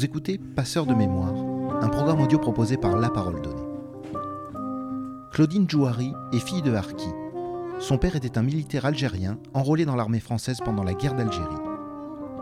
Vous 0.00 0.06
écoutez 0.06 0.38
Passeur 0.56 0.86
de 0.86 0.94
mémoire, 0.94 1.34
un 1.82 1.88
programme 1.90 2.22
audio 2.22 2.38
proposé 2.38 2.78
par 2.78 2.96
La 2.96 3.10
Parole 3.10 3.42
Donnée. 3.42 3.68
Claudine 5.30 5.68
Jouari 5.68 6.14
est 6.32 6.38
fille 6.38 6.62
de 6.62 6.72
Harki. 6.72 7.10
Son 7.80 7.98
père 7.98 8.16
était 8.16 8.38
un 8.38 8.42
militaire 8.42 8.86
algérien 8.86 9.36
enrôlé 9.52 9.84
dans 9.84 9.96
l'armée 9.96 10.20
française 10.20 10.60
pendant 10.64 10.84
la 10.84 10.94
guerre 10.94 11.16
d'Algérie. 11.16 11.44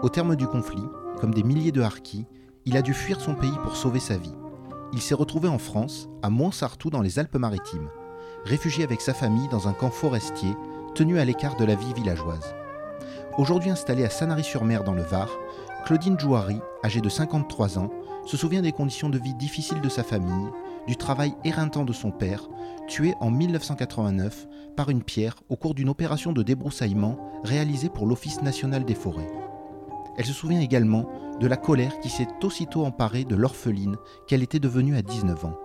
Au 0.05 0.09
terme 0.09 0.37
du 0.37 0.47
conflit, 0.47 0.85
comme 1.21 1.35
des 1.35 1.43
milliers 1.43 1.73
de 1.73 1.81
Harkis, 1.81 2.27
il 2.65 2.77
a 2.77 2.83
dû 2.83 2.95
fuir 2.95 3.21
son 3.21 3.35
pays 3.35 3.59
pour 3.65 3.75
sauver 3.75 3.99
sa 3.99 4.17
vie. 4.17 4.37
Il 4.93 5.03
s'est 5.03 5.17
retrouvé 5.17 5.49
en 5.49 5.59
France, 5.59 6.09
à 6.23 6.31
Montsartou 6.31 6.91
dans 6.91 7.03
les 7.03 7.19
Alpes-Maritimes, 7.19 7.91
réfugié 8.45 8.85
avec 8.85 9.01
sa 9.01 9.15
famille 9.15 9.49
dans 9.49 9.67
un 9.67 9.73
camp 9.73 9.91
forestier 9.91 10.55
tenu 10.95 11.19
à 11.19 11.25
l'écart 11.25 11.57
de 11.57 11.65
la 11.65 11.75
vie 11.75 11.93
villageoise. 11.93 12.55
Aujourd'hui 13.37 13.71
installé 13.71 14.05
à 14.05 14.11
Sanary-sur-Mer 14.11 14.85
dans 14.85 14.95
le 14.95 15.03
Var, 15.03 15.29
Claudine 15.85 16.21
Jouari, 16.21 16.61
âgée 16.85 17.01
de 17.01 17.09
53 17.09 17.79
ans, 17.79 17.91
se 18.25 18.37
souvient 18.37 18.63
des 18.63 18.73
conditions 18.73 19.09
de 19.09 19.19
vie 19.19 19.35
difficiles 19.35 19.81
de 19.81 19.89
sa 19.89 20.03
famille, 20.03 20.49
du 20.87 20.97
travail 20.97 21.35
éreintant 21.45 21.85
de 21.85 21.93
son 21.93 22.11
père, 22.11 22.49
tué 22.89 23.15
en 23.21 23.31
1989 23.31 24.47
par 24.77 24.91
une 24.91 25.03
pierre 25.03 25.37
au 25.49 25.57
cours 25.57 25.75
d'une 25.75 25.89
opération 25.89 26.33
de 26.33 26.43
débroussaillement 26.43 27.19
réalisée 27.43 27.89
pour 27.89 28.07
l'Office 28.07 28.43
national 28.43 28.85
des 28.85 28.95
forêts. 28.95 29.31
Elle 30.17 30.27
se 30.27 30.33
souvient 30.33 30.61
également 30.61 31.09
de 31.41 31.47
la 31.47 31.57
colère 31.57 32.01
qui 32.01 32.09
s'est 32.09 32.29
aussitôt 32.43 32.85
emparée 32.85 33.25
de 33.25 33.37
l'orpheline 33.37 33.97
qu'elle 34.27 34.43
était 34.43 34.59
devenue 34.59 34.97
à 34.97 35.03
19 35.03 35.45
ans. 35.45 35.57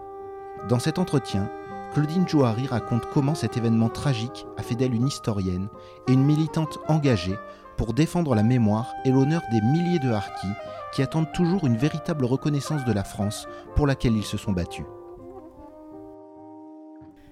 Dans 0.69 0.79
cet 0.79 0.99
entretien, 0.99 1.49
Claudine 1.93 2.27
Jouari 2.27 2.65
raconte 2.65 3.07
comment 3.13 3.35
cet 3.35 3.57
événement 3.57 3.89
tragique 3.89 4.45
a 4.57 4.63
fait 4.63 4.75
d'elle 4.75 4.93
une 4.93 5.07
historienne 5.07 5.67
et 6.07 6.13
une 6.13 6.23
militante 6.23 6.79
engagée 6.87 7.35
pour 7.77 7.93
défendre 7.93 8.35
la 8.35 8.43
mémoire 8.43 8.93
et 9.05 9.11
l'honneur 9.11 9.41
des 9.51 9.61
milliers 9.61 9.99
de 9.99 10.09
Harkis 10.09 10.53
qui 10.93 11.01
attendent 11.01 11.31
toujours 11.33 11.65
une 11.65 11.77
véritable 11.77 12.25
reconnaissance 12.25 12.85
de 12.85 12.91
la 12.91 13.03
France 13.03 13.47
pour 13.75 13.87
laquelle 13.87 14.15
ils 14.15 14.23
se 14.23 14.37
sont 14.37 14.51
battus. 14.51 14.85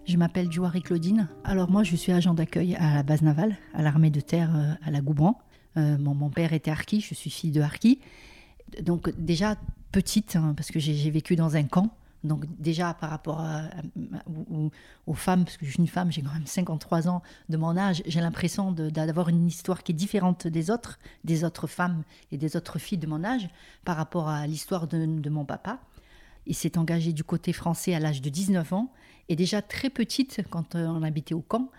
Je 0.06 0.18
m'appelle 0.18 0.52
Jouari 0.52 0.82
Claudine. 0.82 1.28
Alors 1.44 1.70
moi, 1.70 1.84
je 1.84 1.96
suis 1.96 2.12
agent 2.12 2.34
d'accueil 2.34 2.76
à 2.76 2.96
la 2.96 3.04
base 3.04 3.22
navale, 3.22 3.56
à 3.74 3.84
l'armée 3.84 4.10
de 4.10 4.20
terre 4.20 4.50
euh, 4.56 4.74
à 4.84 4.92
la 4.92 5.00
Goubran. 5.00 5.40
Euh, 5.78 5.98
mon, 5.98 6.30
père 6.30 6.54
était 6.54 6.72
harki, 6.72 7.02
je 7.02 7.14
suis 7.14 7.30
fille 7.30 7.52
de 7.52 7.62
harki. 7.62 8.00
Donc 8.82 9.14
déjà 9.18 9.56
petite, 9.92 10.36
hein, 10.36 10.54
parce 10.58 10.72
que 10.72 10.80
j'ai 10.80 11.10
vécu 11.12 11.36
dans 11.36 11.56
un 11.56 11.64
camp. 11.64 11.92
Donc 12.24 12.46
déjà 12.60 12.94
par 12.94 13.10
rapport 13.10 13.44
aux, 15.08 15.14
femmes, 15.14 15.44
parce 15.44 15.58
que 15.58 15.66
je 15.66 15.72
suis 15.72 15.80
une 15.80 15.88
femme, 15.88 16.12
j'ai 16.12 16.22
quand 16.22 16.34
même 16.34 16.46
53 16.46 17.08
ans 17.10 17.22
de 17.50 17.58
mon 17.58 17.76
âge, 17.78 18.04
j'ai 18.06 18.22
l'impression 18.22 18.72
d'avoir 18.72 19.30
une 19.30 19.48
histoire 19.48 19.84
qui 19.84 19.92
est 19.92 19.96
différente 19.96 20.48
des 20.48 20.70
autres, 20.70 21.00
des 21.24 21.44
autres 21.44 21.68
femmes 21.68 22.04
et 22.32 22.38
des 22.38 22.56
autres 22.56 22.80
filles 22.80 23.00
de 23.00 23.08
mon 23.08 23.24
âge 23.24 23.50
par 23.86 23.98
rapport 23.98 24.30
à 24.30 24.46
l'histoire 24.46 24.88
de, 24.88 25.30
mon 25.30 25.46
papa. 25.46 25.80
Il 26.46 26.56
s'est 26.56 26.78
engagé 26.78 27.14
du 27.14 27.24
côté 27.24 27.54
français 27.54 27.94
à 27.96 28.00
l'âge 28.00 28.22
de 28.22 28.30
19 28.30 28.74
ans 28.74 28.92
et 29.30 29.36
déjà 29.36 29.62
très 29.62 29.90
petite 29.90 30.42
quand 30.50 30.76
euh, 30.76 30.88
on 30.88 31.04
habitait 31.04 31.36
au 31.36 31.42
camp. 31.42 31.70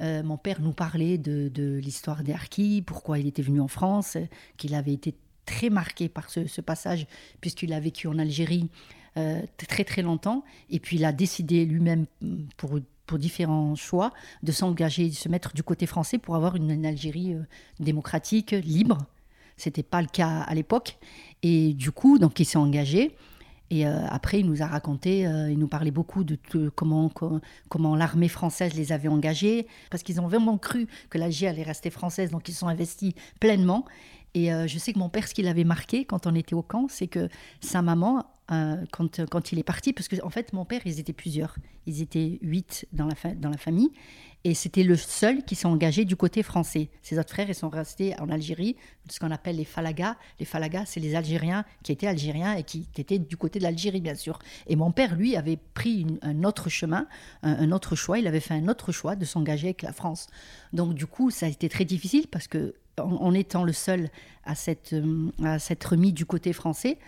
Euh, 0.00 0.22
mon 0.22 0.36
père 0.36 0.60
nous 0.60 0.72
parlait 0.72 1.18
de, 1.18 1.78
l'histoire 1.78 2.22
des 2.22 2.32
Harkis, 2.32 2.82
pourquoi 2.82 3.18
il 3.18 3.26
était 3.26 3.42
venu 3.42 3.60
en 3.60 3.68
France, 3.68 4.16
qu'il 4.56 4.74
avait 4.74 4.92
été 4.92 5.14
très 5.44 5.70
marqué 5.70 6.08
par 6.08 6.30
ce, 6.30 6.60
passage, 6.60 7.06
puisqu'il 7.40 7.72
a 7.72 7.80
vécu 7.80 8.06
en 8.06 8.18
Algérie 8.18 8.68
euh, 9.18 9.42
très 9.68 9.84
très 9.84 10.02
longtemps, 10.02 10.44
et 10.70 10.78
puis 10.78 10.96
il 10.96 11.04
a 11.04 11.12
décidé 11.12 11.64
lui-même, 11.64 12.06
pour, 12.56 12.78
pour 13.06 13.18
différents 13.18 13.74
choix, 13.74 14.12
de 14.42 14.52
s'engager, 14.52 15.08
de 15.08 15.14
se 15.14 15.28
mettre 15.28 15.54
du 15.54 15.62
côté 15.62 15.86
français 15.86 16.18
pour 16.18 16.36
avoir 16.36 16.56
une, 16.56 16.86
Algérie 16.86 17.34
euh, 17.34 17.42
démocratique, 17.80 18.52
libre. 18.52 18.98
C'était 19.56 19.82
pas 19.82 20.00
le 20.00 20.08
cas 20.08 20.42
à 20.42 20.54
l'époque, 20.54 20.98
et 21.42 21.74
du 21.74 21.90
coup, 21.90 22.18
donc 22.18 22.38
il 22.38 22.44
s'est 22.44 22.58
engagé. 22.58 23.16
Et 23.70 23.86
euh, 23.86 24.06
après, 24.08 24.40
il 24.40 24.46
nous 24.46 24.62
a 24.62 24.66
raconté, 24.66 25.20
il 25.50 25.58
nous 25.58 25.68
parlait 25.68 25.90
beaucoup 25.90 26.24
de, 26.24 26.38
comment, 26.74 27.10
comment 27.68 27.96
l'armée 27.96 28.28
française 28.28 28.72
les 28.74 28.92
avait 28.92 29.08
engagés, 29.08 29.66
parce 29.90 30.02
qu'ils 30.02 30.20
ont 30.20 30.28
vraiment 30.28 30.56
cru 30.56 30.86
que 31.10 31.18
l'Algérie 31.18 31.54
allait 31.54 31.64
rester 31.64 31.90
française, 31.90 32.30
donc 32.30 32.48
ils 32.48 32.54
sont 32.54 32.68
investis 32.68 33.12
pleinement. 33.40 33.84
Et 34.34 34.52
euh, 34.52 34.66
je 34.66 34.78
sais 34.78 34.92
que 34.92 34.98
mon 34.98 35.08
père, 35.08 35.26
ce 35.26 35.34
qui 35.34 35.42
l'avait 35.42 35.64
marqué 35.64 36.04
quand 36.04 36.26
on 36.26 36.34
était 36.34 36.54
au 36.54 36.62
camp, 36.62 36.86
c'est 36.88 37.08
que 37.08 37.28
sa 37.60 37.82
maman, 37.82 38.24
quand, 38.92 39.26
quand 39.26 39.52
il 39.52 39.58
est 39.58 39.62
parti, 39.62 39.92
parce 39.92 40.08
qu'en 40.08 40.26
en 40.26 40.30
fait, 40.30 40.54
mon 40.54 40.64
père, 40.64 40.80
ils 40.86 40.98
étaient 40.98 41.12
plusieurs, 41.12 41.56
ils 41.84 42.00
étaient 42.00 42.38
huit 42.40 42.86
dans 42.94 43.06
la, 43.06 43.34
dans 43.34 43.50
la 43.50 43.58
famille, 43.58 43.90
et 44.44 44.54
c'était 44.54 44.84
le 44.84 44.96
seul 44.96 45.42
qui 45.44 45.56
s'est 45.56 45.66
engagé 45.66 46.04
du 46.04 46.14
côté 46.14 46.42
français. 46.42 46.90
Ses 47.02 47.18
autres 47.18 47.30
frères, 47.30 47.48
ils 47.48 47.54
sont 47.54 47.68
restés 47.68 48.18
en 48.20 48.30
Algérie, 48.30 48.76
ce 49.10 49.18
qu'on 49.18 49.32
appelle 49.32 49.56
les 49.56 49.64
Falagas. 49.64 50.16
Les 50.38 50.46
Falagas, 50.46 50.86
c'est 50.86 51.00
les 51.00 51.16
Algériens 51.16 51.64
qui 51.82 51.90
étaient 51.90 52.06
Algériens 52.06 52.54
et 52.54 52.62
qui 52.62 52.86
étaient 52.96 53.18
du 53.18 53.36
côté 53.36 53.58
de 53.58 53.64
l'Algérie, 53.64 54.00
bien 54.00 54.14
sûr. 54.14 54.38
Et 54.68 54.76
mon 54.76 54.92
père, 54.92 55.16
lui, 55.16 55.34
avait 55.34 55.58
pris 55.74 56.06
un 56.22 56.44
autre 56.44 56.68
chemin, 56.68 57.08
un, 57.42 57.72
autre 57.72 57.96
choix. 57.96 58.18
Il 58.20 58.28
avait 58.28 58.40
fait 58.40 58.54
un 58.54 58.68
autre 58.68 58.92
choix 58.92 59.16
de 59.16 59.24
s'engager 59.24 59.68
avec 59.68 59.82
la 59.82 59.92
France. 59.92 60.28
Donc, 60.72 60.94
du 60.94 61.06
coup, 61.06 61.30
ça 61.30 61.46
a 61.46 61.48
été 61.48 61.68
très 61.68 61.84
difficile 61.84 62.28
parce 62.28 62.46
que, 62.46 62.76
en, 62.98 63.34
étant 63.34 63.64
le 63.64 63.72
seul 63.72 64.10
à 64.44 64.54
s'être 64.54 64.94
remis 65.90 66.12
du 66.12 66.26
côté 66.26 66.52
français, 66.52 66.98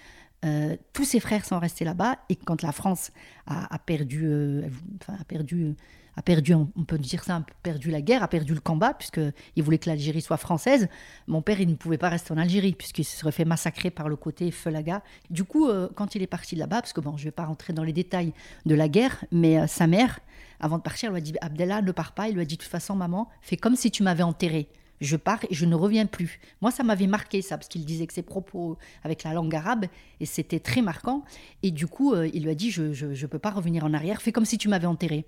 euh, 0.44 0.76
tous 0.92 1.04
ses 1.04 1.20
frères 1.20 1.44
sont 1.44 1.58
restés 1.58 1.84
là-bas 1.84 2.16
et 2.28 2.36
quand 2.36 2.62
la 2.62 2.72
France 2.72 3.10
a, 3.46 3.78
perdu, 3.78 4.22
euh, 4.24 4.68
a 5.08 5.24
perdu 5.24 5.74
a 6.16 6.22
perdu, 6.22 6.54
on 6.54 6.66
peut 6.66 6.98
dire 6.98 7.24
ça, 7.24 7.42
perdu 7.62 7.90
la 7.90 8.00
guerre, 8.00 8.22
a 8.22 8.28
perdu 8.28 8.54
le 8.54 8.60
combat, 8.60 8.94
puisqu'il 8.94 9.62
voulait 9.62 9.78
que 9.78 9.88
l'Algérie 9.88 10.20
soit 10.20 10.36
française. 10.36 10.88
Mon 11.26 11.42
père, 11.42 11.60
il 11.60 11.68
ne 11.68 11.74
pouvait 11.74 11.98
pas 11.98 12.08
rester 12.08 12.32
en 12.32 12.36
Algérie, 12.36 12.74
puisqu'il 12.74 13.04
se 13.04 13.16
serait 13.16 13.32
fait 13.32 13.44
massacrer 13.44 13.90
par 13.90 14.08
le 14.08 14.16
côté 14.16 14.50
Felaga. 14.50 15.02
Du 15.30 15.44
coup, 15.44 15.68
euh, 15.68 15.88
quand 15.94 16.14
il 16.14 16.22
est 16.22 16.26
parti 16.26 16.56
là-bas, 16.56 16.82
parce 16.82 16.92
que 16.92 17.00
bon, 17.00 17.16
je 17.16 17.22
ne 17.22 17.24
vais 17.26 17.30
pas 17.30 17.44
rentrer 17.44 17.72
dans 17.72 17.84
les 17.84 17.92
détails 17.92 18.32
de 18.66 18.74
la 18.74 18.88
guerre, 18.88 19.24
mais 19.30 19.58
euh, 19.58 19.66
sa 19.66 19.86
mère, 19.86 20.20
avant 20.58 20.78
de 20.78 20.82
partir, 20.82 21.08
elle 21.08 21.14
lui 21.14 21.18
a 21.18 21.22
dit 21.22 21.34
Abdallah, 21.40 21.82
ne 21.82 21.92
pars 21.92 22.12
pas. 22.12 22.28
Il 22.28 22.34
lui 22.34 22.42
a 22.42 22.44
dit 22.44 22.56
de 22.56 22.60
toute 22.60 22.70
façon, 22.70 22.94
maman, 22.94 23.28
fais 23.40 23.56
comme 23.56 23.76
si 23.76 23.90
tu 23.90 24.02
m'avais 24.02 24.22
enterré 24.22 24.68
je 25.00 25.16
pars 25.16 25.40
et 25.48 25.54
je 25.54 25.64
ne 25.64 25.74
reviens 25.74 26.06
plus. 26.06 26.40
Moi, 26.60 26.70
ça 26.70 26.82
m'avait 26.82 27.06
marqué 27.06 27.42
ça, 27.42 27.56
parce 27.56 27.68
qu'il 27.68 27.84
disait 27.84 28.06
que 28.06 28.12
ses 28.12 28.22
propos 28.22 28.76
avec 29.02 29.24
la 29.24 29.32
langue 29.32 29.54
arabe, 29.54 29.86
et 30.20 30.26
c'était 30.26 30.60
très 30.60 30.82
marquant. 30.82 31.24
Et 31.62 31.70
du 31.70 31.86
coup, 31.86 32.14
euh, 32.14 32.28
il 32.32 32.44
lui 32.44 32.50
a 32.50 32.54
dit, 32.54 32.70
je 32.70 32.82
ne 32.82 33.26
peux 33.26 33.38
pas 33.38 33.50
revenir 33.50 33.84
en 33.84 33.94
arrière, 33.94 34.22
fais 34.22 34.32
comme 34.32 34.44
si 34.44 34.58
tu 34.58 34.68
m'avais 34.68 34.86
enterré. 34.86 35.26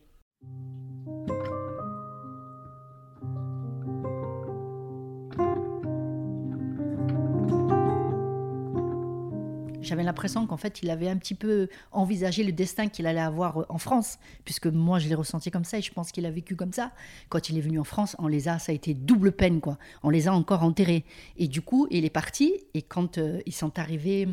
J'avais 9.82 10.02
l'impression 10.02 10.46
qu'en 10.46 10.56
fait, 10.56 10.82
il 10.82 10.90
avait 10.90 11.08
un 11.08 11.16
petit 11.16 11.34
peu 11.34 11.68
envisagé 11.90 12.44
le 12.44 12.52
destin 12.52 12.88
qu'il 12.88 13.06
allait 13.06 13.20
avoir 13.20 13.58
euh, 13.58 13.66
en 13.68 13.78
France, 13.78 14.18
puisque 14.44 14.66
moi, 14.66 14.98
je 14.98 15.08
l'ai 15.08 15.14
ressenti 15.14 15.50
comme 15.50 15.64
ça 15.64 15.78
et 15.78 15.82
je 15.82 15.92
pense 15.92 16.12
qu'il 16.12 16.26
a 16.26 16.30
vécu 16.30 16.56
comme 16.56 16.72
ça. 16.72 16.92
Quand 17.28 17.48
il 17.48 17.58
est 17.58 17.60
venu 17.60 17.78
en 17.78 17.84
France, 17.84 18.16
on 18.18 18.28
les 18.28 18.48
a, 18.48 18.58
ça 18.58 18.72
a 18.72 18.74
été 18.74 18.94
double 18.94 19.32
peine, 19.32 19.60
quoi. 19.60 19.78
On 20.02 20.10
les 20.10 20.28
a 20.28 20.34
encore 20.34 20.62
enterrés. 20.62 21.04
Et 21.36 21.48
du 21.48 21.62
coup, 21.62 21.86
il 21.90 22.04
est 22.04 22.10
parti. 22.10 22.54
Et 22.74 22.82
quand 22.82 23.18
euh, 23.18 23.40
ils 23.46 23.54
sont 23.54 23.78
arrivés, 23.78 24.28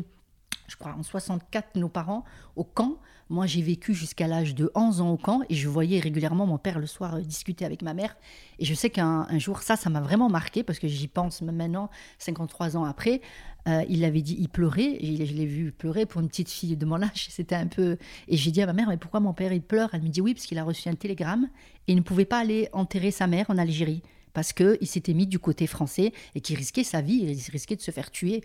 je 0.68 0.76
crois, 0.76 0.94
en 0.98 1.02
64, 1.02 1.76
nos 1.76 1.88
parents, 1.88 2.24
au 2.56 2.64
camp, 2.64 2.98
moi, 3.30 3.46
j'ai 3.46 3.62
vécu 3.62 3.94
jusqu'à 3.94 4.26
l'âge 4.26 4.56
de 4.56 4.72
11 4.74 5.00
ans 5.00 5.12
au 5.12 5.16
camp 5.16 5.42
et 5.48 5.54
je 5.54 5.68
voyais 5.68 6.00
régulièrement 6.00 6.46
mon 6.46 6.58
père 6.58 6.80
le 6.80 6.86
soir 6.86 7.14
euh, 7.14 7.20
discuter 7.20 7.64
avec 7.64 7.82
ma 7.82 7.94
mère. 7.94 8.16
Et 8.58 8.64
je 8.64 8.74
sais 8.74 8.90
qu'un 8.90 9.26
jour, 9.38 9.62
ça, 9.62 9.76
ça 9.76 9.88
m'a 9.88 10.00
vraiment 10.00 10.28
marqué 10.28 10.64
parce 10.64 10.80
que 10.80 10.88
j'y 10.88 11.06
pense 11.06 11.40
maintenant, 11.40 11.90
53 12.18 12.76
ans 12.76 12.84
après. 12.84 13.20
Euh, 13.68 13.84
il 13.88 14.04
avait 14.04 14.22
dit, 14.22 14.36
il 14.40 14.48
pleurait, 14.48 14.96
et 14.98 15.24
je 15.24 15.32
l'ai 15.32 15.46
vu 15.46 15.70
pleurer 15.70 16.06
pour 16.06 16.20
une 16.20 16.28
petite 16.28 16.50
fille 16.50 16.76
de 16.76 16.84
mon 16.84 17.00
âge. 17.02 17.28
C'était 17.30 17.54
un 17.54 17.68
peu. 17.68 17.98
Et 18.26 18.36
j'ai 18.36 18.50
dit 18.50 18.62
à 18.62 18.66
ma 18.66 18.72
mère, 18.72 18.88
mais 18.88 18.96
pourquoi 18.96 19.20
mon 19.20 19.32
père 19.32 19.52
il 19.52 19.62
pleure? 19.62 19.90
Elle 19.92 20.02
me 20.02 20.08
dit 20.08 20.20
oui, 20.20 20.34
parce 20.34 20.46
qu'il 20.46 20.58
a 20.58 20.64
reçu 20.64 20.88
un 20.88 20.96
télégramme 20.96 21.48
et 21.86 21.92
il 21.92 21.96
ne 21.96 22.02
pouvait 22.02 22.24
pas 22.24 22.40
aller 22.40 22.68
enterrer 22.72 23.12
sa 23.12 23.28
mère 23.28 23.46
en 23.48 23.58
Algérie 23.58 24.02
parce 24.32 24.52
qu'il 24.52 24.86
s'était 24.86 25.14
mis 25.14 25.26
du 25.26 25.38
côté 25.38 25.66
français 25.66 26.12
et 26.34 26.40
qu'il 26.40 26.56
risquait 26.56 26.84
sa 26.84 27.00
vie, 27.00 27.16
il 27.16 27.50
risquait 27.50 27.76
de 27.76 27.80
se 27.80 27.90
faire 27.90 28.10
tuer. 28.10 28.42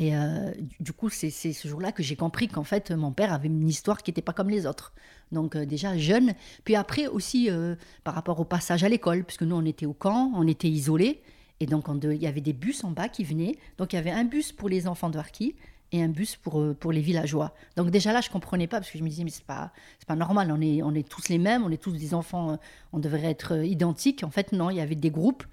Et 0.00 0.16
euh, 0.16 0.50
du 0.80 0.94
coup, 0.94 1.10
c'est 1.10 1.30
ce 1.30 1.68
jour-là 1.68 1.92
que 1.92 2.02
j'ai 2.02 2.16
compris 2.16 2.48
qu'en 2.48 2.64
fait, 2.64 2.90
mon 2.90 3.12
père 3.12 3.34
avait 3.34 3.48
une 3.48 3.68
histoire 3.68 4.02
qui 4.02 4.10
n'était 4.10 4.22
pas 4.22 4.32
comme 4.32 4.48
les 4.48 4.64
autres. 4.64 4.94
Donc 5.30 5.54
euh, 5.54 5.66
déjà 5.66 5.96
jeune. 5.98 6.32
Puis 6.64 6.74
après 6.74 7.06
aussi, 7.06 7.50
euh, 7.50 7.76
par 8.02 8.14
rapport 8.14 8.40
au 8.40 8.44
passage 8.44 8.82
à 8.82 8.88
l'école, 8.88 9.24
puisque 9.24 9.42
nous, 9.42 9.54
on 9.54 9.64
était 9.66 9.84
au 9.84 9.92
camp, 9.92 10.32
on 10.34 10.48
était 10.48 10.70
isolés. 10.70 11.20
Et 11.62 11.66
donc, 11.66 11.84
il 12.02 12.14
y 12.14 12.26
avait 12.26 12.40
des 12.40 12.54
bus 12.54 12.82
en 12.82 12.92
bas 12.92 13.10
qui 13.10 13.22
venaient. 13.24 13.58
Donc, 13.76 13.92
il 13.92 13.96
y 13.96 13.98
avait 13.98 14.10
un 14.10 14.24
bus 14.24 14.52
pour 14.52 14.70
les 14.70 14.88
enfants 14.88 15.10
de 15.10 15.18
Harki 15.18 15.54
et 15.92 16.02
un 16.02 16.08
bus 16.08 16.36
pour, 16.36 16.74
pour 16.76 16.92
les 16.92 17.02
villageois. 17.02 17.52
Donc 17.76 17.90
déjà 17.90 18.12
là, 18.14 18.22
je 18.22 18.30
comprenais 18.30 18.68
pas, 18.68 18.78
parce 18.78 18.90
que 18.90 18.96
je 18.96 19.02
me 19.02 19.08
disais, 19.08 19.24
mais 19.24 19.30
c'est 19.30 19.44
pas, 19.44 19.72
pas 20.06 20.14
normal, 20.14 20.50
on 20.56 20.60
est, 20.62 20.82
on 20.82 20.94
est 20.94 21.06
tous 21.06 21.28
les 21.28 21.36
mêmes, 21.36 21.64
on 21.64 21.70
est 21.70 21.82
tous 21.82 21.92
des 21.92 22.14
enfants, 22.14 22.58
on 22.92 22.98
devrait 23.00 23.28
être 23.28 23.64
identiques. 23.66 24.22
En 24.22 24.30
fait, 24.30 24.52
non, 24.52 24.70
il 24.70 24.76
y 24.76 24.80
avait 24.80 24.94
des 24.94 25.10
groupes. 25.10 25.44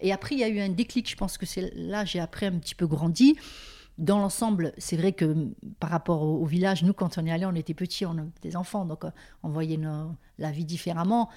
Et 0.00 0.12
après, 0.12 0.34
il 0.34 0.40
y 0.40 0.44
a 0.44 0.48
eu 0.48 0.58
un 0.58 0.68
déclic, 0.68 1.08
je 1.08 1.16
pense 1.16 1.38
que 1.38 1.46
c'est 1.46 1.72
là 1.76 2.04
j'ai 2.04 2.18
après 2.18 2.46
un 2.46 2.58
petit 2.58 2.74
peu 2.74 2.88
grandi 2.88 3.36
dans 3.98 4.18
l'ensemble, 4.18 4.72
c'est 4.76 4.96
vrai 4.96 5.12
que 5.12 5.48
par 5.80 5.90
rapport 5.90 6.22
au, 6.22 6.44
village, 6.44 6.82
nous, 6.82 6.92
quand 6.92 7.16
on 7.16 7.24
est 7.24 7.30
allé, 7.30 7.46
on 7.46 7.54
était 7.54 7.74
petits, 7.74 8.04
on 8.04 8.14
était 8.14 8.50
des 8.50 8.56
enfants, 8.56 8.84
donc 8.84 9.04
euh, 9.04 9.10
on 9.42 9.48
voyait 9.48 9.80
la 10.38 10.50
vie 10.50 10.66
différemment. 10.66 11.30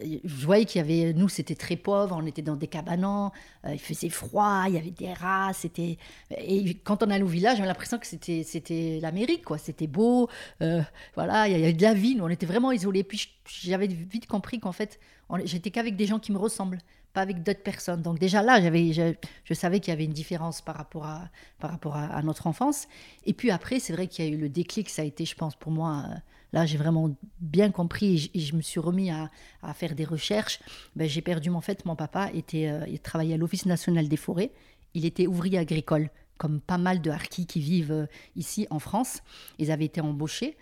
Je 0.00 0.44
voyais 0.46 0.64
qu'il 0.64 0.80
y 0.80 0.84
avait, 0.84 1.12
nous, 1.12 1.28
c'était 1.28 1.54
très 1.54 1.76
pauvre, 1.76 2.16
on 2.16 2.26
était 2.26 2.42
dans 2.42 2.56
des 2.56 2.68
cabanons, 2.68 3.30
euh, 3.64 3.72
il 3.72 3.78
faisait 3.78 4.08
froid, 4.08 4.64
il 4.68 4.74
y 4.74 4.78
avait 4.78 4.90
des 4.90 5.12
rats, 5.12 5.52
c'était. 5.52 5.98
Et 6.36 6.74
quand 6.74 7.02
on 7.02 7.10
allait 7.10 7.24
au 7.24 7.26
village, 7.26 7.56
j'avais 7.56 7.68
l'impression 7.68 7.98
que 7.98 8.06
c'était, 8.06 8.44
c'était 8.44 9.00
l'Amérique, 9.02 9.44
quoi. 9.44 9.58
C'était 9.58 9.88
beau, 9.88 10.28
euh, 10.62 10.82
voilà, 11.14 11.48
il 11.48 11.58
y 11.58 11.62
avait 11.62 11.72
de 11.72 11.82
la 11.82 11.94
vie, 11.94 12.14
nous, 12.14 12.24
on 12.24 12.28
était 12.28 12.46
vraiment 12.46 12.70
isolés. 12.70 13.02
Puis 13.02 13.30
j'avais 13.46 13.88
vite 13.88 14.26
compris 14.26 14.60
qu'en 14.60 14.72
fait, 14.72 15.00
j'étais 15.44 15.70
qu'avec 15.70 15.96
des 15.96 16.06
gens 16.06 16.20
qui 16.20 16.32
me 16.32 16.38
ressemblent 16.38 16.78
pas 17.12 17.22
avec 17.22 17.42
d'autres 17.42 17.62
personnes. 17.62 18.02
Donc 18.02 18.18
déjà 18.18 18.42
là, 18.42 18.60
j'avais, 18.60 18.92
je, 18.92 19.54
savais 19.54 19.80
qu'il 19.80 19.90
y 19.90 19.94
avait 19.94 20.04
une 20.04 20.12
différence 20.12 20.60
par 20.60 20.76
rapport 20.76 21.06
à, 21.06 21.28
par 21.58 21.70
rapport 21.70 21.96
à, 21.96 22.22
notre 22.22 22.46
enfance. 22.46 22.88
Et 23.24 23.32
puis 23.32 23.50
après, 23.50 23.80
c'est 23.80 23.92
vrai 23.92 24.06
qu'il 24.06 24.24
y 24.24 24.28
a 24.28 24.30
eu 24.30 24.36
le 24.36 24.48
déclic, 24.48 24.88
ça 24.88 25.02
a 25.02 25.04
été, 25.04 25.24
je 25.24 25.34
pense, 25.34 25.56
pour 25.56 25.72
moi, 25.72 26.04
euh, 26.08 26.14
là, 26.52 26.66
j'ai 26.66 26.78
vraiment 26.78 27.14
bien 27.40 27.70
compris 27.70 28.30
et 28.34 28.40
je, 28.40 28.54
me 28.54 28.62
suis 28.62 28.80
remis 28.80 29.10
à, 29.10 29.30
faire 29.74 29.94
des 29.94 30.04
recherches. 30.04 30.60
Ben, 30.96 31.08
j'ai 31.08 31.22
perdu, 31.22 31.50
en 31.50 31.60
fait, 31.60 31.84
mon 31.84 31.96
papa 31.96 32.30
était, 32.32 32.68
euh, 32.68 32.84
il 32.88 33.00
travaillait 33.00 33.34
à 33.34 33.38
l'Office 33.38 33.66
national 33.66 34.08
des 34.08 34.16
forêts. 34.16 34.52
Il 34.94 35.04
était 35.04 35.26
ouvrier 35.26 35.58
agricole, 35.58 36.10
comme 36.38 36.60
pas 36.60 36.78
mal 36.78 37.00
de 37.00 37.10
harkis 37.10 37.46
qui 37.46 37.60
vivent 37.60 37.92
euh, 37.92 38.06
ici 38.36 38.66
en 38.70 38.78
France. 38.78 39.22
Ils 39.58 39.70
avaient 39.70 39.84
été 39.84 40.00
embauchés. 40.00 40.56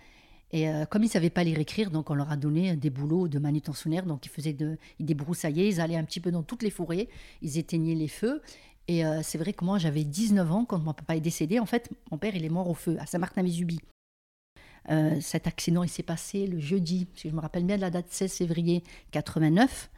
Et 0.51 0.69
euh, 0.69 0.85
comme 0.85 1.03
ils 1.03 1.07
ne 1.07 1.11
savaient 1.11 1.29
pas 1.29 1.43
lire 1.43 1.59
écrire, 1.59 1.91
donc 1.91 2.09
on 2.09 2.15
leur 2.15 2.31
a 2.31 2.37
donné 2.37 2.75
des 2.75 2.89
boulots 2.89 3.27
de 3.27 3.39
manutentionnaires. 3.39 4.05
Donc 4.05 4.25
ils 4.25 4.29
faisaient 4.29 4.53
de, 4.53 4.77
ils 4.99 5.15
ils 5.45 5.81
allaient 5.81 5.95
un 5.95 6.03
petit 6.03 6.19
peu 6.19 6.31
dans 6.31 6.43
toutes 6.43 6.63
les 6.63 6.71
forêts, 6.71 7.07
ils 7.41 7.57
éteignaient 7.57 7.95
les 7.95 8.07
feux. 8.07 8.41
Et 8.87 9.05
euh, 9.05 9.21
c'est 9.21 9.37
vrai 9.37 9.53
que 9.53 9.63
moi 9.63 9.77
j'avais 9.77 10.03
19 10.03 10.51
ans 10.51 10.65
quand 10.65 10.79
mon 10.79 10.93
papa 10.93 11.15
est 11.15 11.21
décédé. 11.21 11.59
En 11.59 11.67
fait, 11.67 11.89
mon 12.11 12.17
père 12.17 12.35
il 12.35 12.43
est 12.43 12.49
mort 12.49 12.69
au 12.69 12.73
feu 12.73 12.97
à 12.99 13.05
Saint-Martin-Vésubie. 13.05 13.79
Euh, 14.89 15.19
cet 15.21 15.45
accident 15.45 15.83
il 15.83 15.89
s'est 15.89 16.03
passé 16.03 16.47
le 16.47 16.59
jeudi, 16.59 17.05
que 17.05 17.29
je 17.29 17.35
me 17.35 17.41
rappelle 17.41 17.65
bien 17.65 17.75
de 17.75 17.81
la 17.81 17.91
date 17.91 18.07
16 18.09 18.33
février 18.33 18.83
89. 19.11 19.91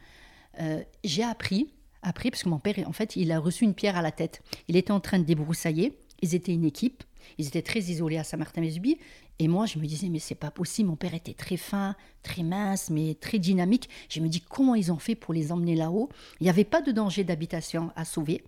J'ai 1.02 1.22
appris, 1.22 1.72
appris 2.02 2.30
parce 2.30 2.42
que 2.42 2.50
mon 2.50 2.58
père 2.58 2.74
en 2.86 2.92
fait 2.92 3.16
il 3.16 3.32
a 3.32 3.38
reçu 3.38 3.64
une 3.64 3.72
pierre 3.72 3.96
à 3.96 4.02
la 4.02 4.12
tête. 4.12 4.42
Il 4.68 4.76
était 4.76 4.90
en 4.90 5.00
train 5.00 5.18
de 5.18 5.24
débroussailler. 5.24 5.98
Ils 6.20 6.34
étaient 6.34 6.52
une 6.52 6.64
équipe. 6.64 7.02
Ils 7.38 7.46
étaient 7.46 7.62
très 7.62 7.80
isolés 7.80 8.18
à 8.18 8.24
Saint-Martin-Vésubie. 8.24 8.98
Et 9.42 9.48
moi, 9.48 9.66
je 9.66 9.80
me 9.80 9.86
disais, 9.86 10.08
mais 10.08 10.20
c'est 10.20 10.36
pas 10.36 10.52
possible. 10.52 10.88
Mon 10.88 10.94
père 10.94 11.14
était 11.14 11.34
très 11.34 11.56
fin, 11.56 11.96
très 12.22 12.44
mince, 12.44 12.90
mais 12.90 13.16
très 13.20 13.40
dynamique. 13.40 13.88
Je 14.08 14.20
me 14.20 14.28
dis, 14.28 14.40
comment 14.40 14.76
ils 14.76 14.92
ont 14.92 15.00
fait 15.00 15.16
pour 15.16 15.34
les 15.34 15.50
emmener 15.50 15.74
là-haut? 15.74 16.10
Il 16.38 16.44
n'y 16.44 16.48
avait 16.48 16.62
pas 16.62 16.80
de 16.80 16.92
danger 16.92 17.24
d'habitation 17.24 17.90
à 17.96 18.04
sauver. 18.04 18.44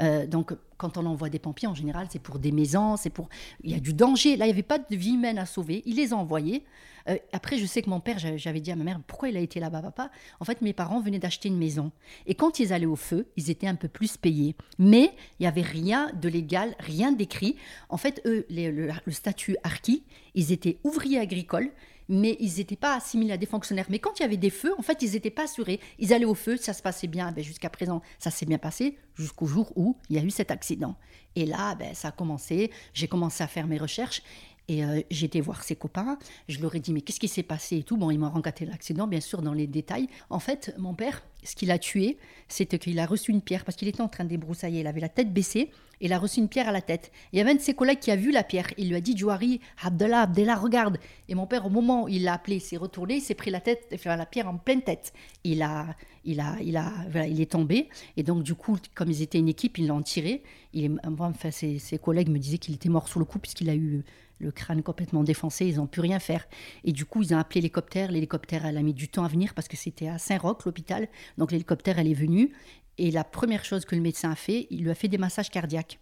Euh, 0.00 0.26
donc, 0.26 0.52
quand 0.76 0.98
on 0.98 1.06
envoie 1.06 1.28
des 1.28 1.38
pompiers, 1.38 1.68
en 1.68 1.74
général, 1.74 2.08
c'est 2.10 2.20
pour 2.20 2.38
des 2.38 2.52
maisons, 2.52 2.96
c'est 2.96 3.10
pour. 3.10 3.28
Il 3.62 3.70
y 3.70 3.74
a 3.74 3.80
du 3.80 3.94
danger. 3.94 4.36
Là, 4.36 4.46
il 4.46 4.48
n'y 4.48 4.52
avait 4.52 4.62
pas 4.62 4.78
de 4.78 4.96
vie 4.96 5.14
humaine 5.14 5.38
à 5.38 5.46
sauver. 5.46 5.82
Il 5.86 5.96
les 5.96 6.12
a 6.12 6.16
envoyés. 6.16 6.64
Euh, 7.08 7.16
après, 7.32 7.58
je 7.58 7.66
sais 7.66 7.82
que 7.82 7.90
mon 7.90 8.00
père, 8.00 8.18
j'avais 8.18 8.60
dit 8.60 8.70
à 8.70 8.76
ma 8.76 8.84
mère, 8.84 9.00
pourquoi 9.06 9.28
il 9.28 9.36
a 9.36 9.40
été 9.40 9.60
là-bas, 9.60 9.82
papa? 9.82 10.10
En 10.40 10.44
fait, 10.44 10.62
mes 10.62 10.72
parents 10.72 11.00
venaient 11.00 11.18
d'acheter 11.18 11.48
une 11.48 11.58
maison. 11.58 11.92
Et 12.26 12.34
quand 12.34 12.58
ils 12.60 12.72
allaient 12.72 12.86
au 12.86 12.96
feu, 12.96 13.26
ils 13.36 13.50
étaient 13.50 13.66
un 13.66 13.74
peu 13.74 13.88
plus 13.88 14.16
payés. 14.16 14.56
Mais 14.78 15.14
il 15.38 15.42
n'y 15.42 15.46
avait 15.46 15.62
rien 15.62 16.10
de 16.14 16.28
légal, 16.28 16.74
rien 16.78 17.12
d'écrit. 17.12 17.56
En 17.88 17.96
fait, 17.96 18.22
eux, 18.24 18.46
le, 18.50 18.90
statut 19.08 19.56
archi, 19.62 20.04
ils 20.34 20.52
étaient 20.52 20.78
ouvriers 20.82 21.18
agricoles 21.18 21.70
mais 22.08 22.36
ils 22.40 22.56
n'étaient 22.58 22.76
pas 22.76 22.94
assimilés 22.94 23.32
à 23.32 23.36
des 23.36 23.46
fonctionnaires. 23.46 23.86
Mais 23.88 23.98
quand 23.98 24.18
il 24.18 24.22
y 24.22 24.26
avait 24.26 24.36
des 24.36 24.50
feux, 24.50 24.74
en 24.78 24.82
fait, 24.82 25.02
ils 25.02 25.12
n'étaient 25.12 25.30
pas 25.30 25.44
assurés. 25.44 25.80
Ils 25.98 26.12
allaient 26.12 26.24
au 26.24 26.34
feu, 26.34 26.56
ça 26.56 26.72
se 26.72 26.82
passait 26.82 27.06
bien. 27.06 27.32
Ben, 27.32 27.42
jusqu'à 27.42 27.70
présent, 27.70 28.02
ça 28.18 28.30
s'est 28.30 28.46
bien 28.46 28.58
passé, 28.58 28.98
jusqu'au 29.14 29.46
jour 29.46 29.72
où 29.76 29.96
il 30.10 30.16
y 30.16 30.18
a 30.18 30.22
eu 30.22 30.30
cet 30.30 30.50
accident. 30.50 30.96
Et 31.36 31.46
là, 31.46 31.74
ben, 31.74 31.94
ça 31.94 32.08
a 32.08 32.12
commencé. 32.12 32.70
J'ai 32.92 33.08
commencé 33.08 33.42
à 33.42 33.46
faire 33.46 33.66
mes 33.66 33.78
recherches. 33.78 34.22
Et 34.68 34.84
euh, 34.84 35.02
j'ai 35.10 35.26
été 35.26 35.40
voir 35.40 35.62
ses 35.62 35.76
copains, 35.76 36.18
je 36.48 36.60
leur 36.60 36.74
ai 36.74 36.80
dit 36.80 36.92
mais 36.92 37.02
qu'est-ce 37.02 37.20
qui 37.20 37.28
s'est 37.28 37.42
passé 37.42 37.78
et 37.78 37.82
tout? 37.82 37.98
Bon, 37.98 38.10
ils 38.10 38.18
m'ont 38.18 38.30
rencontré 38.30 38.64
l'accident, 38.64 39.06
bien 39.06 39.20
sûr, 39.20 39.42
dans 39.42 39.52
les 39.52 39.66
détails. 39.66 40.08
En 40.30 40.38
fait, 40.38 40.74
mon 40.78 40.94
père, 40.94 41.22
ce 41.42 41.54
qu'il 41.54 41.70
a 41.70 41.78
tué, 41.78 42.16
c'était 42.48 42.78
qu'il 42.78 42.98
a 42.98 43.04
reçu 43.04 43.30
une 43.30 43.42
pierre 43.42 43.64
parce 43.64 43.76
qu'il 43.76 43.88
était 43.88 44.00
en 44.00 44.08
train 44.08 44.24
de 44.24 44.30
débroussailler. 44.30 44.80
Il 44.80 44.86
avait 44.86 45.00
la 45.00 45.10
tête 45.10 45.32
baissée 45.34 45.70
et 46.00 46.06
il 46.06 46.12
a 46.14 46.18
reçu 46.18 46.40
une 46.40 46.48
pierre 46.48 46.68
à 46.68 46.72
la 46.72 46.80
tête. 46.80 47.12
il 47.32 47.38
y 47.38 47.42
avait 47.42 47.50
un 47.50 47.56
de 47.56 47.60
ses 47.60 47.74
collègues 47.74 47.98
qui 47.98 48.10
a 48.10 48.16
vu 48.16 48.32
la 48.32 48.42
pierre. 48.42 48.68
Il 48.78 48.88
lui 48.88 48.96
a 48.96 49.02
dit 49.02 49.16
Jouari, 49.16 49.60
Abdallah, 49.82 50.22
Abdallah, 50.22 50.56
regarde. 50.56 50.98
Et 51.28 51.34
mon 51.34 51.46
père, 51.46 51.66
au 51.66 51.70
moment 51.70 52.04
où 52.04 52.08
il 52.08 52.24
l'a 52.24 52.34
appelé, 52.34 52.58
s'est 52.58 52.78
retourné, 52.78 53.16
il 53.16 53.20
s'est 53.20 53.34
pris 53.34 53.50
la 53.50 53.60
tête, 53.60 53.86
enfin, 53.92 54.16
la 54.16 54.26
pierre 54.26 54.48
en 54.48 54.56
pleine 54.56 54.82
tête. 54.82 55.12
Il 55.44 55.62
a, 55.62 55.94
il 56.24 56.40
a, 56.40 56.56
il 56.62 56.78
a, 56.78 56.90
voilà, 57.10 57.26
il 57.26 57.40
est 57.40 57.50
tombé. 57.50 57.90
Et 58.16 58.22
donc 58.22 58.42
du 58.42 58.54
coup, 58.54 58.78
comme 58.94 59.10
ils 59.10 59.20
étaient 59.20 59.38
une 59.38 59.48
équipe, 59.48 59.76
ils 59.76 59.86
l'ont 59.86 60.02
tiré. 60.02 60.42
Il 60.72 60.98
enfin, 61.06 61.50
ses, 61.50 61.78
ses 61.78 61.98
collègues 61.98 62.30
me 62.30 62.38
disaient 62.38 62.58
qu'il 62.58 62.74
était 62.74 62.88
mort 62.88 63.08
sur 63.08 63.20
le 63.20 63.26
coup 63.26 63.38
puisqu'il 63.38 63.68
a 63.68 63.74
eu 63.74 64.04
le 64.38 64.50
crâne 64.50 64.82
complètement 64.82 65.24
défoncé, 65.24 65.66
ils 65.66 65.76
n'ont 65.76 65.86
pu 65.86 66.00
rien 66.00 66.18
faire. 66.18 66.46
Et 66.84 66.92
du 66.92 67.04
coup, 67.04 67.22
ils 67.22 67.34
ont 67.34 67.38
appelé 67.38 67.60
l'hélicoptère. 67.60 68.10
L'hélicoptère, 68.10 68.66
elle 68.66 68.76
a 68.76 68.82
mis 68.82 68.94
du 68.94 69.08
temps 69.08 69.24
à 69.24 69.28
venir 69.28 69.54
parce 69.54 69.68
que 69.68 69.76
c'était 69.76 70.08
à 70.08 70.18
Saint-Roch, 70.18 70.64
l'hôpital. 70.64 71.08
Donc 71.38 71.52
l'hélicoptère, 71.52 71.98
elle 71.98 72.08
est 72.08 72.14
venue. 72.14 72.52
Et 72.98 73.10
la 73.10 73.24
première 73.24 73.64
chose 73.64 73.84
que 73.84 73.94
le 73.94 74.02
médecin 74.02 74.30
a 74.30 74.36
fait, 74.36 74.66
il 74.70 74.82
lui 74.82 74.90
a 74.90 74.94
fait 74.94 75.08
des 75.08 75.18
massages 75.18 75.50
cardiaques. 75.50 75.98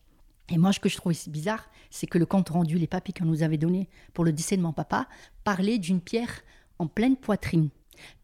Et 0.49 0.58
moi, 0.58 0.73
ce 0.73 0.81
que 0.81 0.88
je 0.88 0.96
trouve 0.96 1.14
bizarre, 1.29 1.70
c'est 1.90 2.06
que 2.06 2.19
le 2.19 2.26
compte 2.26 2.50
rendu, 2.50 2.76
les 2.79 2.87
papiers 2.87 3.14
qu'on 3.17 3.25
nous 3.25 3.43
avait 3.43 3.58
donnés 3.58 3.88
pour 4.12 4.25
le 4.25 4.32
décès 4.32 4.56
de 4.56 4.62
mon 4.62 4.73
papa, 4.73 5.08
parlait 5.44 5.79
d'une 5.79 6.00
pierre 6.00 6.43
en 6.79 6.87
pleine 6.87 7.17
poitrine. 7.17 7.70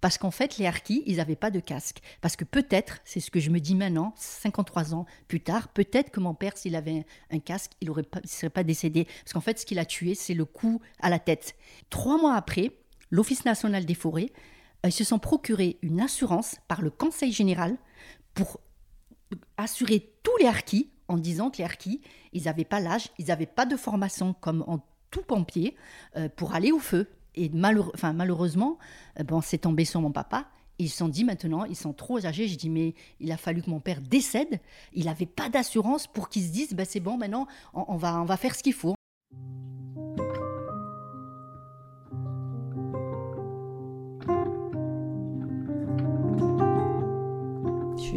Parce 0.00 0.18
qu'en 0.18 0.30
fait, 0.30 0.58
les 0.58 0.66
harkis, 0.66 1.02
ils 1.06 1.16
n'avaient 1.16 1.36
pas 1.36 1.50
de 1.50 1.60
casque. 1.60 2.00
Parce 2.20 2.36
que 2.36 2.44
peut-être, 2.44 2.98
c'est 3.04 3.20
ce 3.20 3.30
que 3.30 3.40
je 3.40 3.50
me 3.50 3.60
dis 3.60 3.74
maintenant, 3.74 4.12
53 4.16 4.94
ans 4.94 5.06
plus 5.26 5.40
tard, 5.40 5.68
peut-être 5.68 6.10
que 6.10 6.20
mon 6.20 6.34
père, 6.34 6.56
s'il 6.56 6.76
avait 6.76 7.04
un, 7.30 7.38
casque, 7.38 7.72
il 7.80 7.90
ne 7.90 8.02
serait 8.26 8.50
pas 8.50 8.64
décédé. 8.64 9.06
Parce 9.24 9.32
qu'en 9.32 9.40
fait, 9.40 9.58
ce 9.58 9.66
qu'il 9.66 9.78
a 9.78 9.84
tué, 9.84 10.14
c'est 10.14 10.34
le 10.34 10.44
coup 10.44 10.80
à 11.00 11.10
la 11.10 11.18
tête. 11.18 11.54
Trois 11.90 12.18
mois 12.18 12.34
après, 12.34 12.72
l'Office 13.10 13.44
national 13.44 13.84
des 13.84 13.94
forêts, 13.94 14.30
euh, 14.84 14.88
ils 14.88 14.92
se 14.92 15.04
sont 15.04 15.18
procurés 15.18 15.78
une 15.82 16.00
assurance 16.00 16.56
par 16.68 16.82
le 16.82 16.90
Conseil 16.90 17.32
général 17.32 17.76
pour 18.34 18.60
assurer 19.56 20.12
tous 20.22 20.36
les 20.38 20.46
harkis 20.46 20.90
en 21.08 21.16
disant 21.16 21.50
que 21.50 21.58
les 21.58 21.64
harkis, 21.64 22.00
ils 22.32 22.44
n'avaient 22.44 22.64
pas 22.64 22.80
l'âge, 22.80 23.08
ils 23.18 23.26
n'avaient 23.26 23.46
pas 23.46 23.66
de 23.66 23.76
formation 23.76 24.34
comme 24.34 24.62
en 24.66 24.84
tout 25.10 25.22
pompier 25.22 25.76
euh, 26.16 26.28
pour 26.28 26.54
aller 26.54 26.70
au 26.70 26.78
feu 26.78 27.08
et 27.38 27.50
malheureusement, 27.52 28.78
euh, 29.18 29.24
bon, 29.24 29.40
c'est 29.40 29.58
tombé 29.58 29.84
sur 29.84 30.00
mon 30.00 30.10
papa. 30.10 30.46
Ils 30.78 30.88
se 30.88 30.98
sont 30.98 31.08
dit 31.08 31.24
maintenant, 31.24 31.64
ils 31.64 31.76
sont 31.76 31.92
trop 31.92 32.24
âgés. 32.24 32.46
J'ai 32.46 32.56
dit, 32.56 32.70
mais 32.70 32.94
il 33.20 33.32
a 33.32 33.36
fallu 33.36 33.62
que 33.62 33.70
mon 33.70 33.80
père 33.80 34.00
décède. 34.00 34.60
Il 34.92 35.06
n'avait 35.06 35.26
pas 35.26 35.48
d'assurance 35.48 36.06
pour 36.06 36.28
qu'ils 36.28 36.44
se 36.44 36.52
disent, 36.52 36.72
ben, 36.74 36.86
c'est 36.88 37.00
bon, 37.00 37.16
maintenant, 37.16 37.46
on, 37.74 37.96
va, 37.96 38.20
on 38.20 38.24
va 38.24 38.36
faire 38.36 38.54
ce 38.54 38.62
qu'il 38.62 38.74
faut. 38.74 38.97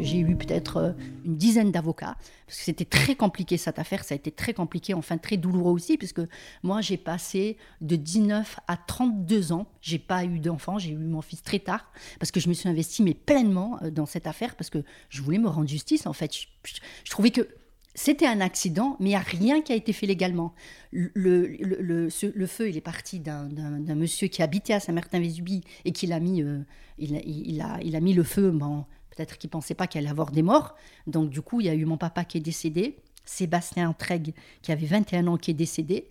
J'ai 0.02 0.20
eu 0.20 0.36
peut-être 0.36 0.78
euh, 0.78 0.92
une 1.26 1.38
dizaine 1.38 1.72
d'avocats, 1.72 2.18
parce 2.46 2.58
que 2.58 2.64
c'était 2.64 2.86
très 2.86 3.16
compliqué 3.16 3.58
cette 3.58 3.80
affaire, 3.80 4.04
ça 4.04 4.14
a 4.14 4.18
été 4.18 4.32
très 4.32 4.54
compliqué, 4.54 4.94
enfin 4.94 5.18
très 5.18 5.38
douloureux 5.38 5.72
aussi, 5.72 5.98
puisque 5.98 6.22
moi 6.64 6.82
j'ai 6.82 6.98
passé 6.98 7.58
de 7.82 7.96
19 7.96 8.60
à 8.68 8.78
32 8.78 9.52
ans, 9.52 9.68
j'ai 9.82 10.00
pas 10.00 10.26
eu 10.26 10.40
d'enfant, 10.40 10.78
j'ai 10.80 10.92
eu 10.92 10.98
mon 10.98 11.22
fils 11.22 11.44
très 11.44 11.60
tard, 11.60 11.92
parce 12.20 12.32
que 12.32 12.40
je 12.40 12.50
me 12.50 12.54
suis 12.54 12.68
investie 12.68 13.04
mais 13.04 13.14
pleinement 13.14 13.78
euh, 13.84 13.92
dans 13.92 14.06
cette 14.06 14.28
affaire, 14.28 14.56
parce 14.56 14.70
que 14.70 14.84
je 15.10 15.22
voulais 15.22 15.38
me 15.38 15.48
rendre 15.48 15.68
justice 15.68 16.06
en 16.06 16.14
fait. 16.14 16.34
Je, 16.34 17.10
trouvais 17.10 17.32
que 17.32 17.48
c'était 17.94 18.28
un 18.28 18.42
accident, 18.42 18.96
mais 19.00 19.08
il 19.08 19.10
n'y 19.10 19.16
a 19.16 19.20
rien 19.20 19.62
qui 19.62 19.74
a 19.74 19.76
été 19.76 19.94
fait 19.94 20.06
légalement. 20.06 20.54
Le, 20.92 22.10
feu, 22.10 22.70
il 22.70 22.78
est 22.78 22.82
parti 22.82 23.20
d'un 23.20 23.96
monsieur 23.96 24.28
qui 24.28 24.42
habitait 24.42 24.74
à 24.74 24.80
Saint-Martin-Vésubie 24.80 25.64
et 25.86 25.92
qui 25.92 26.08
l'a 26.08 26.20
mis, 26.20 26.42
euh, 26.42 26.60
il, 26.98 27.62
a, 27.62 28.00
mis 28.00 28.14
le 28.14 28.24
feu 28.24 28.52
bon, 28.52 28.86
Peut-être 29.16 29.38
qu'il 29.38 29.50
ne 29.50 29.52
pensait 29.52 29.76
pas 29.76 29.88
qu'il 29.88 30.00
allait 30.00 30.10
avoir 30.10 30.32
des 30.32 30.42
morts. 30.42 30.76
Donc, 31.08 31.30
du 31.30 31.42
coup, 31.42 31.62
il 31.62 31.68
y 31.68 31.70
a 31.70 31.76
eu 31.76 31.86
mon 31.86 31.98
papa 31.98 32.24
qui 32.24 32.38
est 32.38 32.42
décédé, 32.42 32.98
Sébastien 33.26 33.94
Trègue, 33.94 34.34
qui 34.62 34.72
avait 34.72 34.86
21 34.86 35.28
ans, 35.28 35.38
qui 35.38 35.52
est 35.52 35.56
décédé. 35.56 36.10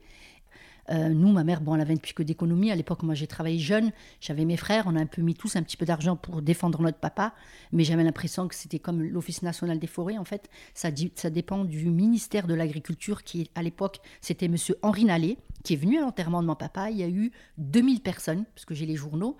Euh, 0.90 1.08
nous, 1.08 1.30
ma 1.30 1.44
mère, 1.44 1.60
bon, 1.60 1.74
elle 1.74 1.80
avait 1.80 1.92
une 1.92 2.00
que 2.00 2.22
d'économie. 2.22 2.70
À 2.70 2.76
l'époque, 2.76 3.02
moi, 3.02 3.14
j'ai 3.14 3.26
travaillé 3.26 3.58
jeune. 3.58 3.92
J'avais 4.20 4.44
mes 4.44 4.56
frères. 4.56 4.84
On 4.86 4.96
a 4.96 5.00
un 5.00 5.06
peu 5.06 5.22
mis 5.22 5.34
tous 5.34 5.56
un 5.56 5.62
petit 5.62 5.76
peu 5.76 5.86
d'argent 5.86 6.16
pour 6.16 6.42
défendre 6.42 6.82
notre 6.82 6.98
papa. 6.98 7.32
Mais 7.72 7.84
j'avais 7.84 8.02
l'impression 8.02 8.48
que 8.48 8.54
c'était 8.54 8.78
comme 8.78 9.02
l'Office 9.02 9.42
national 9.42 9.78
des 9.78 9.86
forêts. 9.86 10.18
En 10.18 10.24
fait, 10.24 10.50
ça, 10.74 10.88
ça 11.14 11.30
dépend 11.30 11.64
du 11.64 11.86
ministère 11.86 12.46
de 12.46 12.54
l'Agriculture, 12.54 13.22
qui, 13.22 13.50
à 13.54 13.62
l'époque, 13.62 14.00
c'était 14.20 14.48
monsieur 14.48 14.76
Henri 14.82 15.04
Nallet, 15.04 15.36
qui 15.62 15.74
est 15.74 15.76
venu 15.76 15.98
à 15.98 16.00
l'enterrement 16.00 16.42
de 16.42 16.48
mon 16.48 16.56
papa. 16.56 16.90
Il 16.90 16.96
y 16.96 17.04
a 17.04 17.08
eu 17.08 17.30
2000 17.58 18.00
personnes, 18.00 18.44
parce 18.54 18.64
que 18.64 18.74
j'ai 18.74 18.86
les 18.86 18.96
journaux. 18.96 19.36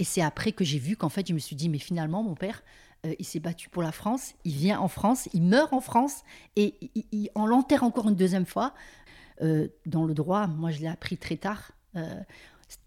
Et 0.00 0.04
c'est 0.04 0.22
après 0.22 0.52
que 0.52 0.64
j'ai 0.64 0.78
vu 0.78 0.96
qu'en 0.96 1.08
fait, 1.08 1.26
je 1.28 1.34
me 1.34 1.38
suis 1.38 1.56
dit, 1.56 1.68
mais 1.68 1.78
finalement, 1.78 2.22
mon 2.22 2.34
père, 2.34 2.62
euh, 3.06 3.14
il 3.18 3.24
s'est 3.24 3.40
battu 3.40 3.68
pour 3.68 3.82
la 3.82 3.92
France, 3.92 4.34
il 4.44 4.54
vient 4.54 4.80
en 4.80 4.88
France, 4.88 5.28
il 5.32 5.42
meurt 5.42 5.72
en 5.72 5.80
France 5.80 6.22
et 6.56 6.74
on 7.34 7.46
l'enterre 7.46 7.84
encore 7.84 8.08
une 8.08 8.16
deuxième 8.16 8.46
fois. 8.46 8.74
Euh, 9.40 9.68
dans 9.86 10.04
le 10.04 10.14
droit, 10.14 10.46
moi 10.48 10.70
je 10.70 10.80
l'ai 10.80 10.88
appris 10.88 11.16
très 11.16 11.36
tard. 11.36 11.72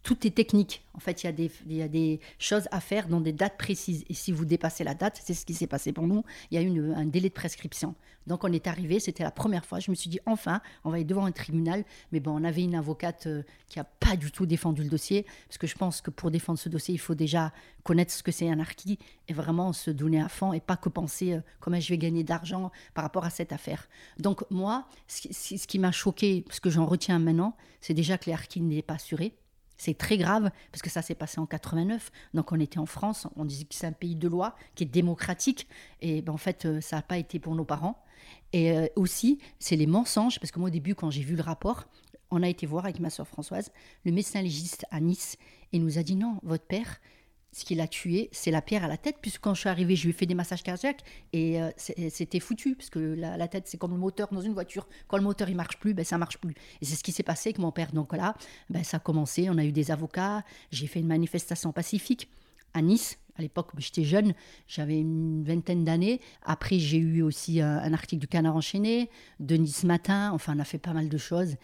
Tout 0.04 0.28
est 0.28 0.32
technique. 0.32 0.84
En 0.94 1.00
fait, 1.00 1.24
il 1.24 1.28
y, 1.70 1.82
a 1.82 1.88
des, 1.88 2.20
choses 2.38 2.68
à 2.72 2.82
faire 2.82 3.08
dans 3.08 3.22
des 3.22 3.32
dates 3.32 3.58
précises. 3.58 4.04
Et 4.10 4.14
si 4.14 4.32
vous 4.32 4.46
dépassez 4.46 4.84
la 4.84 4.94
date, 4.94 5.20
c'est 5.24 5.34
ce 5.34 5.46
qui 5.46 5.54
s'est 5.54 5.68
passé 5.68 5.94
pour 5.94 6.06
nous, 6.06 6.24
il 6.50 6.56
y 6.56 6.58
a 6.58 6.62
eu 6.62 6.94
un 6.94 7.06
délai 7.06 7.30
de 7.30 7.34
prescription. 7.34 7.96
Donc 8.28 8.44
on 8.44 8.52
est 8.52 8.68
arrivé, 8.68 9.00
c'était 9.00 9.24
la 9.24 9.32
première 9.32 9.66
fois. 9.66 9.80
Je 9.80 9.90
me 9.90 9.96
suis 9.96 10.10
dit, 10.10 10.20
enfin, 10.26 10.62
on 10.84 10.90
va 10.90 10.96
aller 10.96 11.06
devant 11.06 11.26
un 11.26 11.32
tribunal. 11.32 11.84
Mais 12.12 12.20
bon, 12.20 12.40
on 12.40 12.44
avait 12.44 12.64
une 12.64 12.76
avocate 12.76 13.28
euh, 13.28 13.44
qui 13.68 13.80
n'a 13.80 13.84
pas 13.84 14.16
du 14.16 14.32
tout 14.32 14.46
défendu 14.46 14.84
le 14.84 14.90
dossier. 14.90 15.26
Parce 15.48 15.58
que 15.58 15.68
je 15.68 15.76
pense 15.76 16.02
que 16.02 16.12
pour 16.12 16.30
défendre 16.30 16.60
ce 16.60 16.70
dossier, 16.70 16.94
il 16.94 17.00
faut 17.00 17.16
déjà 17.16 17.52
connaître 17.84 18.12
ce 18.12 18.22
que 18.22 18.32
c'est 18.32 18.50
un 18.50 18.60
archi 18.60 19.00
et 19.28 19.34
vraiment 19.34 19.74
se 19.74 19.90
donner 19.90 20.22
à 20.22 20.30
fond 20.30 20.54
et 20.54 20.60
pas 20.60 20.78
que 20.78 20.90
penser 20.90 21.34
euh, 21.34 21.42
comment 21.60 21.80
je 21.80 21.90
vais 21.90 21.98
gagner 21.98 22.24
d'argent 22.24 22.72
par 22.94 23.04
rapport 23.04 23.26
à 23.26 23.30
cette 23.30 23.54
affaire. 23.54 23.88
Donc 24.20 24.44
moi, 24.52 24.88
ce, 25.08 25.66
qui 25.66 25.80
m'a 25.80 25.92
choqué, 25.92 26.46
ce 26.52 26.60
que 26.60 26.70
j'en 26.70 26.86
retiens 26.86 27.18
maintenant, 27.18 27.56
c'est 27.80 27.94
déjà 27.94 28.18
que 28.18 28.30
les 28.30 28.62
n'étaient 28.62 28.82
pas 28.82 28.96
assurés. 28.96 29.34
C'est 29.84 29.98
très 29.98 30.20
grave 30.20 30.52
parce 30.72 30.84
que 30.84 30.92
ça 30.92 31.02
s'est 31.02 31.16
passé 31.16 31.40
en 31.40 31.48
89. 31.48 32.12
Donc 32.36 32.52
on 32.52 32.60
était 32.60 32.78
en 32.78 32.86
France, 32.86 33.26
on 33.36 33.46
disait 33.46 33.64
que 33.64 33.74
c'est 33.74 33.88
un 33.88 33.92
pays 33.92 34.16
de 34.16 34.28
loi 34.28 34.56
qui 34.76 34.84
est 34.84 34.86
démocratique. 34.86 35.68
Et 36.02 36.22
ben, 36.22 36.34
en 36.34 36.38
fait, 36.38 36.66
euh, 36.66 36.82
ça 36.82 36.98
n'a 36.98 37.02
pas 37.02 37.18
été 37.18 37.40
pour 37.40 37.56
nos 37.56 37.66
parents. 37.66 37.98
Et 38.54 38.74
euh, 38.74 38.86
aussi, 38.96 39.40
c'est 39.58 39.76
les 39.76 39.88
mensonges 39.88 40.40
parce 40.40 40.52
que 40.52 40.60
moi 40.60 40.68
au 40.68 40.72
début, 40.72 40.94
quand 40.94 41.10
j'ai 41.10 41.24
vu 41.24 41.36
le 41.36 41.42
rapport, 41.42 41.86
on 42.30 42.44
a 42.44 42.48
été 42.48 42.68
voir 42.68 42.86
avec 42.86 43.00
ma 43.00 43.10
soeur 43.10 43.28
Françoise 43.28 43.72
le 44.06 44.12
médecin 44.12 44.44
légiste 44.44 44.86
à 44.92 45.00
Nice 45.00 45.36
et 45.74 45.80
nous 45.80 45.98
a 45.98 46.04
dit 46.04 46.16
non, 46.16 46.38
votre 46.44 46.66
père, 46.66 47.02
ce 47.54 47.66
qui 47.66 47.76
l'a 47.76 47.88
tué, 47.88 48.30
c'est 48.32 48.52
la 48.52 48.62
pierre 48.62 48.86
à 48.86 48.88
la 48.88 48.98
tête, 48.98 49.18
puisque 49.22 49.42
quand 49.42 49.54
je 49.54 49.62
suis 49.62 49.70
arrivée, 49.70 49.96
je 49.98 50.04
lui 50.04 50.12
ai 50.12 50.14
fait 50.14 50.26
des 50.26 50.36
massages 50.36 50.64
cardiaques 50.64 51.04
et 51.34 51.62
euh, 51.62 51.70
c'était 51.78 52.40
foutu, 52.40 52.76
parce 52.76 52.90
que 52.90 53.00
la, 53.00 53.48
tête, 53.50 53.68
c'est 53.68 53.78
comme 53.78 53.92
le 53.92 53.98
moteur 53.98 54.30
dans 54.32 54.40
une 54.40 54.54
voiture. 54.54 54.88
Quand 55.08 55.18
le 55.18 55.24
moteur 55.24 55.50
il 55.50 55.56
marche 55.56 55.78
plus, 55.78 55.94
ben 55.94 56.06
ça 56.06 56.18
marche 56.18 56.38
plus. 56.38 56.54
Et 56.82 56.86
c'est 56.86 56.96
ce 56.96 57.04
qui 57.04 57.12
s'est 57.12 57.24
passé 57.24 57.50
avec 57.50 57.60
mon 57.60 57.72
père. 57.72 57.92
Donc 57.92 58.16
là, 58.16 58.36
ben, 58.70 58.84
ça 58.84 58.98
a 58.98 59.00
commencé. 59.02 59.50
On 59.50 59.58
a 59.58 59.66
eu 59.66 59.74
des 59.74 59.92
avocats. 59.92 60.44
J'ai 60.72 60.88
fait 60.88 61.00
une 61.00 61.08
manifestation 61.08 61.74
pacifique 61.74 62.30
à 62.74 62.82
Nice. 62.82 63.18
À 63.38 63.42
l'époque, 63.42 63.72
j'étais 63.78 64.04
jeune, 64.04 64.34
j'avais 64.68 65.00
une 65.00 65.44
vingtaine 65.44 65.84
d'années. 65.84 66.20
Après, 66.44 66.80
j'ai 66.80 66.98
eu 66.98 67.22
aussi 67.22 67.62
un, 67.62 67.78
un, 67.78 67.94
article 67.94 68.20
du 68.20 68.28
Canard 68.28 68.56
enchaîné, 68.56 69.10
de 69.40 69.56
Nice 69.56 69.84
Matin. 69.84 70.32
Enfin, 70.34 70.54
on 70.56 70.60
a 70.60 70.66
fait 70.66 70.78
pas 70.78 70.94
mal 70.94 71.10
de 71.10 71.18
choses. 71.18 71.56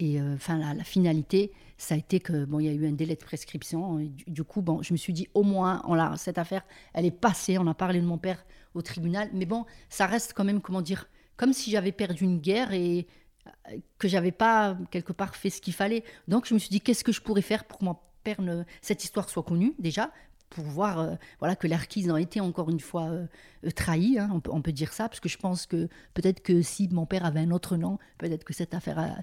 Et 0.00 0.18
euh, 0.18 0.36
la, 0.48 0.82
finalité, 0.82 1.52
ça 1.76 1.94
a 1.94 1.98
été 1.98 2.20
que 2.20 2.46
bon, 2.46 2.58
il 2.58 2.66
y 2.66 2.68
a 2.70 2.72
eu 2.72 2.88
un 2.88 2.92
délai 2.92 3.14
de 3.14 3.20
prescription. 3.22 3.98
du, 4.26 4.44
coup, 4.44 4.62
bon, 4.62 4.82
je 4.82 4.94
me 4.94 4.96
suis 4.96 5.12
dit 5.12 5.28
au 5.34 5.42
moins, 5.42 5.82
on 5.86 6.16
cette 6.16 6.38
affaire, 6.38 6.62
elle 6.94 7.04
est 7.04 7.10
passée. 7.10 7.58
On 7.58 7.66
a 7.66 7.74
parlé 7.74 8.00
de 8.00 8.06
mon 8.06 8.16
père 8.16 8.44
au 8.74 8.80
tribunal, 8.80 9.28
mais 9.34 9.44
bon, 9.44 9.66
ça 9.90 10.06
reste 10.06 10.32
quand 10.34 10.44
même, 10.44 10.62
comment 10.62 10.80
dire, 10.80 11.06
comme 11.36 11.52
si 11.52 11.70
j'avais 11.70 11.92
perdu 11.92 12.24
une 12.24 12.38
guerre 12.38 12.72
et 12.72 13.06
euh, 13.46 13.76
que 13.98 14.08
j'avais 14.08 14.32
pas 14.32 14.76
quelque 14.90 15.12
part 15.12 15.36
fait 15.36 15.50
ce 15.50 15.60
qu'il 15.60 15.74
fallait. 15.74 16.02
Donc, 16.28 16.46
je 16.46 16.54
me 16.54 16.58
suis 16.58 16.70
dit, 16.70 16.80
qu'est-ce 16.80 17.04
que 17.04 17.12
je 17.12 17.20
pourrais 17.20 17.42
faire 17.42 17.64
pour 17.64 17.78
que 17.78 17.84
mon 17.84 17.96
père 18.24 18.40
ne, 18.40 18.64
cette 18.80 19.04
histoire 19.04 19.28
soit 19.28 19.42
connue 19.42 19.74
déjà, 19.78 20.10
pour 20.50 20.64
voir 20.64 20.98
euh, 20.98 21.14
voilà, 21.38 21.56
que 21.56 21.66
l'Arquise 21.66 22.10
a 22.10 22.20
été 22.20 22.40
encore 22.40 22.68
une 22.68 22.80
fois 22.80 23.04
euh, 23.04 23.26
euh, 23.64 23.70
trahi, 23.70 24.18
hein, 24.18 24.28
on, 24.48 24.60
peut, 24.60 24.72
dire 24.72 24.92
ça, 24.92 25.08
parce 25.08 25.20
que 25.20 25.28
je 25.28 25.38
pense 25.38 25.64
que 25.66 25.88
peut-être 26.12 26.42
que 26.42 26.60
si 26.60 26.88
mon 26.88 27.06
père 27.06 27.24
avait 27.24 27.40
un 27.40 27.52
autre 27.52 27.76
nom, 27.76 27.98
peut-être 28.18 28.44
que 28.44 28.52
cette 28.52 28.74
affaire 28.74 29.22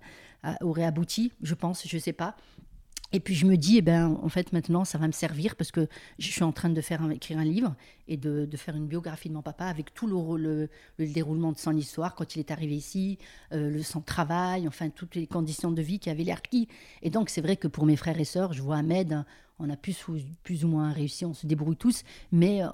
aurait 0.61 0.85
abouti, 0.85 1.33
je 1.41 1.53
pense, 1.53 1.85
je 1.85 1.95
ne 1.95 2.01
sais 2.01 2.13
pas. 2.13 2.35
Et 3.13 3.19
puis 3.19 3.35
je 3.35 3.45
me 3.45 3.55
dis, 3.55 3.77
eh 3.77 3.81
ben, 3.81 4.19
en 4.21 4.29
fait, 4.29 4.51
maintenant, 4.51 4.83
ça 4.83 4.97
va 4.97 5.07
me 5.07 5.13
servir 5.13 5.55
parce 5.55 5.71
que 5.71 5.87
je 6.19 6.29
suis 6.29 6.43
en 6.43 6.51
train 6.51 6.69
de 6.69 6.81
faire 6.81 7.09
écrire 7.09 7.37
un 7.39 7.45
livre 7.45 7.75
et 8.07 8.17
de, 8.17 8.47
faire 8.57 8.75
une 8.75 8.87
biographie 8.87 9.29
de 9.29 9.33
mon 9.33 9.41
papa 9.41 9.65
avec 9.65 9.93
tout 9.93 10.07
le, 10.07 10.69
le, 10.97 11.07
déroulement 11.07 11.51
de 11.51 11.57
son 11.57 11.75
histoire 11.75 12.15
quand 12.15 12.35
il 12.35 12.39
est 12.39 12.51
arrivé 12.51 12.75
ici, 12.75 13.17
le, 13.51 13.81
son 13.81 14.01
travail, 14.01 14.67
enfin, 14.67 14.89
toutes 14.89 15.15
les 15.15 15.25
conditions 15.25 15.71
de 15.71 15.81
vie 15.81 15.99
qui 15.99 16.09
avaient 16.09 16.23
l'air 16.23 16.41
qui. 16.41 16.67
Et 17.01 17.09
donc, 17.09 17.29
c'est 17.29 17.41
vrai 17.41 17.55
que 17.55 17.69
pour 17.69 17.85
mes 17.85 17.95
frères 17.95 18.19
et 18.19 18.25
sœurs, 18.25 18.51
je 18.51 18.61
vois 18.61 18.77
Ahmed, 18.77 19.23
on 19.59 19.69
a 19.69 19.77
plus, 19.77 20.05
plus 20.43 20.65
ou 20.65 20.67
moins 20.67 20.91
réussi, 20.91 21.25
on 21.25 21.33
se 21.33 21.47
débrouille 21.47 21.77
tous, 21.77 22.03
mais 22.31 22.63
euh, 22.63 22.67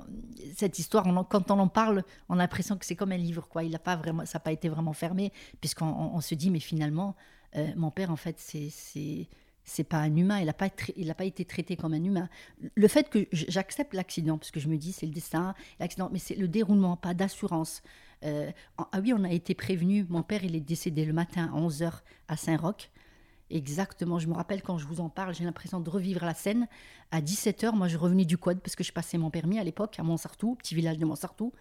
cette 0.55 0.79
histoire, 0.79 1.05
quand 1.29 1.51
on 1.51 1.59
en 1.59 1.67
parle, 1.67 2.03
on 2.29 2.35
a 2.35 2.37
l'impression 2.37 2.77
que 2.77 2.85
c'est 2.85 2.95
comme 2.95 3.11
un 3.11 3.17
livre, 3.17 3.47
quoi. 3.47 3.63
Il 3.63 3.73
a 3.75 3.79
pas 3.79 3.95
vraiment, 3.95 4.25
ça 4.25 4.37
n'a 4.37 4.41
pas 4.41 4.51
été 4.51 4.67
vraiment 4.69 4.93
fermé, 4.93 5.31
puisqu'on 5.61 6.19
se 6.19 6.35
dit, 6.35 6.49
mais 6.49 6.59
finalement, 6.59 7.15
euh, 7.55 7.67
mon 7.75 7.91
père, 7.91 8.11
en 8.11 8.15
fait, 8.15 8.35
c'est 8.39 9.27
c'est 9.63 9.84
pas 9.84 9.98
un 9.98 10.15
humain, 10.15 10.39
il 10.39 10.46
n'a 10.46 10.53
pas, 10.53 10.70
pas 10.70 11.25
été 11.25 11.46
traité 11.46 11.75
comme 11.75 11.93
un 11.93 12.03
humain. 12.03 12.29
Le 12.75 12.88
fait 12.88 13.10
que 13.10 13.27
j'accepte 13.32 13.93
l'accident, 13.93 14.38
parce 14.38 14.51
que 14.51 14.60
je 14.60 14.67
me 14.67 14.77
dis 14.77 14.91
c'est 14.91 15.05
le 15.05 15.12
destin, 15.12 15.53
l'accident, 15.79 16.10
mais 16.12 16.20
c'est 16.20 16.36
le 16.36 16.48
déroulement, 16.48 16.98
pas 16.98 17.13
d'assurance. 17.13 17.82
Euh, 18.24 18.51
ah 18.77 19.00
oui, 19.01 19.13
on 19.13 19.24
a 19.24 19.32
été 19.32 19.53
prévenu, 19.53 20.05
mon 20.10 20.24
père 20.24 20.43
il 20.43 20.55
est 20.55 20.62
décédé 20.62 21.05
le 21.05 21.13
matin 21.13 21.51
à 21.53 21.60
11h 21.60 22.01
à 22.27 22.38
Saint-Roch. 22.38 22.89
Exactement, 23.50 24.17
je 24.20 24.27
me 24.27 24.34
rappelle 24.34 24.62
quand 24.62 24.77
je 24.77 24.88
vous 24.88 25.00
en 25.00 25.10
parle, 25.10 25.36
j'ai 25.36 25.43
l'impression 25.43 25.79
de 25.79 25.89
revivre 25.89 26.25
la 26.25 26.34
scène. 26.34 26.67
À 27.12 27.22
17h, 27.22 27.75
moi 27.75 27.88
je 27.88 27.98
revenais 27.98 28.25
du 28.25 28.38
quad 28.38 28.60
parce 28.60 28.75
que 28.75 28.84
je 28.84 28.91
passais 28.91 29.17
mon 29.17 29.29
permis 29.29 29.60
à 29.60 29.63
l'époque 29.63 30.00
à 30.00 30.03
Montsartou, 30.03 30.55
petit 30.55 30.75
village 30.75 30.98
de 30.98 31.05
Montsartou. 31.05 31.53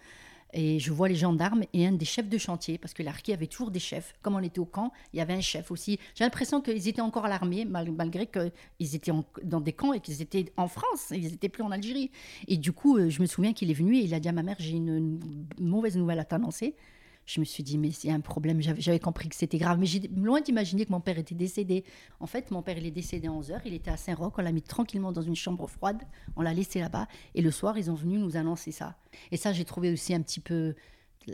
Et 0.53 0.79
je 0.79 0.91
vois 0.93 1.09
les 1.09 1.15
gendarmes 1.15 1.63
et 1.73 1.87
un 1.87 1.91
des 1.91 2.05
chefs 2.05 2.29
de 2.29 2.37
chantier, 2.37 2.77
parce 2.77 2.93
que 2.93 3.01
l'Arki 3.01 3.33
avait 3.33 3.47
toujours 3.47 3.71
des 3.71 3.79
chefs. 3.79 4.13
Comme 4.21 4.35
on 4.35 4.39
était 4.39 4.59
au 4.59 4.65
camp, 4.65 4.91
il 5.11 5.17
y 5.17 5.21
avait 5.21 5.33
un 5.33 5.41
chef 5.41 5.71
aussi. 5.71 5.99
J'ai 6.15 6.23
l'impression 6.23 6.61
qu'ils 6.61 6.87
étaient 6.87 7.01
encore 7.01 7.25
à 7.25 7.29
l'armée, 7.29 7.65
malgré 7.65 8.27
qu'ils 8.27 8.95
étaient 8.95 9.11
dans 9.43 9.61
des 9.61 9.73
camps 9.73 9.93
et 9.93 9.99
qu'ils 9.99 10.21
étaient 10.21 10.51
en 10.57 10.67
France, 10.67 11.07
ils 11.11 11.31
n'étaient 11.31 11.49
plus 11.49 11.63
en 11.63 11.71
Algérie. 11.71 12.11
Et 12.47 12.57
du 12.57 12.71
coup, 12.71 12.97
euh, 12.97 13.09
je 13.09 13.21
me 13.21 13.25
souviens 13.25 13.53
qu'il 13.53 13.71
est 13.71 13.75
venu 13.75 13.97
et 13.97 14.01
il 14.03 14.13
a 14.13 14.19
dit 14.19 14.29
à 14.29 14.31
ma 14.31 14.43
mère, 14.43 14.57
j'ai 14.59 14.71
une 14.71 15.19
mauvaise 15.59 15.97
nouvelle 15.97 16.19
à 16.19 16.25
t'annoncer 16.25 16.75
je 17.25 17.39
me 17.39 17.45
suis 17.45 17.63
dit, 17.63 17.77
mais 17.77 17.91
c'est 17.91 18.11
un 18.11 18.19
problème. 18.19 18.61
J'avais 18.61 18.99
compris 18.99 19.29
que 19.29 19.35
c'était 19.35 19.57
grave. 19.57 19.79
Mais 19.79 19.85
j'ai 19.85 20.01
loin 20.15 20.41
d'imaginer 20.41 20.85
que 20.85 20.91
mon 20.91 20.99
père 20.99 21.17
était 21.17 21.35
décédé. 21.35 21.83
En 22.19 22.27
fait, 22.27 22.51
mon 22.51 22.61
père, 22.61 22.77
il 22.77 22.85
est 22.85 22.91
décédé 22.91 23.27
à 23.27 23.31
11h. 23.31 23.61
Il 23.65 23.73
était 23.73 23.91
à 23.91 23.97
Saint-Roch. 23.97 24.33
On 24.37 24.41
l'a 24.41 24.51
mis 24.51 24.61
tranquillement 24.61 25.11
dans 25.11 25.21
une 25.21 25.35
chambre 25.35 25.67
froide. 25.67 26.01
On 26.35 26.41
l'a 26.41 26.53
laissé 26.53 26.79
là-bas. 26.79 27.07
Et 27.35 27.41
le 27.41 27.51
soir, 27.51 27.77
ils 27.77 27.89
ont 27.89 27.95
venu 27.95 28.17
nous 28.17 28.35
annoncer 28.35 28.71
ça. 28.71 28.97
Et 29.31 29.37
ça, 29.37 29.53
j'ai 29.53 29.65
trouvé 29.65 29.91
aussi 29.91 30.13
un 30.13 30.21
petit 30.21 30.41
peu 30.41 30.75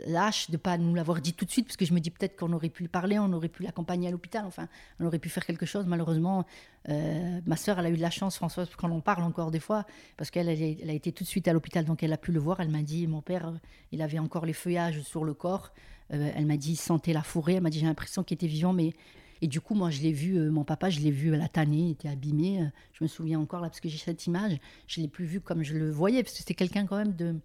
lâche 0.06 0.50
de 0.50 0.56
pas 0.56 0.78
nous 0.78 0.94
l'avoir 0.94 1.20
dit 1.20 1.32
tout 1.32 1.44
de 1.44 1.50
suite, 1.50 1.66
parce 1.66 1.76
que 1.76 1.84
je 1.84 1.92
me 1.92 2.00
dis 2.00 2.10
peut-être 2.10 2.36
qu'on 2.36 2.52
aurait 2.52 2.68
pu 2.68 2.82
le 2.82 2.88
parler, 2.88 3.18
on 3.18 3.32
aurait 3.32 3.48
pu 3.48 3.62
l'accompagner 3.62 4.08
à 4.08 4.10
l'hôpital, 4.10 4.44
enfin, 4.46 4.68
on 4.98 5.06
aurait 5.06 5.18
pu 5.18 5.28
faire 5.28 5.44
quelque 5.44 5.66
chose. 5.66 5.86
Malheureusement, 5.86 6.46
euh, 6.88 7.40
ma 7.46 7.56
sœur, 7.56 7.78
elle 7.78 7.86
a 7.86 7.90
eu 7.90 7.96
de 7.96 8.02
la 8.02 8.10
chance, 8.10 8.36
Françoise, 8.36 8.68
quand 8.76 8.90
on 8.90 9.00
parle 9.00 9.22
encore 9.22 9.50
des 9.50 9.60
fois, 9.60 9.84
parce 10.16 10.30
qu'elle 10.30 10.48
elle 10.48 10.90
a 10.90 10.92
été 10.92 11.12
tout 11.12 11.24
de 11.24 11.28
suite 11.28 11.48
à 11.48 11.52
l'hôpital, 11.52 11.84
donc 11.84 12.02
elle 12.02 12.12
a 12.12 12.18
pu 12.18 12.32
le 12.32 12.40
voir. 12.40 12.60
Elle 12.60 12.70
m'a 12.70 12.82
dit, 12.82 13.06
mon 13.06 13.22
père, 13.22 13.48
euh, 13.48 13.52
il 13.92 14.02
avait 14.02 14.18
encore 14.18 14.46
les 14.46 14.52
feuillages 14.52 15.00
sur 15.02 15.24
le 15.24 15.34
corps. 15.34 15.72
Euh, 16.12 16.30
elle 16.34 16.46
m'a 16.46 16.56
dit, 16.56 16.76
sentait 16.76 17.12
la 17.12 17.22
forêt. 17.22 17.54
Elle 17.54 17.62
m'a 17.62 17.70
dit, 17.70 17.80
j'ai 17.80 17.86
l'impression 17.86 18.22
qu'il 18.22 18.34
était 18.34 18.46
vivant, 18.46 18.72
mais 18.72 18.92
et 19.42 19.46
du 19.46 19.60
coup, 19.60 19.74
moi, 19.74 19.88
je 19.88 20.02
l'ai 20.02 20.12
vu, 20.12 20.38
mon 20.50 20.64
papa, 20.64 20.90
je 20.90 21.00
l'ai 21.00 21.10
vu 21.10 21.32
à 21.34 21.38
la 21.38 21.48
tannée, 21.48 21.78
il 21.78 21.90
était 21.92 22.08
abîmé. 22.08 22.68
je 22.92 23.02
me 23.02 23.08
souviens 23.08 23.40
encore 23.40 23.60
là, 23.62 23.68
parce 23.68 23.80
que 23.80 23.88
j'ai 23.88 23.96
cette 23.96 24.26
image, 24.26 24.58
je 24.86 25.00
l'ai 25.00 25.08
plus 25.08 25.24
vu 25.24 25.40
comme 25.40 25.62
je 25.62 25.72
le 25.78 25.90
voyais, 25.90 26.22
parce 26.22 26.34
que 26.34 26.40
c'était 26.40 26.52
quelqu'un 26.52 26.84
quand 26.84 26.98
même 26.98 27.16
de, 27.16 27.36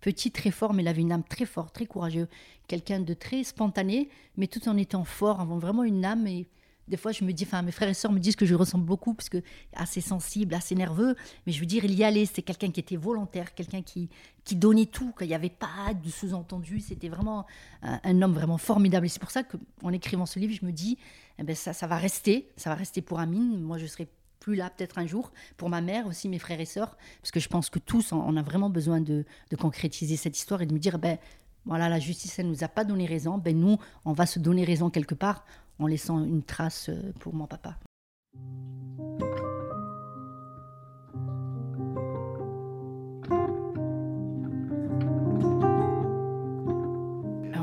petit, 0.00 0.30
très 0.30 0.50
fort, 0.50 0.74
mais 0.74 0.82
il 0.82 0.88
avait 0.88 1.02
une 1.02 1.12
âme 1.12 1.24
très 1.24 1.46
forte, 1.46 1.74
très 1.74 1.86
courageux. 1.86 2.28
Quelqu'un 2.66 3.00
de 3.00 3.14
très 3.14 3.44
spontané, 3.44 4.08
mais 4.36 4.46
tout 4.46 4.68
en 4.68 4.76
étant 4.76 5.04
fort, 5.04 5.40
avant 5.40 5.58
vraiment 5.58 5.84
une 5.84 6.04
âme. 6.04 6.26
Et 6.26 6.48
des 6.88 6.96
fois, 6.96 7.12
je 7.12 7.24
me 7.24 7.32
dis, 7.32 7.44
enfin, 7.44 7.62
mes 7.62 7.72
frères 7.72 7.88
et 7.88 7.94
sœurs 7.94 8.12
me 8.12 8.18
disent 8.18 8.36
que 8.36 8.46
je 8.46 8.54
ressemble 8.54 8.84
beaucoup, 8.84 9.14
parce 9.14 9.28
que 9.28 9.42
assez 9.74 10.00
sensible, 10.00 10.54
assez 10.54 10.74
nerveux. 10.74 11.14
Mais 11.46 11.52
je 11.52 11.60
veux 11.60 11.66
dire, 11.66 11.84
il 11.84 11.94
y 11.94 12.04
allait. 12.04 12.26
C'est 12.26 12.42
quelqu'un 12.42 12.70
qui 12.70 12.80
était 12.80 12.96
volontaire, 12.96 13.54
quelqu'un 13.54 13.82
qui, 13.82 14.08
qui 14.44 14.56
donnait 14.56 14.86
tout, 14.86 15.12
qu'il 15.16 15.28
n'y 15.28 15.34
avait 15.34 15.50
pas 15.50 15.92
de 15.94 16.08
sous-entendu. 16.08 16.80
C'était 16.80 17.08
vraiment 17.08 17.46
un, 17.82 18.22
homme 18.22 18.34
vraiment 18.34 18.58
formidable. 18.58 19.06
Et 19.06 19.08
c'est 19.08 19.20
pour 19.20 19.30
ça 19.30 19.42
qu'en 19.42 19.92
écrivant 19.92 20.26
ce 20.26 20.38
livre, 20.38 20.54
je 20.58 20.64
me 20.66 20.72
dis, 20.72 20.98
eh 21.38 21.42
ben, 21.42 21.54
ça, 21.54 21.72
ça 21.72 21.86
va 21.86 21.96
rester, 21.96 22.50
ça 22.56 22.70
va 22.70 22.76
rester 22.76 23.02
pour 23.02 23.20
Amine. 23.20 23.60
Moi, 23.60 23.78
je 23.78 23.86
serai 23.86 24.08
plus 24.48 24.56
là 24.56 24.70
peut-être 24.70 24.96
un 24.98 25.06
jour, 25.06 25.30
pour 25.58 25.68
ma 25.68 25.82
mère 25.82 26.06
aussi, 26.06 26.26
mes 26.26 26.38
frères 26.38 26.58
et 26.58 26.64
sœurs, 26.64 26.96
parce 27.20 27.30
que 27.30 27.38
je 27.38 27.48
pense 27.48 27.68
que 27.68 27.78
tous, 27.78 28.12
on 28.12 28.34
a 28.34 28.42
vraiment 28.42 28.70
besoin 28.70 28.98
de, 28.98 29.26
concrétiser 29.58 30.16
cette 30.16 30.38
histoire 30.38 30.62
et 30.62 30.66
de 30.66 30.72
me 30.72 30.78
dire, 30.78 30.98
ben 30.98 31.18
voilà, 31.66 31.90
la 31.90 31.98
justice, 31.98 32.38
elle 32.38 32.48
nous 32.48 32.64
a 32.64 32.68
pas 32.68 32.84
donné 32.84 33.04
raison, 33.04 33.36
ben 33.36 33.58
nous, 33.58 33.76
on 34.06 34.14
va 34.14 34.24
se 34.24 34.38
donner 34.38 34.64
raison 34.64 34.88
quelque 34.88 35.14
part 35.14 35.44
en 35.78 35.86
laissant 35.86 36.24
une 36.24 36.42
trace 36.42 36.88
euh, 36.88 37.12
pour 37.20 37.34
mon 37.34 37.46
papa. 37.46 37.76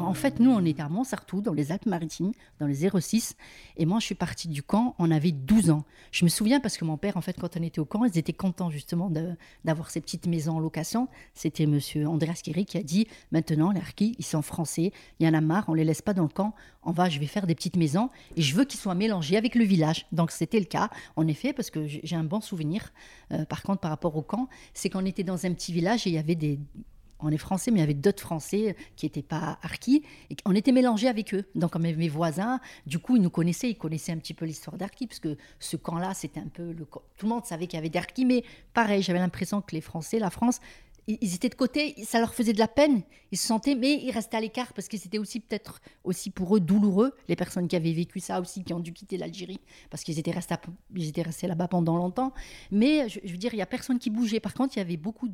En 0.05 0.13
fait, 0.13 0.39
nous, 0.39 0.51
on 0.51 0.63
était 0.65 0.81
à 0.81 0.89
Montsartou, 0.89 1.41
dans 1.41 1.53
les 1.53 1.71
Alpes-Maritimes, 1.71 2.31
dans 2.59 2.67
les 2.67 2.87
06. 2.99 3.35
Et 3.77 3.85
moi, 3.85 3.99
je 3.99 4.05
suis 4.05 4.15
partie 4.15 4.47
du 4.47 4.63
camp, 4.63 4.95
on 4.99 5.11
avait 5.11 5.31
12 5.31 5.71
ans. 5.71 5.83
Je 6.11 6.23
me 6.25 6.29
souviens 6.29 6.59
parce 6.59 6.77
que 6.77 6.85
mon 6.85 6.97
père, 6.97 7.17
en 7.17 7.21
fait, 7.21 7.37
quand 7.39 7.57
on 7.57 7.63
était 7.63 7.79
au 7.79 7.85
camp, 7.85 8.05
ils 8.05 8.17
étaient 8.17 8.33
contents 8.33 8.69
justement 8.69 9.11
d'avoir 9.63 9.89
ces 9.89 10.01
petites 10.01 10.27
maisons 10.27 10.57
en 10.57 10.59
location. 10.59 11.07
C'était 11.33 11.65
monsieur 11.65 12.07
Andreas 12.07 12.39
Kiri 12.43 12.65
qui 12.65 12.77
a 12.77 12.83
dit 12.83 13.07
maintenant, 13.31 13.71
les 13.71 13.79
harkis, 13.79 14.15
ils 14.19 14.25
sont 14.25 14.41
français, 14.41 14.91
il 15.19 15.25
y 15.25 15.29
en 15.29 15.33
a 15.33 15.41
marre, 15.41 15.65
on 15.67 15.73
les 15.73 15.83
laisse 15.83 16.01
pas 16.01 16.13
dans 16.13 16.23
le 16.23 16.29
camp. 16.29 16.53
On 16.83 16.91
va, 16.91 17.09
je 17.09 17.19
vais 17.19 17.25
faire 17.25 17.47
des 17.47 17.55
petites 17.55 17.77
maisons 17.77 18.09
et 18.35 18.41
je 18.41 18.55
veux 18.55 18.65
qu'ils 18.65 18.79
soient 18.79 18.95
mélangés 18.95 19.37
avec 19.37 19.55
le 19.55 19.65
village. 19.65 20.05
Donc, 20.11 20.31
c'était 20.31 20.59
le 20.59 20.65
cas, 20.65 20.89
en 21.15 21.27
effet, 21.27 21.51
parce 21.51 21.71
que 21.71 21.87
j'ai 21.87 22.15
un 22.15 22.23
bon 22.23 22.41
souvenir. 22.41 22.93
Euh, 23.31 23.45
par 23.45 23.63
contre, 23.63 23.79
par 23.79 23.89
rapport 23.89 24.15
au 24.15 24.21
camp, 24.21 24.49
c'est 24.73 24.89
qu'on 24.89 25.05
était 25.05 25.23
dans 25.23 25.45
un 25.45 25.53
petit 25.53 25.73
village 25.73 26.05
et 26.05 26.11
il 26.11 26.13
y 26.13 26.19
avait 26.19 26.35
des 26.35 26.59
on 27.19 27.31
est 27.31 27.37
français, 27.37 27.71
mais 27.71 27.79
il 27.79 27.81
y 27.81 27.83
avait 27.83 27.93
d'autres 27.93 28.21
Français 28.21 28.75
qui 28.95 29.05
n'étaient 29.05 29.21
pas 29.21 29.57
Arki. 29.61 30.03
Et 30.29 30.35
on 30.45 30.53
était 30.53 30.71
mélangés 30.71 31.07
avec 31.07 31.33
eux. 31.33 31.45
Donc, 31.55 31.75
mes 31.75 32.09
voisins, 32.09 32.59
du 32.85 32.99
coup, 32.99 33.15
ils 33.15 33.21
nous 33.21 33.29
connaissaient, 33.29 33.69
ils 33.69 33.77
connaissaient 33.77 34.11
un 34.11 34.17
petit 34.17 34.33
peu 34.33 34.45
l'histoire 34.45 34.77
d'Arki, 34.77 35.07
parce 35.07 35.19
que 35.19 35.37
ce 35.59 35.77
camp-là, 35.77 36.13
c'était 36.13 36.39
un 36.39 36.47
peu 36.47 36.71
le. 36.71 36.85
Tout 36.85 37.25
le 37.25 37.29
monde 37.29 37.45
savait 37.45 37.67
qu'il 37.67 37.77
y 37.77 37.79
avait 37.79 37.89
d'Arki, 37.89 38.25
mais 38.25 38.43
pareil, 38.73 39.01
j'avais 39.01 39.19
l'impression 39.19 39.61
que 39.61 39.75
les 39.75 39.81
Français, 39.81 40.19
la 40.19 40.29
France, 40.29 40.59
ils 41.07 41.35
étaient 41.35 41.49
de 41.49 41.55
côté, 41.55 41.95
ça 42.03 42.19
leur 42.19 42.33
faisait 42.33 42.53
de 42.53 42.59
la 42.59 42.67
peine, 42.67 43.03
ils 43.31 43.37
se 43.37 43.47
sentaient, 43.47 43.75
mais 43.75 44.01
ils 44.01 44.11
restaient 44.11 44.37
à 44.37 44.41
l'écart 44.41 44.73
parce 44.73 44.87
que 44.87 44.97
c'était 44.97 45.19
aussi 45.19 45.39
peut-être 45.39 45.81
aussi 46.03 46.31
pour 46.31 46.55
eux 46.55 46.59
douloureux, 46.59 47.13
les 47.27 47.35
personnes 47.35 47.67
qui 47.67 47.75
avaient 47.75 47.91
vécu 47.91 48.19
ça 48.19 48.41
aussi, 48.41 48.63
qui 48.63 48.73
ont 48.73 48.79
dû 48.79 48.91
quitter 48.91 49.17
l'Algérie 49.17 49.59
parce 49.89 50.03
qu'ils 50.03 50.17
étaient 50.17 50.31
restés, 50.31 51.47
là-bas 51.47 51.67
pendant 51.67 51.97
longtemps. 51.97 52.33
Mais 52.71 53.07
je, 53.09 53.19
veux 53.19 53.37
dire, 53.37 53.53
il 53.53 53.57
y 53.57 53.61
a 53.61 53.65
personne 53.67 53.99
qui 53.99 54.09
bougeait. 54.09 54.39
Par 54.39 54.53
contre, 54.53 54.77
il 54.77 54.79
y 54.79 54.81
avait 54.81 54.97
beaucoup 54.97 55.29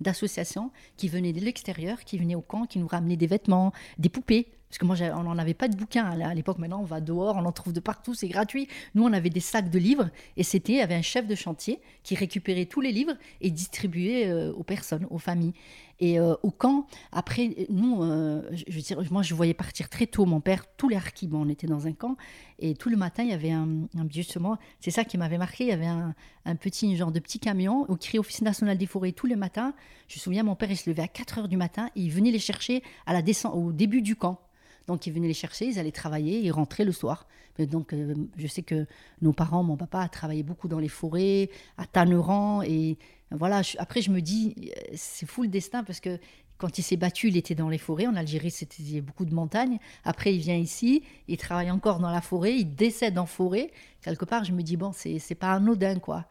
d'associations 0.00 0.70
qui 0.96 1.08
venaient 1.08 1.32
de 1.32 1.40
l'extérieur, 1.40 2.04
qui 2.04 2.18
venaient 2.18 2.34
au 2.34 2.42
camp, 2.42 2.66
qui 2.66 2.78
nous 2.78 2.88
ramenaient 2.88 3.16
des 3.16 3.26
vêtements, 3.26 3.72
des 3.98 4.08
poupées. 4.08 4.48
Parce 4.74 4.80
que 4.80 5.04
moi, 5.04 5.16
on 5.16 5.22
n'en 5.22 5.38
avait 5.38 5.54
pas 5.54 5.68
de 5.68 5.76
bouquins 5.76 6.04
à 6.04 6.34
l'époque. 6.34 6.58
Maintenant, 6.58 6.80
on 6.80 6.84
va 6.84 7.00
dehors, 7.00 7.36
on 7.36 7.44
en 7.44 7.52
trouve 7.52 7.72
de 7.72 7.78
partout, 7.78 8.12
c'est 8.12 8.26
gratuit. 8.26 8.66
Nous, 8.96 9.04
on 9.04 9.12
avait 9.12 9.30
des 9.30 9.38
sacs 9.38 9.70
de 9.70 9.78
livres 9.78 10.10
et 10.36 10.42
c'était, 10.42 10.72
il 10.72 10.78
y 10.78 10.80
avait 10.80 10.96
un 10.96 11.02
chef 11.02 11.28
de 11.28 11.36
chantier 11.36 11.78
qui 12.02 12.16
récupérait 12.16 12.66
tous 12.66 12.80
les 12.80 12.90
livres 12.90 13.14
et 13.40 13.52
distribuait 13.52 14.26
euh, 14.26 14.52
aux 14.52 14.64
personnes, 14.64 15.06
aux 15.10 15.18
familles. 15.18 15.52
Et 16.00 16.18
euh, 16.18 16.34
au 16.42 16.50
camp, 16.50 16.88
après, 17.12 17.54
nous, 17.70 18.02
euh, 18.02 18.42
je, 18.66 18.74
veux 18.74 18.80
dire, 18.80 19.00
moi, 19.12 19.22
je 19.22 19.32
voyais 19.32 19.54
partir 19.54 19.88
très 19.88 20.08
tôt 20.08 20.26
mon 20.26 20.40
père, 20.40 20.64
tous 20.76 20.88
les 20.88 20.96
harkis, 20.96 21.30
on 21.32 21.48
était 21.48 21.68
dans 21.68 21.86
un 21.86 21.92
camp, 21.92 22.16
et 22.58 22.74
tout 22.74 22.88
le 22.88 22.96
matin, 22.96 23.22
il 23.22 23.30
y 23.30 23.32
avait 23.32 23.52
un, 23.52 23.86
justement, 24.10 24.58
c'est 24.80 24.90
ça 24.90 25.04
qui 25.04 25.18
m'avait 25.18 25.38
marqué, 25.38 25.62
il 25.62 25.70
y 25.70 25.72
avait 25.72 25.86
un, 25.86 26.56
petit, 26.56 26.96
genre 26.96 27.12
de 27.12 27.20
petit 27.20 27.38
camion 27.38 27.88
au 27.88 27.94
cri 27.94 28.18
Office 28.18 28.42
national 28.42 28.76
des 28.76 28.86
forêts 28.86 29.12
tous 29.12 29.26
les 29.26 29.36
matins. 29.36 29.72
Je 30.08 30.18
me 30.18 30.20
souviens, 30.20 30.42
mon 30.42 30.56
père, 30.56 30.72
il 30.72 30.76
se 30.76 30.90
levait 30.90 31.02
à 31.02 31.08
4 31.08 31.38
heures 31.38 31.48
du 31.48 31.56
matin, 31.56 31.90
et 31.94 32.00
il 32.00 32.10
venait 32.10 32.32
les 32.32 32.40
chercher 32.40 32.82
à 33.06 33.12
la 33.12 33.22
descente, 33.22 33.54
au 33.54 33.70
début 33.70 34.02
du 34.02 34.16
camp. 34.16 34.40
Donc 34.86 35.06
ils 35.06 35.12
venaient 35.12 35.28
les 35.28 35.34
chercher, 35.34 35.66
ils 35.66 35.78
allaient 35.78 35.92
travailler, 35.92 36.40
ils 36.40 36.50
rentraient 36.50 36.84
le 36.84 36.92
soir. 36.92 37.26
donc 37.58 37.92
euh, 37.92 38.14
je 38.36 38.46
sais 38.46 38.62
que 38.62 38.86
nos 39.22 39.32
parents, 39.32 39.62
mon 39.62 39.76
papa 39.76 40.00
a 40.00 40.08
travaillé 40.08 40.42
beaucoup 40.42 40.68
dans 40.68 40.78
les 40.78 40.88
forêts, 40.88 41.50
à 41.78 41.86
Tanneran. 41.86 42.62
Et 42.62 42.98
voilà, 43.30 43.62
après 43.78 44.02
je 44.02 44.10
me 44.10 44.20
dis, 44.20 44.54
euh, 44.58 44.92
c'est 44.94 45.26
fou 45.26 45.42
le 45.42 45.48
destin 45.48 45.84
parce 45.84 46.00
que 46.00 46.18
quand 46.58 46.78
il 46.78 46.82
s'est 46.82 46.96
battu, 46.96 47.28
il 47.28 47.36
était 47.36 47.54
dans 47.54 47.68
les 47.68 47.78
forêts. 47.78 48.06
En 48.06 48.14
Algérie, 48.14 48.50
c'était 48.50 49.00
beaucoup 49.00 49.24
de 49.24 49.34
montagnes. 49.34 49.78
Après, 50.04 50.34
il 50.34 50.40
vient 50.40 50.56
ici, 50.56 51.02
il 51.28 51.36
travaille 51.36 51.70
encore 51.70 51.98
dans 51.98 52.10
la 52.10 52.20
forêt, 52.20 52.56
il 52.56 52.74
décède 52.74 53.18
en 53.18 53.26
forêt. 53.26 53.70
Quelque 54.02 54.24
part, 54.24 54.44
je 54.44 54.52
me 54.52 54.62
dis, 54.62 54.76
bon, 54.76 54.92
c'est 54.92 55.34
pas 55.34 55.52
anodin, 55.52 55.98
quoi. 55.98 56.26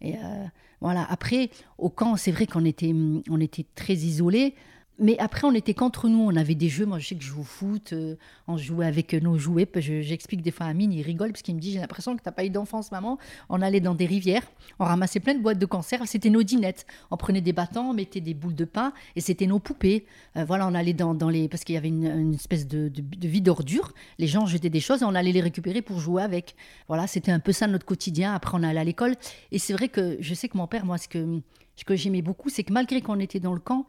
Et 0.00 0.14
euh, 0.16 0.44
voilà. 0.80 1.04
Après, 1.10 1.50
au 1.78 1.90
camp, 1.90 2.16
c'est 2.16 2.30
vrai 2.30 2.46
qu'on 2.46 2.64
était, 2.64 2.94
on 3.28 3.40
était 3.40 3.66
très 3.74 3.94
isolés. 3.94 4.54
Mais 5.00 5.18
après, 5.18 5.44
on 5.44 5.52
était 5.52 5.74
qu'entre 5.74 6.08
nous, 6.08 6.20
on 6.20 6.36
avait 6.36 6.54
des 6.54 6.68
jeux. 6.68 6.86
Moi, 6.86 7.00
je 7.00 7.08
sais 7.08 7.14
que 7.16 7.22
je 7.22 7.28
joue 7.28 7.40
au 7.40 7.44
foot, 7.44 7.92
euh, 7.92 8.14
on 8.46 8.56
jouait 8.56 8.86
avec 8.86 9.12
nos 9.14 9.36
jouets. 9.36 9.68
J'explique 9.74 10.40
des 10.40 10.52
fois 10.52 10.66
à 10.66 10.68
Amine, 10.68 10.92
il 10.92 11.02
rigole 11.02 11.32
parce 11.32 11.42
qu'il 11.42 11.56
me 11.56 11.60
dit 11.60 11.72
J'ai 11.72 11.80
l'impression 11.80 12.16
que 12.16 12.22
tu 12.22 12.28
n'as 12.28 12.32
pas 12.32 12.44
eu 12.44 12.50
d'enfance, 12.50 12.92
maman. 12.92 13.18
On 13.48 13.60
allait 13.60 13.80
dans 13.80 13.94
des 13.94 14.06
rivières, 14.06 14.44
on 14.78 14.84
ramassait 14.84 15.18
plein 15.18 15.34
de 15.34 15.40
boîtes 15.40 15.58
de 15.58 15.66
conserve, 15.66 16.06
c'était 16.06 16.30
nos 16.30 16.44
dinettes. 16.44 16.86
On 17.10 17.16
prenait 17.16 17.40
des 17.40 17.52
bâtons, 17.52 17.90
on 17.90 17.92
mettait 17.92 18.20
des 18.20 18.34
boules 18.34 18.54
de 18.54 18.64
pain 18.64 18.92
et 19.16 19.20
c'était 19.20 19.46
nos 19.46 19.58
poupées. 19.58 20.06
Euh, 20.36 20.44
voilà, 20.44 20.68
on 20.68 20.74
allait 20.74 20.92
dans, 20.92 21.12
dans, 21.12 21.28
les. 21.28 21.48
Parce 21.48 21.64
qu'il 21.64 21.74
y 21.74 21.78
avait 21.78 21.88
une, 21.88 22.34
espèce 22.34 22.68
de, 22.68 22.90
vie 23.20 23.40
d'ordure. 23.40 23.92
Les 24.18 24.28
gens 24.28 24.46
jetaient 24.46 24.70
des 24.70 24.80
choses 24.80 25.02
et 25.02 25.04
on 25.04 25.14
allait 25.16 25.32
les 25.32 25.40
récupérer 25.40 25.82
pour 25.82 25.98
jouer 25.98 26.22
avec. 26.22 26.54
Voilà, 26.86 27.08
c'était 27.08 27.32
un 27.32 27.40
peu 27.40 27.50
ça 27.50 27.66
notre 27.66 27.86
quotidien. 27.86 28.32
Après, 28.32 28.56
on 28.56 28.62
allait 28.62 28.78
à 28.78 28.84
l'école. 28.84 29.16
Et 29.50 29.58
c'est 29.58 29.72
vrai 29.72 29.88
que 29.88 30.16
je 30.20 30.34
sais 30.34 30.48
que 30.48 30.56
mon 30.56 30.68
père, 30.68 30.86
moi, 30.86 30.98
ce 30.98 31.08
que 31.08 31.96
j'aimais 31.96 32.22
beaucoup, 32.22 32.48
c'est 32.48 32.62
que 32.62 32.72
malgré 32.72 33.00
qu'on 33.00 33.18
était 33.18 33.40
dans 33.40 33.54
le 33.54 33.60
camp, 33.60 33.86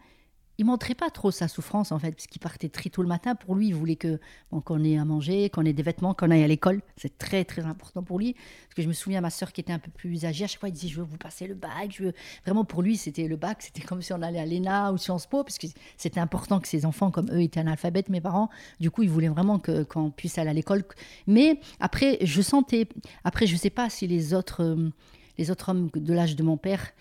il 0.57 0.65
montrait 0.65 0.95
pas 0.95 1.09
trop 1.09 1.31
sa 1.31 1.47
souffrance 1.47 1.91
en 1.91 1.99
fait, 1.99 2.11
parce 2.11 2.27
qu'il 2.27 2.41
partait 2.41 2.69
très 2.69 2.89
tôt 2.89 3.01
le 3.01 3.07
matin. 3.07 3.35
Pour 3.35 3.55
lui, 3.55 3.67
il 3.67 3.75
voulait 3.75 3.95
que 3.95 4.19
qu'on 4.63 4.83
ait 4.83 4.97
à 4.97 5.05
manger, 5.05 5.49
qu'on 5.49 5.65
ait 5.65 5.73
des 5.73 5.83
vêtements, 5.83 6.13
qu'on 6.13 6.31
aille 6.31 6.43
à 6.43 6.47
l'école. 6.47 6.81
C'est 6.97 7.17
très 7.17 7.43
très 7.43 7.63
important 7.65 8.03
pour 8.03 8.19
lui. 8.19 8.33
Parce 8.33 8.75
que 8.75 8.81
je 8.81 8.87
me 8.87 8.93
souviens, 8.93 9.21
ma 9.21 9.29
soeur 9.29 9.51
qui 9.51 9.61
était 9.61 9.73
un 9.73 9.79
peu 9.79 9.91
plus 9.91 10.25
âgée, 10.25 10.45
à 10.45 10.47
chaque 10.47 10.59
fois, 10.59 10.69
il 10.69 10.73
disait 10.73 10.87
je 10.87 10.97
veux 10.97 11.05
vous 11.05 11.17
passer 11.17 11.47
le 11.47 11.55
bac. 11.55 11.93
Je 11.95 12.03
veux... 12.05 12.13
Vraiment 12.45 12.63
pour 12.63 12.81
lui, 12.81 12.97
c'était 12.97 13.27
le 13.27 13.35
bac, 13.35 13.61
c'était 13.61 13.81
comme 13.81 14.01
si 14.01 14.13
on 14.13 14.21
allait 14.21 14.39
à 14.39 14.45
l'ENA 14.45 14.91
ou 14.91 14.97
Sciences 14.97 15.27
Po, 15.27 15.43
parce 15.43 15.57
que 15.57 15.67
c'était 15.97 16.19
important 16.19 16.59
que 16.59 16.67
ses 16.67 16.85
enfants, 16.85 17.11
comme 17.11 17.29
eux, 17.31 17.41
étaient 17.41 17.59
analphabètes, 17.59 18.09
mes 18.09 18.21
parents. 18.21 18.49
Du 18.79 18.91
coup, 18.91 19.03
ils 19.03 19.09
voulaient 19.09 19.29
vraiment 19.29 19.59
que 19.59 19.83
qu'on 19.83 20.09
puisse 20.09 20.37
aller 20.37 20.49
à 20.49 20.53
l'école. 20.53 20.83
Mais 21.27 21.59
après, 21.79 22.17
je 22.21 22.41
sentais, 22.41 22.87
après, 23.23 23.47
je 23.47 23.55
sais 23.55 23.69
pas 23.69 23.89
si 23.89 24.07
les 24.07 24.33
autres 24.33 24.63
euh, 24.63 24.89
les 25.37 25.51
autres 25.51 25.69
hommes 25.69 25.89
de 25.93 26.13
l'âge 26.13 26.35
de 26.35 26.43
mon 26.43 26.57
père 26.57 26.91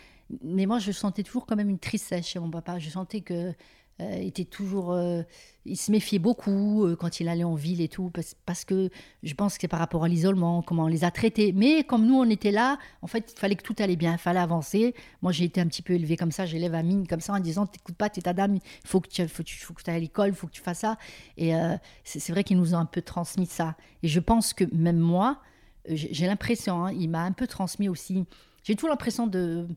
mais 0.43 0.67
moi, 0.67 0.79
je 0.79 0.93
sentais 0.93 1.23
toujours 1.23 1.47
quand 1.47 1.57
même 1.57 1.71
une 1.71 1.79
tristesse 1.79 2.27
chez 2.27 2.39
mon 2.39 2.51
papa. 2.51 2.79
Je 2.79 2.91
sentais 2.91 3.21
que 3.21 3.55
euh, 4.01 4.17
était 4.17 4.45
toujours, 4.45 4.93
euh, 4.93 5.23
il 5.65 5.77
se 5.77 5.93
méfiait 5.93 6.19
beaucoup 6.19 6.85
euh, 6.85 6.97
quand 6.97 7.21
il 7.21 7.29
allait 7.29 7.45
en 7.45 7.55
ville 7.55 7.81
et 7.81 7.87
tout, 7.87 8.11
parce, 8.45 8.65
que 8.65 8.91
je 9.23 9.35
pense 9.35 9.55
que 9.55 9.61
c'est 9.61 9.69
par 9.69 9.79
rapport 9.79 10.03
à 10.03 10.09
l'isolement, 10.09 10.63
comment 10.63 10.85
on 10.85 10.89
les 10.89 11.05
a 11.05 11.13
traités. 11.13 11.53
Mais 11.53 11.85
comme 11.85 12.05
nous, 12.05 12.17
on 12.17 12.29
était 12.29 12.51
là, 12.51 12.79
en 13.03 13.07
fait, 13.07 13.33
il 13.37 13.39
fallait 13.39 13.55
que 13.55 13.63
tout 13.63 13.77
allait 13.79 13.95
bien, 13.95 14.13
il 14.13 14.19
fallait 14.19 14.41
avancer. 14.41 14.97
Moi, 15.23 15.31
j'ai 15.31 15.45
été 15.45 15.61
un 15.61 15.69
petit 15.69 15.83
peu 15.83 15.93
élevée 15.93 16.17
comme 16.17 16.33
ça, 16.33 16.45
j'élève 16.45 16.75
à 16.75 16.83
mine 16.83 17.07
comme 17.07 17.21
ça 17.21 17.35
en 17.35 17.39
disant, 17.39 17.67
t'écoutes 17.67 17.95
pas, 17.95 18.11
t'es 18.11 18.21
ta 18.21 18.33
dame, 18.33 18.57
il 18.57 18.89
faut 18.89 19.01
que 19.01 19.09
tu 19.09 19.29
faut, 19.29 19.45
faut 19.47 19.75
que 19.75 19.89
ailles 19.89 19.97
à 19.97 20.01
l'école, 20.01 20.31
il 20.31 20.35
faut 20.35 20.49
que 20.49 20.53
tu 20.53 20.63
fasses 20.63 20.81
ça. 20.81 20.99
Et 21.37 21.53
c'est 22.03 22.33
vrai 22.33 22.43
qu'ils 22.43 22.59
nous 22.59 22.75
ont 22.75 22.79
un 22.79 22.87
peu 22.87 23.01
transmis 23.01 23.47
ça. 23.47 23.77
Et 24.03 24.09
je 24.09 24.19
pense 24.19 24.55
que 24.55 24.65
même 24.75 24.99
moi, 24.99 25.41
j'ai 25.89 26.27
l'impression, 26.27 26.85
hein, 26.85 26.93
il 26.93 27.11
m'a 27.11 27.23
un 27.23 27.33
peu 27.33 27.47
transmis 27.47 27.89
aussi. 27.89 28.25
J'ai 28.65 28.75
toujours 28.75 28.91
l'impression 28.91 29.29
de 29.29 29.69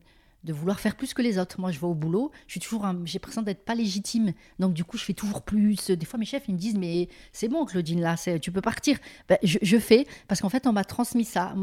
de 0.48 0.54
vouloir 0.54 0.80
faire 0.80 0.96
plus 0.96 1.12
que 1.12 1.20
les 1.20 1.38
autres. 1.38 1.60
Moi, 1.60 1.70
je 1.72 1.78
vais 1.78 1.86
au 1.86 1.94
boulot, 1.94 2.32
je 2.46 2.52
suis 2.52 2.60
toujours, 2.60 2.86
j'ai 3.04 3.18
l'impression 3.18 3.42
d'être 3.42 3.66
pas 3.66 3.74
légitime. 3.74 4.32
Donc, 4.58 4.72
du 4.72 4.82
coup, 4.82 4.96
je 4.96 5.04
fais 5.04 5.12
toujours 5.12 5.42
plus. 5.42 5.90
Des 5.90 6.06
fois, 6.06 6.18
mes 6.18 6.24
chefs, 6.24 6.48
ils 6.48 6.54
me 6.54 6.58
disent, 6.58 6.76
mais 6.76 7.08
c'est 7.32 7.48
bon, 7.48 7.66
Claudine, 7.66 8.00
là, 8.00 8.16
tu 8.40 8.50
peux 8.50 8.62
partir. 8.62 8.98
Ben, 9.28 9.36
je, 9.42 9.78
fais 9.78 10.06
parce 10.26 10.40
qu'en 10.40 10.48
fait, 10.48 10.66
on 10.66 10.72
m'a 10.72 10.84
transmis 10.84 11.26
ça. 11.26 11.54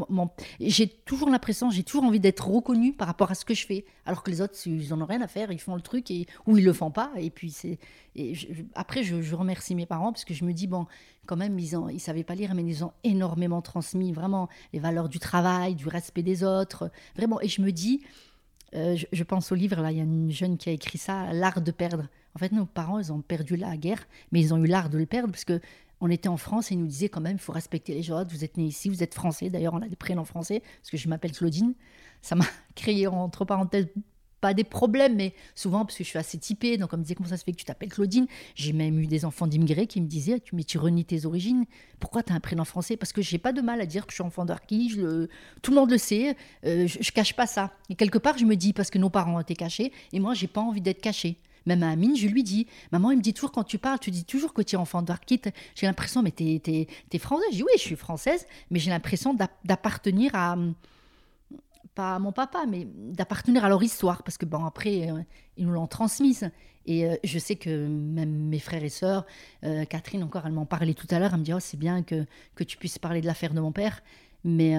j'ai 0.60 0.86
toujours 0.86 1.30
l'impression, 1.30 1.68
j'ai 1.68 1.82
toujours 1.82 2.04
envie 2.04 2.20
d'être 2.20 2.46
reconnue 2.46 2.92
par 2.92 3.08
rapport 3.08 3.32
à 3.32 3.34
ce 3.34 3.44
que 3.44 3.54
je 3.54 3.66
fais. 3.66 3.84
Alors 4.04 4.22
que 4.22 4.30
les 4.30 4.40
autres, 4.40 4.54
ils 4.66 4.94
en 4.94 5.00
ont 5.00 5.06
rien 5.06 5.20
à 5.20 5.26
faire, 5.26 5.50
ils 5.50 5.60
font 5.60 5.74
le 5.74 5.82
truc 5.82 6.08
et, 6.12 6.28
ou 6.46 6.56
ils 6.56 6.64
le 6.64 6.72
font 6.72 6.92
pas. 6.92 7.10
Et 7.16 7.30
puis, 7.30 7.52
après, 8.76 9.02
je, 9.02 9.34
remercie 9.34 9.74
mes 9.74 9.86
parents 9.86 10.12
parce 10.12 10.24
que 10.24 10.32
je 10.32 10.44
me 10.44 10.52
dis, 10.52 10.68
bon, 10.68 10.86
quand 11.26 11.36
même, 11.36 11.58
ils 11.58 11.76
ne 11.76 11.98
savaient 11.98 12.22
pas 12.22 12.36
lire, 12.36 12.54
mais 12.54 12.62
ils 12.62 12.84
ont 12.84 12.92
énormément 13.02 13.62
transmis 13.62 14.12
vraiment 14.12 14.48
les 14.72 14.78
valeurs 14.78 15.08
du 15.08 15.18
travail, 15.18 15.74
du 15.74 15.88
respect 15.88 16.22
des 16.22 16.44
autres. 16.44 16.88
Vraiment. 17.16 17.40
Et 17.40 17.48
je 17.48 17.60
me 17.60 17.72
dis, 17.72 18.04
euh, 18.74 18.96
je, 19.12 19.24
pense 19.24 19.52
au 19.52 19.54
livre, 19.54 19.80
là, 19.80 19.92
il 19.92 19.98
y 19.98 20.00
a 20.00 20.04
une 20.04 20.30
jeune 20.30 20.58
qui 20.58 20.68
a 20.68 20.72
écrit 20.72 20.98
ça, 20.98 21.32
L'art 21.32 21.60
de 21.60 21.70
perdre. 21.70 22.08
En 22.34 22.38
fait, 22.38 22.52
nos 22.52 22.66
parents, 22.66 22.98
ils 22.98 23.12
ont 23.12 23.20
perdu 23.20 23.56
la 23.56 23.76
guerre, 23.76 24.06
mais 24.32 24.40
ils 24.40 24.52
ont 24.52 24.62
eu 24.62 24.66
l'art 24.66 24.90
de 24.90 24.98
le 24.98 25.06
perdre, 25.06 25.30
parce 25.30 25.44
que 25.44 25.60
on 26.00 26.10
était 26.10 26.28
en 26.28 26.36
France 26.36 26.70
et 26.70 26.74
ils 26.74 26.80
nous 26.80 26.86
disaient 26.86 27.08
quand 27.08 27.22
même, 27.22 27.36
il 27.36 27.42
faut 27.42 27.52
respecter 27.52 27.94
les 27.94 28.02
gens, 28.02 28.22
vous 28.28 28.44
êtes 28.44 28.58
né 28.58 28.64
ici, 28.64 28.90
vous 28.90 29.02
êtes 29.02 29.14
français. 29.14 29.48
D'ailleurs, 29.48 29.72
on 29.72 29.80
a 29.80 29.88
des 29.88 29.96
prénoms 29.96 30.26
français, 30.26 30.60
parce 30.60 30.90
que 30.90 30.96
je 30.96 31.08
m'appelle 31.08 31.32
Claudine. 31.32 31.74
Ça 32.20 32.34
m'a 32.34 32.44
créé, 32.74 33.06
entre 33.06 33.44
parenthèses, 33.44 33.88
pas 34.46 34.54
des 34.54 34.62
problèmes, 34.62 35.16
mais 35.16 35.34
souvent, 35.56 35.84
parce 35.84 35.98
que 35.98 36.04
je 36.04 36.08
suis 36.08 36.20
assez 36.20 36.38
typée, 36.38 36.76
donc 36.76 36.92
on 36.92 36.98
me 36.98 37.02
disait 37.02 37.16
comment 37.16 37.28
ça 37.28 37.36
se 37.36 37.42
fait 37.42 37.50
que 37.50 37.56
tu 37.56 37.64
t'appelles 37.64 37.88
Claudine? 37.88 38.28
J'ai 38.54 38.72
même 38.72 39.00
eu 39.00 39.08
des 39.08 39.24
enfants 39.24 39.48
d'immigrés 39.48 39.88
qui 39.88 40.00
me 40.00 40.06
disaient, 40.06 40.40
mais 40.52 40.62
tu 40.62 40.78
renies 40.78 41.04
tes 41.04 41.26
origines, 41.26 41.64
pourquoi 41.98 42.22
tu 42.22 42.32
as 42.32 42.36
un 42.36 42.40
prénom 42.40 42.64
français? 42.64 42.96
Parce 42.96 43.12
que 43.12 43.22
j'ai 43.22 43.38
pas 43.38 43.52
de 43.52 43.60
mal 43.60 43.80
à 43.80 43.86
dire 43.86 44.06
que 44.06 44.12
je 44.12 44.16
suis 44.18 44.22
enfant 44.22 44.44
d'Arki, 44.44 44.94
le... 44.96 45.28
tout 45.62 45.72
le 45.72 45.78
monde 45.78 45.90
le 45.90 45.98
sait, 45.98 46.36
euh, 46.64 46.86
je, 46.86 47.10
cache 47.10 47.34
pas 47.34 47.48
ça. 47.48 47.72
Et 47.90 47.96
quelque 47.96 48.18
part, 48.18 48.38
je 48.38 48.44
me 48.44 48.54
dis, 48.54 48.72
parce 48.72 48.88
que 48.88 48.98
nos 48.98 49.10
parents 49.10 49.34
ont 49.34 49.40
été 49.40 49.56
cachés, 49.56 49.90
et 50.12 50.20
moi, 50.20 50.32
j'ai 50.32 50.46
pas 50.46 50.60
envie 50.60 50.80
d'être 50.80 51.00
cachée. 51.00 51.38
Même 51.66 51.82
à 51.82 51.90
Amine, 51.90 52.16
je 52.16 52.28
lui 52.28 52.44
dis, 52.44 52.68
maman, 52.92 53.10
il 53.10 53.16
me 53.16 53.22
dit 53.22 53.34
toujours 53.34 53.50
quand 53.50 53.64
tu 53.64 53.78
parles, 53.78 53.98
tu 53.98 54.12
dis 54.12 54.24
toujours 54.24 54.54
que 54.54 54.62
tu 54.62 54.76
es 54.76 54.78
enfant 54.78 55.02
d'Arki. 55.02 55.40
J'ai 55.74 55.86
l'impression, 55.86 56.22
mais 56.22 56.30
tu 56.30 56.44
es, 56.44 56.86
es, 57.12 57.18
française. 57.18 57.48
Je 57.50 57.56
dis, 57.56 57.62
oui, 57.64 57.72
je 57.74 57.82
suis 57.82 57.96
française, 57.96 58.46
mais 58.70 58.78
j'ai 58.78 58.90
l'impression 58.90 59.34
d'appartenir 59.64 60.30
à 60.34 60.56
pas 61.96 62.14
à 62.14 62.18
mon 62.20 62.30
papa, 62.30 62.66
mais 62.68 62.86
d'appartenir 62.94 63.64
à 63.64 63.68
leur 63.68 63.82
histoire, 63.82 64.22
parce 64.22 64.36
que 64.36 64.44
bon, 64.44 64.64
après, 64.64 65.10
euh, 65.10 65.20
ils 65.56 65.66
nous 65.66 65.72
l'ont 65.72 65.88
transmise. 65.88 66.50
Et 66.84 67.06
euh, 67.06 67.16
je 67.24 67.38
sais 67.40 67.56
que 67.56 67.88
même 67.88 68.30
mes 68.30 68.60
frères 68.60 68.84
et 68.84 68.90
sœurs, 68.90 69.24
euh, 69.64 69.84
Catherine 69.86 70.22
encore, 70.22 70.46
elle 70.46 70.52
m'en 70.52 70.66
parlait 70.66 70.94
tout 70.94 71.08
à 71.10 71.18
l'heure, 71.18 71.30
elle 71.32 71.40
me 71.40 71.44
dit, 71.44 71.54
oh, 71.54 71.58
c'est 71.58 71.78
bien 71.78 72.02
que, 72.02 72.26
que 72.54 72.62
tu 72.62 72.76
puisses 72.76 72.98
parler 72.98 73.22
de 73.22 73.26
l'affaire 73.26 73.54
de 73.54 73.60
mon 73.60 73.72
père, 73.72 74.02
mais 74.44 74.76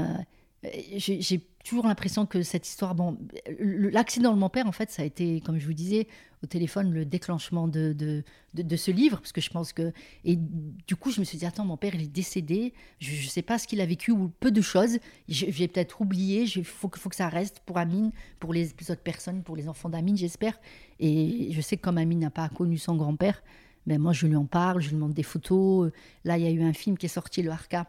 j'ai 0.95 1.41
toujours 1.67 1.87
l'impression 1.87 2.25
que 2.25 2.43
cette 2.43 2.67
histoire, 2.67 2.95
bon, 2.95 3.17
l'accident 3.59 4.33
de 4.33 4.39
mon 4.39 4.49
père, 4.49 4.67
en 4.67 4.71
fait, 4.71 4.89
ça 4.89 5.01
a 5.01 5.05
été, 5.05 5.41
comme 5.41 5.59
je 5.59 5.65
vous 5.65 5.73
disais, 5.73 6.07
au 6.43 6.47
téléphone, 6.47 6.93
le 6.93 7.03
déclenchement 7.03 7.67
de, 7.67 8.23
ce 8.55 8.91
livre, 8.91 9.17
parce 9.17 9.31
que 9.31 9.41
je 9.41 9.49
pense 9.49 9.73
que... 9.73 9.91
Et 10.23 10.37
du 10.37 10.95
coup, 10.95 11.11
je 11.11 11.19
me 11.19 11.25
suis 11.25 11.37
dit, 11.37 11.45
attends, 11.45 11.65
mon 11.65 11.77
père, 11.77 11.93
il 11.95 12.01
est 12.03 12.07
décédé, 12.07 12.73
je 12.99 13.23
ne 13.23 13.29
sais 13.29 13.41
pas 13.41 13.57
ce 13.57 13.67
qu'il 13.67 13.81
a 13.81 13.85
vécu, 13.85 14.11
ou 14.11 14.29
peu 14.39 14.51
de 14.51 14.61
choses, 14.61 14.99
j'ai 15.27 15.67
peut-être 15.67 15.99
oublié, 15.99 16.43
il 16.43 16.63
faut, 16.63 16.89
faut 16.95 17.09
que 17.09 17.15
ça 17.15 17.27
reste 17.27 17.59
pour 17.65 17.77
Amine, 17.77 18.11
pour 18.39 18.53
les, 18.53 18.71
autres 18.89 19.03
personnes, 19.03 19.43
pour 19.43 19.55
les 19.55 19.67
enfants 19.67 19.89
d'Amine, 19.89 20.15
j'espère. 20.15 20.59
Et 20.99 21.49
je 21.51 21.61
sais 21.61 21.75
que 21.75 21.81
comme 21.81 21.97
Amine 21.97 22.19
n'a 22.19 22.31
pas 22.31 22.47
connu 22.49 22.77
son 22.77 22.95
grand-père, 22.95 23.43
ben 23.87 23.99
moi, 23.99 24.13
je 24.13 24.27
lui 24.27 24.35
en 24.35 24.45
parle, 24.45 24.81
je 24.81 24.89
lui 24.89 24.95
demande 24.95 25.13
des 25.13 25.23
photos. 25.23 25.91
Là, 26.23 26.37
il 26.37 26.43
y 26.43 26.47
a 26.47 26.51
eu 26.51 26.61
un 26.61 26.73
film 26.73 26.97
qui 26.97 27.07
est 27.07 27.09
sorti, 27.09 27.41
le 27.41 27.51
Harka, 27.51 27.87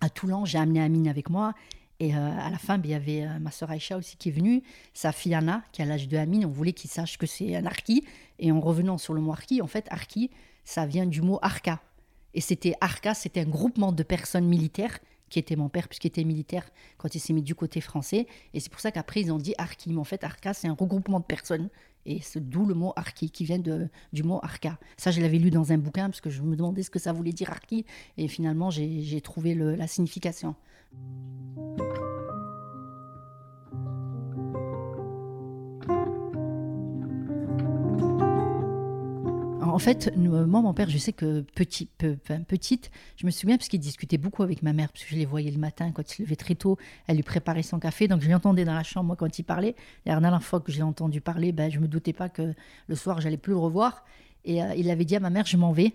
à 0.00 0.10
Toulon, 0.10 0.44
j'ai 0.44 0.58
amené 0.58 0.80
Amine 0.82 1.08
avec 1.08 1.30
moi. 1.30 1.54
Et 1.98 2.12
à 2.14 2.50
la 2.50 2.58
fin, 2.58 2.76
ben, 2.76 2.88
il 2.88 2.90
y 2.90 2.94
avait 2.94 3.38
ma 3.38 3.50
sœur 3.50 3.70
Aïcha 3.70 3.96
aussi 3.96 4.16
qui 4.16 4.28
est 4.28 4.32
venue, 4.32 4.62
sa 4.92 5.12
fille 5.12 5.34
Anna, 5.34 5.62
qui 5.72 5.80
a 5.80 5.86
l'âge 5.86 6.08
de 6.08 6.16
Amine. 6.16 6.44
On 6.44 6.50
voulait 6.50 6.74
qu'il 6.74 6.90
sache 6.90 7.16
que 7.16 7.26
c'est 7.26 7.56
un 7.56 7.64
Arki. 7.64 8.04
Et 8.38 8.52
en 8.52 8.60
revenant 8.60 8.98
sur 8.98 9.14
le 9.14 9.20
mot 9.20 9.32
Arki, 9.32 9.62
en 9.62 9.66
fait, 9.66 9.86
Arki, 9.90 10.30
ça 10.64 10.84
vient 10.84 11.06
du 11.06 11.22
mot 11.22 11.38
Arka. 11.40 11.80
Et 12.34 12.42
c'était 12.42 12.74
Arka, 12.82 13.14
c'était 13.14 13.40
un 13.40 13.48
groupement 13.48 13.92
de 13.92 14.02
personnes 14.02 14.46
militaires 14.46 14.98
qui 15.30 15.38
était 15.38 15.56
mon 15.56 15.68
père, 15.68 15.88
puisqu'il 15.88 16.08
était 16.08 16.24
militaire 16.24 16.68
quand 16.98 17.14
il 17.14 17.18
s'est 17.18 17.32
mis 17.32 17.42
du 17.42 17.54
côté 17.54 17.80
français. 17.80 18.26
Et 18.52 18.60
c'est 18.60 18.70
pour 18.70 18.80
ça 18.80 18.92
qu'après, 18.92 19.22
ils 19.22 19.32
ont 19.32 19.38
dit 19.38 19.54
Arki. 19.56 19.90
Mais 19.90 19.98
en 19.98 20.04
fait, 20.04 20.22
Arka, 20.22 20.52
c'est 20.52 20.68
un 20.68 20.74
regroupement 20.74 21.18
de 21.20 21.24
personnes. 21.24 21.70
Et 22.06 22.20
c'est 22.22 22.48
d'où 22.48 22.64
le 22.64 22.74
mot 22.74 22.92
Arki, 22.96 23.30
qui 23.30 23.44
vient 23.44 23.58
du 23.58 24.22
mot 24.22 24.38
Arka. 24.42 24.78
Ça, 24.96 25.10
je 25.10 25.20
l'avais 25.20 25.38
lu 25.38 25.50
dans 25.50 25.72
un 25.72 25.78
bouquin, 25.78 26.08
parce 26.08 26.20
que 26.20 26.30
je 26.30 26.40
me 26.42 26.56
demandais 26.56 26.82
ce 26.82 26.90
que 26.90 26.98
ça 26.98 27.12
voulait 27.12 27.32
dire 27.32 27.50
Arki. 27.50 27.84
Et 28.16 28.28
finalement, 28.28 28.70
j'ai 28.70 29.20
trouvé 29.20 29.54
la 29.54 29.86
signification. 29.86 30.54
En 39.76 39.78
fait, 39.78 40.10
moi, 40.16 40.62
mon 40.62 40.72
père, 40.72 40.88
je 40.88 40.96
sais 40.96 41.12
que 41.12 41.42
petit, 41.54 41.90
petite, 42.48 42.90
je 43.18 43.26
me 43.26 43.30
souviens 43.30 43.58
parce 43.58 43.68
qu'il 43.68 43.78
discutait 43.78 44.16
beaucoup 44.16 44.42
avec 44.42 44.62
ma 44.62 44.72
mère, 44.72 44.90
parce 44.90 45.04
que 45.04 45.10
je 45.10 45.16
les 45.16 45.26
voyais 45.26 45.50
le 45.50 45.58
matin 45.58 45.92
quand 45.92 46.10
il 46.10 46.14
se 46.14 46.22
levait 46.22 46.34
très 46.34 46.54
tôt, 46.54 46.78
elle 47.06 47.16
lui 47.16 47.22
préparait 47.22 47.62
son 47.62 47.78
café, 47.78 48.08
donc 48.08 48.22
je 48.22 48.30
l'entendais 48.30 48.64
dans 48.64 48.72
la 48.72 48.82
chambre, 48.82 49.08
moi, 49.08 49.16
quand 49.16 49.38
il 49.38 49.42
parlait. 49.42 49.76
La 50.06 50.18
dernière 50.18 50.42
fois 50.42 50.60
que 50.60 50.72
j'ai 50.72 50.80
entendu 50.80 51.20
parler, 51.20 51.52
ben, 51.52 51.70
je 51.70 51.78
me 51.78 51.88
doutais 51.88 52.14
pas 52.14 52.30
que 52.30 52.54
le 52.88 52.94
soir, 52.94 53.20
j'allais 53.20 53.36
plus 53.36 53.52
le 53.52 53.58
revoir. 53.58 54.02
Et 54.46 54.62
euh, 54.62 54.74
il 54.78 54.90
avait 54.90 55.04
dit 55.04 55.14
à 55.14 55.20
ma 55.20 55.28
mère, 55.28 55.44
je 55.44 55.58
m'en 55.58 55.72
vais. 55.72 55.92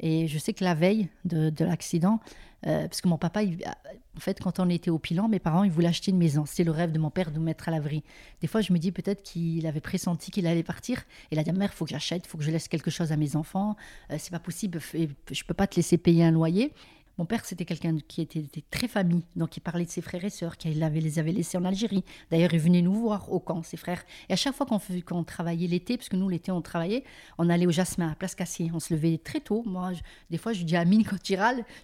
Et 0.00 0.28
je 0.28 0.38
sais 0.38 0.52
que 0.52 0.64
la 0.64 0.74
veille 0.74 1.08
de, 1.24 1.64
l'accident, 1.64 2.20
euh, 2.66 2.88
parce 2.88 3.00
que 3.00 3.08
mon 3.08 3.18
papa, 3.18 3.42
en 3.42 4.20
fait, 4.20 4.40
quand 4.40 4.58
on 4.60 4.68
était 4.68 4.90
au 4.90 4.98
Pilan, 4.98 5.28
mes 5.28 5.38
parents, 5.38 5.64
ils 5.64 5.70
voulaient 5.70 5.88
acheter 5.88 6.10
une 6.10 6.18
maison. 6.18 6.44
C'est 6.46 6.64
le 6.64 6.70
rêve 6.70 6.92
de 6.92 6.98
mon 6.98 7.10
père 7.10 7.30
de 7.30 7.38
me 7.38 7.44
mettre 7.44 7.68
à 7.68 7.70
l'abri. 7.70 8.02
Des 8.40 8.46
fois, 8.46 8.60
je 8.60 8.72
me 8.72 8.78
dis 8.78 8.92
peut-être 8.92 9.22
qu'il 9.22 9.66
avait 9.66 9.80
pressenti 9.80 10.30
qu'il 10.30 10.46
allait 10.46 10.62
partir. 10.62 11.00
Et 11.30 11.34
il 11.34 11.38
a 11.38 11.44
dit, 11.44 11.52
mère, 11.52 11.72
faut 11.72 11.84
que 11.84 11.90
j'achète, 11.90 12.26
faut 12.26 12.38
que 12.38 12.44
je 12.44 12.50
laisse 12.50 12.68
quelque 12.68 12.90
chose 12.90 13.12
à 13.12 13.16
mes 13.16 13.36
enfants. 13.36 13.76
Euh, 14.10 14.16
c'est 14.18 14.30
pas 14.30 14.38
possible, 14.38 14.80
je 14.80 15.44
peux 15.44 15.54
pas 15.54 15.66
te 15.66 15.76
laisser 15.76 15.98
payer 15.98 16.24
un 16.24 16.30
loyer. 16.30 16.72
Mon 17.18 17.24
père, 17.24 17.44
c'était 17.44 17.64
quelqu'un 17.64 17.96
qui 18.06 18.22
était, 18.22 18.44
très 18.70 18.88
famille, 18.88 19.24
donc 19.36 19.56
il 19.56 19.60
parlait 19.60 19.84
de 19.84 19.90
ses 19.90 20.02
frères 20.02 20.24
et 20.24 20.30
sœurs, 20.30 20.56
qu'il 20.56 20.82
avait, 20.82 21.00
les 21.00 21.18
avait 21.18 21.32
laissés 21.32 21.58
en 21.58 21.64
Algérie. 21.64 22.04
D'ailleurs, 22.30 22.54
il 22.54 22.60
venait 22.60 22.82
nous 22.82 22.94
voir 22.94 23.32
au 23.32 23.40
camp, 23.40 23.62
ses 23.62 23.76
frères. 23.76 24.02
Et 24.28 24.32
à 24.32 24.36
chaque 24.36 24.54
fois 24.54 24.66
qu'on 24.66 25.24
travaillait 25.24 25.66
l'été, 25.66 25.96
parce 25.96 26.08
que 26.08 26.16
nous, 26.16 26.28
l'été, 26.28 26.52
on 26.52 26.62
travaillait, 26.62 27.04
on 27.36 27.50
allait 27.50 27.66
au 27.66 27.72
Jasmin, 27.72 28.12
à 28.12 28.14
Place 28.14 28.34
Cassier. 28.34 28.70
On 28.72 28.80
se 28.80 28.94
levait 28.94 29.18
très 29.18 29.40
tôt. 29.40 29.62
Moi, 29.66 29.92
des 30.30 30.38
fois, 30.38 30.52
je 30.52 30.62
dis 30.62 30.76
à 30.76 30.80
Amine 30.80 31.04
quand 31.04 31.16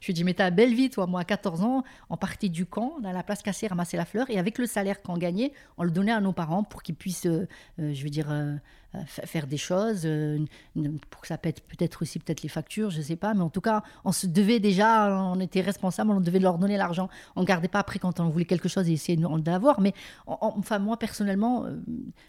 je 0.00 0.06
lui 0.06 0.14
dis, 0.14 0.24
mais 0.24 0.34
t'as 0.34 0.50
belle 0.50 0.74
vie, 0.74 0.90
toi. 0.90 1.06
Moi, 1.06 1.20
à 1.20 1.24
14 1.24 1.62
ans, 1.62 1.84
on 2.10 2.16
partait 2.16 2.48
du 2.48 2.66
camp, 2.66 2.94
à 3.04 3.12
la 3.12 3.22
Place 3.22 3.42
Cassier 3.42 3.68
ramasser 3.68 3.96
la 3.96 4.04
fleur, 4.04 4.30
et 4.30 4.38
avec 4.38 4.58
le 4.58 4.66
salaire 4.66 5.02
qu'on 5.02 5.16
gagnait, 5.16 5.52
on 5.76 5.82
le 5.82 5.90
donnait 5.90 6.12
à 6.12 6.20
nos 6.20 6.32
parents 6.32 6.62
pour 6.62 6.82
qu'ils 6.82 6.94
puissent, 6.94 7.26
euh, 7.26 7.48
euh, 7.80 7.92
je 7.92 8.04
veux 8.04 8.10
dire, 8.10 8.30
euh, 8.30 8.56
faire 9.06 9.46
des 9.46 9.56
choses, 9.56 10.02
euh, 10.04 10.38
pour 11.10 11.20
que 11.20 11.26
ça 11.26 11.38
pète 11.38 11.60
peut-être 11.62 12.02
aussi 12.02 12.18
peut-être 12.18 12.42
les 12.42 12.48
factures, 12.48 12.90
je 12.90 12.98
ne 12.98 13.02
sais 13.02 13.16
pas, 13.16 13.34
mais 13.34 13.42
en 13.42 13.50
tout 13.50 13.60
cas, 13.60 13.82
on 14.04 14.12
se 14.12 14.26
devait 14.26 14.60
déjà, 14.60 15.14
on 15.14 15.40
était 15.40 15.60
responsable, 15.60 16.10
on 16.10 16.20
devait 16.20 16.38
leur 16.38 16.58
donner 16.58 16.76
l'argent. 16.76 17.08
On 17.36 17.42
ne 17.42 17.46
gardait 17.46 17.68
pas 17.68 17.80
après 17.80 17.98
quand 17.98 18.20
on 18.20 18.28
voulait 18.28 18.44
quelque 18.44 18.68
chose 18.68 18.88
et 18.88 18.92
essayer 18.92 19.18
d'avoir, 19.38 19.80
mais 19.80 19.94
enfin 20.26 20.78
moi 20.78 20.96
personnellement, 20.98 21.64
euh, 21.64 21.76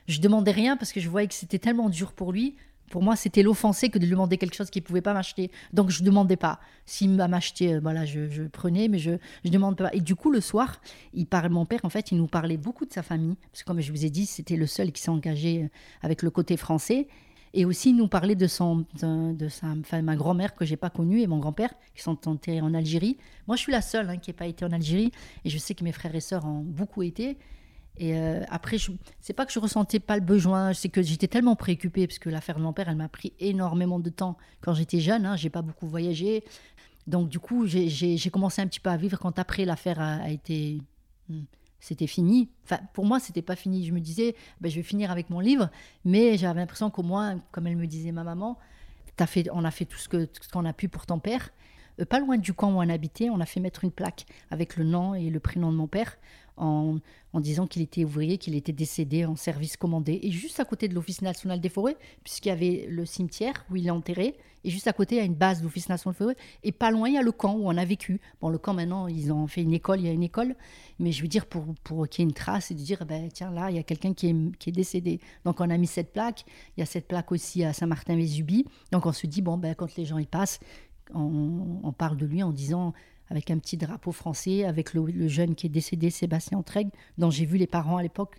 je 0.08 0.20
demandais 0.20 0.52
rien 0.52 0.78
parce 0.78 0.92
que 0.92 1.00
je 1.00 1.10
voyais 1.10 1.28
que 1.28 1.34
c'était 1.34 1.60
tellement 1.60 1.90
dur 1.90 2.14
pour 2.14 2.32
lui 2.32 2.56
pour 2.90 3.02
moi, 3.02 3.16
c'était 3.16 3.44
l'offenser 3.44 3.90
que 3.90 3.98
de 3.98 4.04
lui 4.04 4.12
demander 4.12 4.38
quelque 4.38 4.56
chose 4.56 4.70
qu'il 4.70 4.82
ne 4.82 4.88
pouvait 4.88 5.02
pas 5.02 5.14
m'acheter. 5.14 5.52
Donc, 5.74 5.90
je 5.90 6.02
ne 6.02 6.06
demandais 6.06 6.36
pas. 6.36 6.60
S'il 6.86 7.12
m'a 7.12 7.28
m'acheter, 7.28 7.74
euh, 7.74 7.80
voilà, 7.82 8.06
je, 8.06 8.44
prenais, 8.48 8.88
mais 8.88 9.00
je 9.00 9.12
ne 9.44 9.50
demande 9.50 9.78
pas. 9.78 9.90
Et 9.94 10.02
du 10.02 10.16
coup, 10.16 10.32
le 10.32 10.42
soir, 10.42 10.80
il 11.14 11.26
parlait, 11.26 11.50
mon 11.50 11.66
père, 11.66 11.80
en 11.84 11.90
fait, 11.90 12.12
il 12.12 12.18
nous 12.18 12.28
parlait 12.28 12.58
beaucoup 12.58 12.86
de 12.86 12.94
sa 12.94 13.04
famille. 13.04 13.36
Parce 13.52 13.64
que, 13.64 13.68
comme 13.68 13.82
je 13.82 13.92
vous 13.92 14.06
ai 14.06 14.10
dit, 14.10 14.26
c'était 14.26 14.56
le 14.56 14.68
seul 14.68 14.92
qui 14.92 15.02
s'est 15.02 15.10
engagé 15.10 15.64
euh, 15.64 15.68
avec 16.02 16.22
le 16.22 16.30
côté 16.30 16.58
français. 16.58 17.08
Et 17.54 17.64
aussi, 17.64 17.92
il 17.92 17.96
nous 17.96 18.10
parlait 18.10 18.36
de, 18.36 18.48
son, 18.48 18.86
de, 19.02 19.48
sa, 19.48 19.68
enfin, 19.68 20.02
ma 20.02 20.18
grand-mère 20.18 20.56
que 20.56 20.66
j'ai 20.66 20.76
pas 20.76 20.90
connue 20.90 21.22
et 21.22 21.28
mon 21.28 21.40
grand-père 21.40 21.74
qui 21.96 22.04
sont 22.04 22.28
enterrés 22.28 22.60
en 22.60 22.74
Algérie. 22.74 23.18
Moi, 23.48 23.56
je 23.56 23.62
suis 23.62 23.72
la 23.72 23.82
seule 23.82 24.10
hein, 24.10 24.18
qui 24.18 24.30
n'ait 24.30 24.36
pas 24.36 24.46
été 24.46 24.66
en 24.66 24.72
Algérie. 24.72 25.12
Et 25.46 25.50
je 25.50 25.58
sais 25.58 25.74
que 25.74 25.86
mes 25.86 25.94
frères 25.94 26.14
et 26.14 26.20
sœurs 26.20 26.46
ont 26.46 26.60
beaucoup 26.60 27.02
été. 27.02 27.38
Et 27.98 28.18
euh, 28.18 28.44
après, 28.50 28.78
c'est 29.22 29.34
pas 29.34 29.46
que 29.46 29.54
je 29.54 29.60
ressentais 29.60 30.00
pas 30.00 30.16
le 30.16 30.22
besoin, 30.22 30.74
c'est 30.74 30.90
que 30.90 31.02
j'étais 31.02 31.28
tellement 31.28 31.56
préoccupée 31.56 32.08
parce 32.08 32.20
que 32.20 32.30
l'affaire 32.30 32.58
de 32.58 32.64
mon 32.64 32.74
père, 32.74 32.90
elle 32.90 32.98
m'a 32.98 33.08
pris 33.08 33.34
énormément 33.40 34.00
de 34.00 34.10
temps 34.10 34.38
quand 34.62 34.74
j'étais 34.74 35.00
jeune. 35.00 35.26
Hein, 35.26 35.36
j'ai 35.38 35.50
pas 35.50 35.62
beaucoup 35.62 35.88
voyagé, 35.88 36.44
donc 37.08 37.30
du 37.30 37.40
coup, 37.40 37.66
j'ai 37.68 38.30
commencé 38.32 38.62
un 38.62 38.68
petit 38.68 38.80
peu 38.80 38.90
à 38.90 38.98
vivre 38.98 39.20
quand 39.20 39.38
après 39.38 39.66
l'affaire 39.66 40.00
a, 40.00 40.30
été, 40.30 40.82
hmm, 41.30 41.44
c'était 41.80 42.08
fini. 42.08 42.50
Enfin, 42.64 42.80
pour 42.94 43.06
moi, 43.06 43.20
c'était 43.20 43.44
pas 43.44 43.56
fini. 43.56 43.86
Je 43.86 43.94
me 43.94 44.00
disais, 44.00 44.36
ben, 44.60 44.70
je 44.70 44.76
vais 44.76 44.84
finir 44.84 45.12
avec 45.12 45.30
mon 45.30 45.40
livre, 45.40 45.70
mais 46.04 46.38
j'avais 46.38 46.60
l'impression 46.60 46.90
qu'au 46.90 47.04
moins, 47.04 47.40
comme 47.52 47.68
elle 47.68 47.78
me 47.78 47.88
disait 47.88 48.12
ma 48.12 48.24
maman, 48.24 48.58
as 49.20 49.28
fait, 49.28 49.48
on 49.54 49.64
a 49.64 49.72
fait 49.72 49.86
tout 49.86 49.98
ce 49.98 50.10
qu'on 50.52 50.66
a 50.66 50.74
pu 50.74 50.90
pour 50.90 51.06
ton 51.06 51.20
père. 51.20 51.52
Euh, 52.02 52.06
pas 52.06 52.20
loin 52.20 52.38
du 52.38 52.54
camp 52.54 52.74
où 52.74 52.78
on 52.78 52.90
habitait, 52.90 53.30
on 53.30 53.40
a 53.40 53.46
fait 53.46 53.60
mettre 53.60 53.84
une 53.84 53.92
plaque 53.92 54.26
avec 54.52 54.76
le 54.76 54.84
nom 54.84 55.14
et 55.14 55.30
le 55.30 55.40
prénom 55.40 55.72
de 55.72 55.78
mon 55.78 55.88
père 55.88 56.18
en, 56.58 57.00
disant 57.36 57.68
qu'il 57.68 57.82
était 57.82 58.06
ouvrier, 58.06 58.38
qu'il 58.38 58.56
était 58.56 58.72
décédé 58.72 59.26
en 59.26 59.36
service 59.36 59.76
commandé. 59.76 60.20
Et 60.24 60.32
juste 60.32 60.60
à 60.60 60.66
côté 60.66 60.88
de 60.88 60.96
l'Office 60.96 61.22
national 61.22 61.60
des 61.60 61.70
forêts, 61.70 61.98
puisqu'il 62.24 62.50
y 62.50 62.52
avait 62.52 62.88
le 62.90 63.06
cimetière 63.06 63.66
où 63.70 63.76
il 63.76 63.88
est 63.88 63.92
enterré, 63.92 64.38
et 64.64 64.70
juste 64.70 64.88
à 64.88 64.94
côté, 64.94 65.16
il 65.16 65.18
y 65.20 65.22
a 65.22 65.26
une 65.26 65.36
base 65.36 65.60
de 65.60 65.66
l'Office 65.66 65.90
national 65.90 66.14
des 66.14 66.18
forêts, 66.18 66.38
et 66.64 66.72
pas 66.72 66.92
loin, 66.92 67.10
il 67.10 67.16
y 67.16 67.18
a 67.18 67.22
le 67.22 67.32
camp 67.32 67.56
où 67.56 67.68
on 67.68 67.78
a 67.78 67.86
vécu. 67.86 68.22
Bon, 68.42 68.50
le 68.50 68.58
camp, 68.58 68.74
maintenant, 68.74 69.08
ils 69.08 69.32
ont 69.32 69.48
fait 69.48 69.62
une 69.62 69.74
école, 69.74 70.00
il 70.00 70.06
y 70.06 70.10
a 70.10 70.14
une 70.14 70.24
école, 70.24 70.56
mais 70.98 71.12
je 71.12 71.22
veux 71.22 71.28
dire, 71.28 71.46
pour, 71.46 71.66
pour 71.84 72.08
qu'il 72.08 72.24
y 72.24 72.26
ait 72.26 72.30
une 72.30 72.34
trace 72.34 72.72
et 72.72 72.74
de 72.74 72.80
dire, 72.80 73.06
ben, 73.06 73.30
tiens, 73.32 73.52
là, 73.52 73.70
il 73.70 73.76
y 73.76 73.80
a 73.80 73.84
quelqu'un 73.84 74.14
qui 74.14 74.30
est, 74.30 74.58
qui 74.58 74.70
est 74.70 74.74
décédé. 74.74 75.20
Donc, 75.44 75.60
on 75.60 75.70
a 75.70 75.78
mis 75.78 75.88
cette 75.88 76.14
plaque. 76.14 76.46
Il 76.78 76.80
y 76.80 76.84
a 76.84 76.86
cette 76.86 77.08
plaque 77.08 77.32
aussi 77.32 77.64
à 77.64 77.74
Saint-Martin-Vésubie. 77.74 78.66
Donc, 78.92 79.06
on 79.06 79.12
se 79.12 79.28
dit, 79.28 79.42
bon, 79.42 79.58
ben, 79.58 79.76
quand 79.76 79.96
les 79.98 80.06
gens 80.06 80.18
y 80.18 80.26
passent, 80.26 80.60
on, 81.14 81.94
parle 81.98 82.18
de 82.18 82.26
lui 82.26 82.44
en 82.44 82.52
disant 82.52 82.94
avec 83.30 83.52
un 83.52 83.58
petit 83.58 83.78
drapeau 83.78 84.12
français, 84.12 84.66
avec 84.66 84.94
le, 84.94 85.28
jeune 85.28 85.56
qui 85.56 85.68
est 85.68 85.70
décédé, 85.70 86.10
Sébastien 86.10 86.58
Entregue, 86.58 86.90
dont 87.18 87.30
j'ai 87.30 87.46
vu 87.46 87.58
les 87.58 87.68
parents 87.68 87.98
à 87.98 88.04
l'époque. 88.04 88.38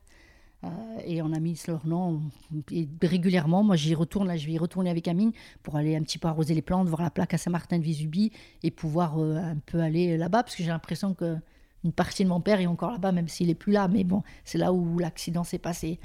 Euh, 0.65 0.69
et 1.05 1.21
on 1.21 1.33
a 1.33 1.39
mis 1.39 1.61
leur 1.69 1.87
nom. 1.87 2.23
Et 2.71 2.89
régulièrement, 3.03 3.63
moi 3.63 3.77
j'y 3.77 3.95
retourne, 3.95 4.27
là 4.27 4.37
je 4.37 4.47
vais 4.47 4.53
y 4.53 4.59
retourner 4.59 4.89
avec 4.89 5.07
Amine 5.07 5.33
pour 5.63 5.77
aller 5.77 5.95
un 5.97 6.03
petit 6.03 6.19
peu 6.19 6.29
arroser 6.29 6.55
les 6.55 6.63
plantes, 6.63 6.89
voir 6.89 7.03
la 7.03 7.11
plaque 7.11 7.35
à 7.35 7.39
Saint-Martin 7.39 7.79
de 7.79 7.85
Vésubie 7.85 8.33
et 8.63 8.71
pouvoir 8.71 9.19
euh, 9.19 9.37
un 9.37 9.57
peu 9.67 9.81
aller 9.81 10.17
là-bas, 10.17 10.43
parce 10.43 10.57
que 10.57 10.63
j'ai 10.63 10.71
l'impression 10.71 11.15
que 11.15 11.37
une 11.85 11.93
partie 11.93 12.25
de 12.25 12.29
mon 12.29 12.41
père 12.41 12.61
est 12.61 12.67
encore 12.67 12.91
là-bas, 12.91 13.13
même 13.13 13.29
s'il 13.29 13.47
n'est 13.47 13.55
plus 13.55 13.73
là. 13.73 13.87
Mais 13.87 14.03
bon, 14.03 14.23
c'est 14.45 14.59
là 14.59 14.73
où 14.73 14.99
l'accident 14.99 15.45
s'est 15.45 15.59
passé. 15.59 16.01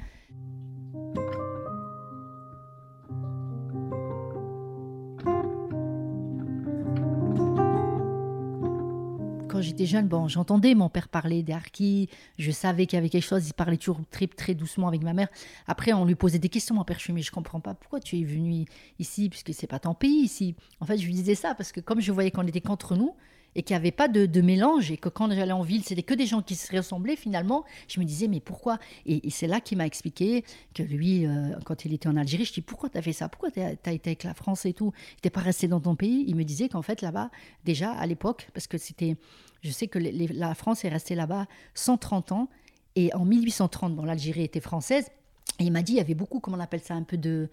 J'étais 9.62 9.86
jeune, 9.86 10.08
bon, 10.08 10.28
j'entendais 10.28 10.74
mon 10.74 10.88
père 10.88 11.08
parler 11.08 11.42
des 11.42 11.52
harkis, 11.52 12.08
je 12.38 12.50
savais 12.50 12.86
qu'il 12.86 12.96
y 12.96 13.00
avait 13.00 13.08
quelque 13.08 13.26
chose, 13.26 13.48
il 13.48 13.54
parlait 13.54 13.76
toujours 13.76 14.00
très, 14.10 14.54
doucement 14.54 14.88
avec 14.88 15.02
ma 15.02 15.14
mère. 15.14 15.28
Après, 15.66 15.92
on 15.92 16.04
lui 16.04 16.14
posait 16.14 16.38
des 16.38 16.48
questions, 16.48 16.74
mon 16.74 16.84
père, 16.84 16.98
je 16.98 17.04
suis, 17.04 17.12
mais 17.12 17.22
je 17.22 17.30
comprends 17.30 17.60
pas 17.60 17.74
pourquoi 17.74 18.00
tu 18.00 18.18
es 18.18 18.24
venu 18.24 18.66
ici, 18.98 19.28
puisque 19.30 19.54
c'est 19.54 19.66
pas 19.66 19.78
ton 19.78 19.94
pays 19.94 20.22
ici? 20.22 20.54
En 20.80 20.86
fait, 20.86 20.98
je 20.98 21.06
lui 21.06 21.14
disais 21.14 21.34
ça, 21.34 21.54
parce 21.54 21.72
que 21.72 21.80
comme 21.80 22.00
je 22.00 22.12
voyais 22.12 22.30
qu'on 22.30 22.46
était 22.46 22.60
contre 22.60 22.96
nous, 22.96 23.14
et 23.54 23.62
qu'il 23.62 23.74
n'y 23.74 23.78
avait 23.78 23.90
pas 23.90 24.08
de, 24.08 24.40
mélange 24.40 24.90
et 24.90 24.96
que 24.96 25.08
quand 25.08 25.30
j'allais 25.30 25.52
en 25.52 25.62
ville, 25.62 25.84
c'était 25.84 26.02
que 26.02 26.14
des 26.14 26.26
gens 26.26 26.42
qui 26.42 26.54
se 26.54 26.74
ressemblaient 26.74 27.16
finalement. 27.16 27.64
Je 27.88 28.00
me 28.00 28.04
disais, 28.04 28.28
mais 28.28 28.40
pourquoi? 28.40 28.78
Et, 29.06 29.28
c'est 29.30 29.46
là 29.46 29.60
qu'il 29.60 29.78
m'a 29.78 29.86
expliqué 29.86 30.44
que 30.74 30.82
lui, 30.82 31.26
euh, 31.26 31.54
quand 31.64 31.84
il 31.84 31.92
était 31.92 32.08
en 32.08 32.16
Algérie, 32.16 32.44
je 32.44 32.52
dis, 32.52 32.60
pourquoi 32.60 32.88
tu 32.88 32.98
as 32.98 33.02
fait 33.02 33.12
ça? 33.12 33.28
Pourquoi 33.28 33.50
tu 33.50 33.60
as, 33.60 33.72
été 33.72 34.10
avec 34.10 34.24
la 34.24 34.34
France 34.34 34.66
et 34.66 34.72
tout? 34.72 34.92
Tu 35.20 35.26
n'es 35.26 35.30
pas 35.30 35.40
resté 35.40 35.68
dans 35.68 35.80
ton 35.80 35.96
pays? 35.96 36.24
Il 36.26 36.36
me 36.36 36.44
disait 36.44 36.68
qu'en 36.68 36.82
fait, 36.82 37.02
là-bas, 37.02 37.30
déjà 37.64 37.92
à 37.92 38.06
l'époque, 38.06 38.48
parce 38.54 38.66
que 38.66 38.78
c'était, 38.78 39.16
je 39.62 39.70
sais 39.70 39.88
que 39.88 39.98
la 39.98 40.54
France 40.54 40.84
est 40.84 40.88
restée 40.88 41.14
là-bas 41.14 41.46
130 41.74 42.32
ans, 42.32 42.48
et 42.94 43.14
en 43.14 43.24
1830, 43.24 43.96
bon, 43.96 44.04
l'Algérie 44.04 44.42
était 44.42 44.60
française, 44.60 45.10
et 45.58 45.64
il 45.64 45.72
m'a 45.72 45.82
dit, 45.82 45.92
il 45.92 45.96
y 45.96 46.00
avait 46.00 46.14
beaucoup, 46.14 46.40
comment 46.40 46.56
on 46.56 46.60
appelle 46.60 46.82
ça, 46.82 46.94
un 46.94 47.02
peu 47.02 47.16
de 47.16 47.48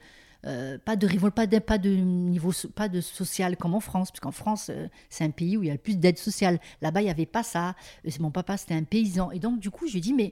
euh, 0.46 0.78
pas 0.78 0.96
de 0.96 1.06
révolte, 1.06 1.36
pas 1.36 1.48
de, 1.48 1.60
pas 1.60 1.78
de 1.78 1.90
niveau, 1.90 2.52
pas 2.74 2.88
de 2.88 3.02
social 3.02 3.58
comme 3.58 3.74
en 3.74 3.80
France, 3.80 4.10
parce 4.12 4.22
qu'en 4.22 4.32
France, 4.32 4.70
euh, 4.70 4.88
c'est 5.10 5.26
un 5.26 5.32
pays 5.32 5.58
où 5.58 5.64
il 5.64 5.68
y 5.68 5.70
a 5.70 5.74
le 5.74 5.80
plus 5.80 5.98
d'aide 5.98 6.18
sociale. 6.18 6.60
Là-bas, 6.82 7.02
il 7.02 7.06
n'y 7.06 7.10
avait 7.10 7.26
pas 7.26 7.44
ça. 7.44 7.76
Euh, 8.08 8.12
mon 8.20 8.32
papa, 8.32 8.56
c'était 8.56 8.74
un 8.74 8.84
paysan. 8.84 9.32
Et 9.32 9.40
donc, 9.40 9.60
du 9.60 9.70
coup, 9.70 9.88
je 9.88 9.94
lui 9.94 9.98
ai 10.00 10.02
dit, 10.02 10.14
mais 10.14 10.32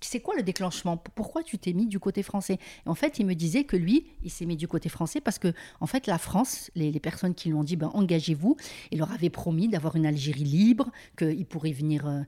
c'est 0.00 0.20
quoi 0.20 0.34
le 0.36 0.42
déclenchement? 0.42 0.96
Pourquoi 0.96 1.42
tu 1.42 1.58
t'es 1.58 1.72
mis 1.72 1.86
du 1.86 1.98
côté 1.98 2.22
français? 2.22 2.58
En 2.86 2.94
fait, 2.94 3.18
il 3.18 3.26
me 3.26 3.34
disait 3.34 3.64
que 3.64 3.76
lui, 3.76 4.06
il 4.22 4.30
s'est 4.30 4.46
mis 4.46 4.56
du 4.56 4.68
côté 4.68 4.88
français 4.88 5.20
parce 5.20 5.38
que, 5.38 5.52
en 5.80 5.86
fait, 5.86 6.06
la 6.06 6.18
France, 6.18 6.70
les, 6.74 7.00
personnes 7.00 7.34
qui 7.34 7.48
lui 7.48 7.54
ont 7.54 7.64
dit, 7.64 7.76
ben, 7.76 7.90
engagez-vous, 7.94 8.56
il 8.90 8.98
leur 8.98 9.12
avait 9.12 9.30
promis 9.30 9.68
d'avoir 9.68 9.96
une 9.96 10.06
Algérie 10.06 10.44
libre, 10.44 10.90
qu'il 11.16 11.46
pourrait 11.46 11.72
venir 11.72 12.24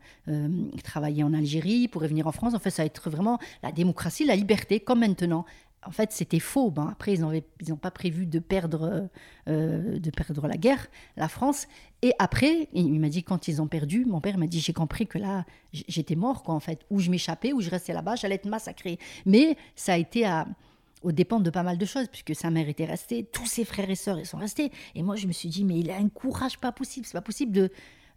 travailler 0.82 1.22
en 1.24 1.34
Algérie, 1.34 1.82
il 1.82 1.88
pourrait 1.88 2.08
venir 2.08 2.26
en 2.26 2.32
France. 2.32 2.54
En 2.54 2.58
fait, 2.58 2.70
ça 2.70 2.82
va 2.82 2.86
être 2.86 3.10
vraiment 3.10 3.38
la 3.62 3.72
démocratie, 3.72 4.24
la 4.24 4.36
liberté, 4.36 4.80
comme 4.80 5.00
maintenant 5.00 5.44
en 5.84 5.90
fait, 5.90 6.12
c'était 6.12 6.38
faux. 6.38 6.72
Après, 6.90 7.14
ils 7.14 7.20
n'ont 7.20 7.76
pas 7.76 7.90
prévu 7.90 8.26
de 8.26 8.38
perdre, 8.38 9.08
euh, 9.48 9.98
de 9.98 10.10
perdre 10.10 10.46
la 10.46 10.56
guerre, 10.56 10.86
la 11.16 11.28
France. 11.28 11.66
Et 12.02 12.12
après, 12.18 12.68
il 12.72 13.00
m'a 13.00 13.08
dit, 13.08 13.22
quand 13.24 13.48
ils 13.48 13.60
ont 13.60 13.66
perdu, 13.66 14.04
mon 14.04 14.20
père 14.20 14.38
m'a 14.38 14.46
dit, 14.46 14.60
j'ai 14.60 14.72
compris 14.72 15.06
que 15.06 15.18
là, 15.18 15.44
j'étais 15.72 16.14
mort, 16.14 16.42
quoi, 16.42 16.54
en 16.54 16.60
fait. 16.60 16.80
Ou 16.90 17.00
je 17.00 17.10
m'échappais, 17.10 17.52
ou 17.52 17.60
je 17.60 17.70
restais 17.70 17.92
là-bas, 17.92 18.16
j'allais 18.16 18.36
être 18.36 18.48
massacré. 18.48 18.98
Mais 19.26 19.56
ça 19.74 19.94
a 19.94 19.96
été 19.96 20.24
à, 20.24 20.46
au 21.02 21.10
dépend 21.10 21.40
de 21.40 21.50
pas 21.50 21.62
mal 21.62 21.78
de 21.78 21.84
choses, 21.84 22.06
puisque 22.08 22.34
sa 22.34 22.50
mère 22.50 22.68
était 22.68 22.84
restée, 22.84 23.24
tous 23.24 23.46
ses 23.46 23.64
frères 23.64 23.90
et 23.90 23.96
sœurs 23.96 24.18
ils 24.18 24.26
sont 24.26 24.38
restés. 24.38 24.70
Et 24.94 25.02
moi, 25.02 25.16
je 25.16 25.26
me 25.26 25.32
suis 25.32 25.48
dit, 25.48 25.64
mais 25.64 25.78
il 25.78 25.90
a 25.90 25.96
un 25.96 26.08
courage 26.08 26.58
pas 26.58 26.72
possible. 26.72 27.06
C'est 27.06 27.12
pas 27.12 27.22
possible 27.22 27.52
de. 27.52 27.70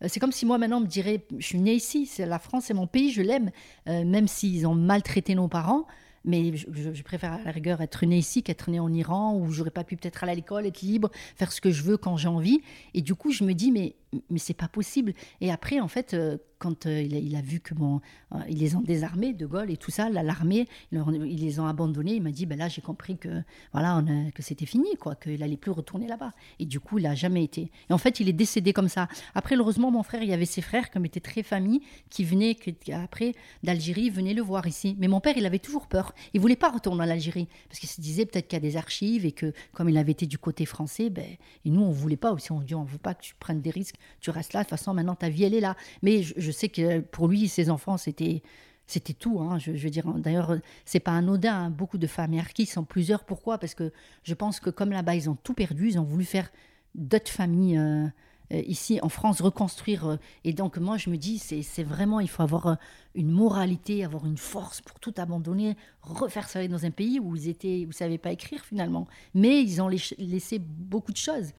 Euh, 0.04 0.08
c'est 0.08 0.20
comme 0.20 0.32
si 0.32 0.46
moi 0.46 0.58
maintenant 0.58 0.78
on 0.78 0.82
me 0.82 0.88
dirait, 0.88 1.26
je 1.38 1.46
suis 1.46 1.60
né 1.60 1.74
ici, 1.74 2.10
la 2.20 2.38
France, 2.38 2.66
c'est 2.66 2.74
mon 2.74 2.86
pays, 2.86 3.12
je 3.12 3.22
l'aime, 3.22 3.50
euh, 3.88 4.04
même 4.04 4.28
s'ils 4.28 4.68
ont 4.68 4.76
maltraité 4.76 5.36
nos 5.36 5.48
parents. 5.48 5.88
Mais 6.26 6.56
je, 6.56 7.04
préfère 7.04 7.34
à 7.34 7.44
la 7.44 7.52
rigueur 7.52 7.82
être 7.82 8.06
né 8.06 8.18
ici 8.18 8.42
qu'être 8.42 8.70
né 8.70 8.80
en 8.80 8.92
Iran 8.92 9.38
où 9.38 9.52
j'aurais 9.52 9.70
pas 9.70 9.84
pu 9.84 9.96
peut-être 9.96 10.24
aller 10.24 10.32
à 10.32 10.36
l'école, 10.36 10.66
être 10.66 10.82
libre, 10.82 11.10
faire 11.36 11.52
ce 11.52 11.62
que 11.62 11.72
je 11.72 11.84
veux 11.84 11.98
quand 11.98 12.18
j'ai 12.18 12.28
envie. 12.28 12.62
Et 12.94 13.02
du 13.02 13.16
coup, 13.16 13.32
je 13.32 13.44
me 13.44 13.54
dis, 13.54 13.72
mais, 13.72 13.96
mais 14.30 14.40
c'est 14.40 14.54
pas 14.54 14.68
possible. 14.68 15.14
Et 15.42 15.52
après, 15.52 15.80
en 15.80 15.88
fait, 15.88 16.14
euh, 16.14 16.38
quand 16.60 16.86
euh, 16.86 17.02
il, 17.02 17.36
a, 17.36 17.42
vu 17.42 17.60
que 17.60 17.74
bon, 17.74 18.02
euh, 18.34 18.38
ils 18.50 18.58
les 18.58 18.76
ont 18.76 18.82
désarmés, 18.82 19.34
De 19.34 19.46
Gaulle 19.46 19.70
et 19.70 19.78
tout 19.78 19.92
ça, 19.92 20.10
l'armée, 20.10 20.68
ils 20.92 21.40
les 21.40 21.60
ont 21.60 21.68
abandonnés. 21.68 22.16
Il 22.16 22.24
m'a 22.24 22.32
dit, 22.32 22.46
ben 22.46 22.58
là, 22.58 22.68
j'ai 22.68 22.82
compris 22.82 23.18
que 23.18 23.44
voilà, 23.72 24.04
que 24.34 24.42
c'était 24.42 24.66
fini, 24.66 24.96
quoi, 25.00 25.16
qu'il 25.16 25.42
allait 25.44 25.58
plus 25.58 25.72
retourner 25.72 26.08
là-bas. 26.08 26.32
Et 26.60 26.66
du 26.66 26.80
coup, 26.80 27.00
il 27.00 27.06
a 27.06 27.16
jamais 27.16 27.44
été. 27.44 27.72
Et 27.90 27.94
en 27.94 27.98
fait, 27.98 28.20
il 28.20 28.30
est 28.30 28.34
décédé 28.34 28.74
comme 28.74 28.90
ça. 28.90 29.08
Après, 29.34 29.56
heureusement, 29.56 29.92
mon 29.92 30.04
frère, 30.04 30.24
il 30.24 30.30
y 30.30 30.34
avait 30.34 30.46
ses 30.46 30.62
frères, 30.62 30.92
comme 30.92 31.06
était 31.06 31.20
très 31.20 31.44
famille, 31.44 31.82
qui 32.10 32.24
venaient, 32.24 32.56
après 32.92 33.34
d'Algérie, 33.64 34.10
venaient 34.10 34.34
le 34.34 34.42
voir 34.42 34.66
ici. 34.68 34.96
Mais 35.00 35.08
mon 35.08 35.20
père, 35.20 35.38
il 35.38 35.46
avait 35.46 35.60
toujours 35.60 35.88
peur. 35.88 36.14
Il 36.34 36.42
voulait 36.42 36.56
pas 36.56 36.70
retourner 36.70 37.04
en 37.04 37.10
Algérie 37.10 37.48
parce 37.68 37.80
qu'il 37.80 37.90
se 37.90 38.02
disait 38.02 38.26
peut-être 38.26 38.48
qu'il 38.48 38.58
y 38.58 38.62
a 38.66 38.68
des 38.68 38.78
archives 38.78 39.26
et 39.26 39.32
que 39.32 39.54
comme 39.74 39.90
il 39.90 39.98
avait 39.98 40.12
été 40.12 40.26
du 40.26 40.38
côté 40.38 40.66
français, 40.66 41.10
ben, 41.10 41.26
et 41.66 41.70
nous, 41.70 41.82
on 41.82 41.92
voulait 41.92 42.18
pas 42.18 42.32
aussi. 42.32 42.52
On 42.52 42.62
dit, 42.62 42.76
on 42.76 42.84
veut 42.84 42.98
pas 42.98 43.14
que 43.14 43.22
tu 43.22 43.36
prennes 43.36 43.62
des 43.62 43.70
risques. 43.70 43.96
Tu 44.22 44.30
restes 44.30 44.54
là. 44.54 44.62
De 44.62 44.66
toute 44.66 44.72
façon, 44.72 44.94
maintenant, 44.94 45.16
ta 45.16 45.30
vie, 45.30 45.44
elle 45.44 45.54
est 45.54 45.60
là. 45.60 45.76
Mais 46.02 46.24
je 46.24 46.52
sais 46.52 46.70
que 46.70 47.00
pour 47.00 47.28
lui, 47.28 47.48
ses 47.48 47.70
enfants, 47.70 47.98
c'était 47.98 48.42
c'était 48.88 49.14
tout. 49.14 49.40
Hein. 49.40 49.58
Je, 49.60 49.72
veux 49.72 49.90
dire, 49.90 50.08
d'ailleurs, 50.14 50.58
c'est 50.86 51.00
pas 51.00 51.14
anodin. 51.14 51.54
Hein. 51.54 51.70
Beaucoup 51.70 51.98
de 51.98 52.08
familles 52.08 52.40
harkis 52.40 52.66
sont 52.66 52.84
plusieurs. 52.84 53.24
Pourquoi? 53.24 53.58
Parce 53.58 53.74
que 53.74 53.92
je 54.24 54.34
pense 54.34 54.60
que 54.60 54.70
comme 54.70 54.92
là-bas, 54.92 55.16
ils 55.16 55.30
ont 55.30 55.36
tout 55.36 55.54
perdu, 55.54 55.90
ils 55.90 56.00
ont 56.00 56.04
voulu 56.04 56.26
faire 56.26 56.50
d'autres 56.94 57.32
familles 57.32 57.78
euh, 57.78 58.08
euh, 58.54 58.62
ici 58.68 59.00
en 59.02 59.10
France, 59.10 59.42
reconstruire. 59.42 60.06
Euh. 60.08 60.18
et 60.44 60.54
donc, 60.54 60.78
moi, 60.78 60.98
je 60.98 61.10
me 61.10 61.18
dis, 61.18 61.40
c'est 61.40 61.84
vraiment, 61.84 62.20
il 62.20 62.30
faut 62.30 62.44
avoir 62.44 62.78
une 63.16 63.32
moralité, 63.32 64.04
avoir 64.04 64.26
une 64.26 64.38
force 64.38 64.82
pour 64.82 65.00
tout 65.00 65.14
abandonner, 65.18 65.76
refaire 66.02 66.48
ça 66.48 66.66
dans 66.68 66.86
un 66.86 66.92
pays 66.92 67.20
où 67.20 67.36
ils 67.36 67.50
étaient, 67.50 67.86
où 67.86 67.90
ils 67.90 67.94
savaient 67.94 68.18
pas 68.18 68.32
écrire 68.32 68.64
finalement. 68.64 69.08
Mais 69.34 69.62
ils 69.62 69.82
ont 69.82 69.88
laissé 69.88 70.60
beaucoup 70.60 71.12
de 71.12 71.18
choses. 71.18 71.54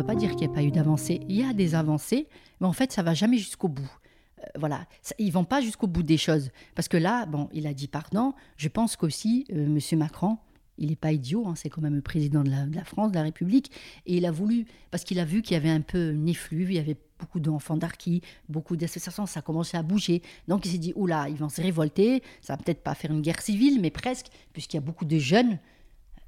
Peut 0.00 0.06
pas 0.06 0.14
dire 0.14 0.30
qu'il 0.30 0.46
n'y 0.46 0.52
a 0.52 0.54
pas 0.54 0.62
eu 0.62 0.70
d'avancée. 0.70 1.20
Il 1.28 1.36
y 1.36 1.42
a 1.42 1.52
des 1.52 1.74
avancées, 1.74 2.26
mais 2.60 2.66
en 2.66 2.72
fait, 2.72 2.90
ça 2.90 3.02
va 3.02 3.12
jamais 3.12 3.36
jusqu'au 3.36 3.68
bout. 3.68 3.90
Euh, 4.38 4.46
voilà, 4.58 4.86
ils 5.18 5.30
vont 5.30 5.44
pas 5.44 5.60
jusqu'au 5.60 5.86
bout 5.86 6.02
des 6.02 6.16
choses. 6.16 6.50
Parce 6.74 6.88
que 6.88 6.96
là, 6.96 7.26
bon, 7.26 7.50
il 7.52 7.66
a 7.66 7.74
dit 7.74 7.86
pardon. 7.86 8.32
Je 8.56 8.68
pense 8.68 8.96
qu'aussi, 8.96 9.44
euh, 9.52 9.66
M. 9.66 9.98
Macron, 9.98 10.38
il 10.78 10.88
n'est 10.88 10.96
pas 10.96 11.12
idiot, 11.12 11.46
hein, 11.46 11.54
c'est 11.54 11.68
quand 11.68 11.82
même 11.82 11.96
le 11.96 12.00
président 12.00 12.42
de 12.42 12.48
la, 12.48 12.84
France, 12.84 13.10
de 13.10 13.16
la 13.16 13.24
République, 13.24 13.70
et 14.06 14.16
il 14.16 14.24
a 14.24 14.30
voulu, 14.30 14.64
parce 14.90 15.04
qu'il 15.04 15.20
a 15.20 15.26
vu 15.26 15.42
qu'il 15.42 15.52
y 15.52 15.56
avait 15.56 15.68
un 15.68 15.82
peu 15.82 16.12
une 16.12 16.26
effluve, 16.26 16.70
il 16.70 16.76
y 16.76 16.78
avait 16.78 16.96
beaucoup 17.18 17.38
d'enfants 17.38 17.76
d'Arki, 17.76 18.22
beaucoup 18.48 18.76
d'associations, 18.76 19.26
ça 19.26 19.42
commençait 19.42 19.76
à 19.76 19.82
bouger. 19.82 20.22
Donc 20.48 20.64
il 20.64 20.70
s'est 20.70 20.78
dit, 20.78 20.94
oula, 20.96 21.28
ils 21.28 21.36
vont 21.36 21.50
se 21.50 21.60
révolter, 21.60 22.22
ça 22.40 22.54
va 22.54 22.56
peut-être 22.56 22.82
pas 22.82 22.94
faire 22.94 23.10
une 23.10 23.20
guerre 23.20 23.42
civile, 23.42 23.82
mais 23.82 23.90
presque, 23.90 24.28
puisqu'il 24.54 24.76
y 24.76 24.78
a 24.78 24.80
beaucoup 24.80 25.04
de 25.04 25.18
jeunes 25.18 25.58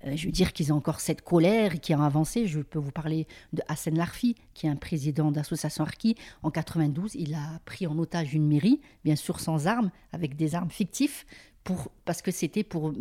je 0.04 0.26
veux 0.26 0.32
dire 0.32 0.52
qu'ils 0.52 0.72
ont 0.72 0.76
encore 0.76 1.00
cette 1.00 1.22
colère 1.22 1.80
qui 1.80 1.92
a 1.92 2.02
avancé. 2.02 2.46
Je 2.46 2.60
peux 2.60 2.78
vous 2.78 2.90
parler 2.90 3.26
de 3.52 3.62
Hassan 3.68 3.94
Larfi, 3.96 4.34
qui 4.54 4.66
est 4.66 4.70
un 4.70 4.76
président 4.76 5.30
d'association 5.30 5.84
Arki. 5.84 6.16
En 6.42 6.50
92, 6.50 7.14
il 7.14 7.34
a 7.34 7.60
pris 7.64 7.86
en 7.86 7.98
otage 7.98 8.34
une 8.34 8.46
mairie, 8.46 8.80
bien 9.04 9.16
sûr 9.16 9.40
sans 9.40 9.66
armes, 9.66 9.90
avec 10.12 10.36
des 10.36 10.54
armes 10.54 10.70
fictives, 10.70 11.24
pour, 11.64 11.92
parce 12.04 12.22
que 12.22 12.30
c'était 12.30 12.64
pour 12.64 12.92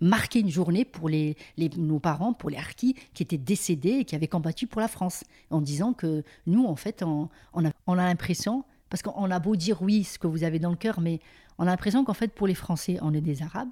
marquer 0.00 0.40
une 0.40 0.50
journée 0.50 0.84
pour 0.84 1.08
les, 1.08 1.36
nos 1.76 1.98
parents, 1.98 2.32
pour 2.32 2.50
les 2.50 2.56
Harkis, 2.56 2.94
qui 3.12 3.22
étaient 3.22 3.36
décédés 3.36 3.98
et 4.00 4.04
qui 4.04 4.14
avaient 4.14 4.28
combattu 4.28 4.66
pour 4.66 4.80
la 4.80 4.88
France, 4.88 5.24
en 5.50 5.60
disant 5.60 5.92
que 5.92 6.24
nous, 6.46 6.64
en 6.64 6.76
fait, 6.76 7.02
on, 7.02 7.28
a, 7.54 7.70
on 7.86 7.98
a 7.98 8.04
l'impression, 8.04 8.64
parce 8.88 9.02
qu'on 9.02 9.30
a 9.30 9.38
beau 9.38 9.56
dire 9.56 9.82
oui, 9.82 10.04
ce 10.04 10.18
que 10.18 10.26
vous 10.26 10.44
avez 10.44 10.58
dans 10.58 10.70
le 10.70 10.76
cœur, 10.76 11.00
mais 11.00 11.20
on 11.58 11.64
a 11.64 11.66
l'impression 11.66 12.04
qu'en 12.04 12.14
fait, 12.14 12.32
pour 12.32 12.46
les 12.46 12.54
Français, 12.54 12.98
on 13.02 13.12
est 13.12 13.20
des 13.20 13.42
Arabes, 13.42 13.70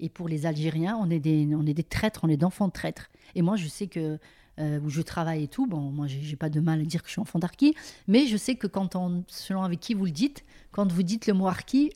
et 0.00 0.08
pour 0.08 0.28
les 0.28 0.46
Algériens, 0.46 0.98
on 1.00 1.10
est 1.10 1.20
des, 1.20 1.48
on 1.54 1.66
est 1.66 1.74
des 1.74 1.84
traîtres, 1.84 2.20
on 2.22 2.28
est 2.28 2.36
d'enfants 2.36 2.68
de 2.68 2.72
traîtres. 2.72 3.10
Et 3.34 3.42
moi, 3.42 3.56
je 3.56 3.68
sais 3.68 3.86
que 3.86 4.18
euh, 4.58 4.80
où 4.80 4.90
je 4.90 5.00
travaille 5.00 5.44
et 5.44 5.48
tout, 5.48 5.66
bon, 5.66 5.80
moi, 5.80 6.06
j'ai 6.06 6.36
pas 6.36 6.50
de 6.50 6.60
mal 6.60 6.80
à 6.80 6.84
dire 6.84 7.02
que 7.02 7.08
je 7.08 7.12
suis 7.12 7.20
enfant 7.20 7.38
d'Arki, 7.38 7.74
mais 8.08 8.26
je 8.26 8.36
sais 8.36 8.56
que 8.56 8.66
quand 8.66 8.96
on, 8.96 9.24
selon 9.28 9.62
avec 9.62 9.80
qui 9.80 9.94
vous 9.94 10.04
le 10.04 10.10
dites, 10.10 10.44
quand 10.72 10.90
vous 10.92 11.02
dites 11.02 11.26
le 11.26 11.34
mot 11.34 11.46
Arki, 11.46 11.92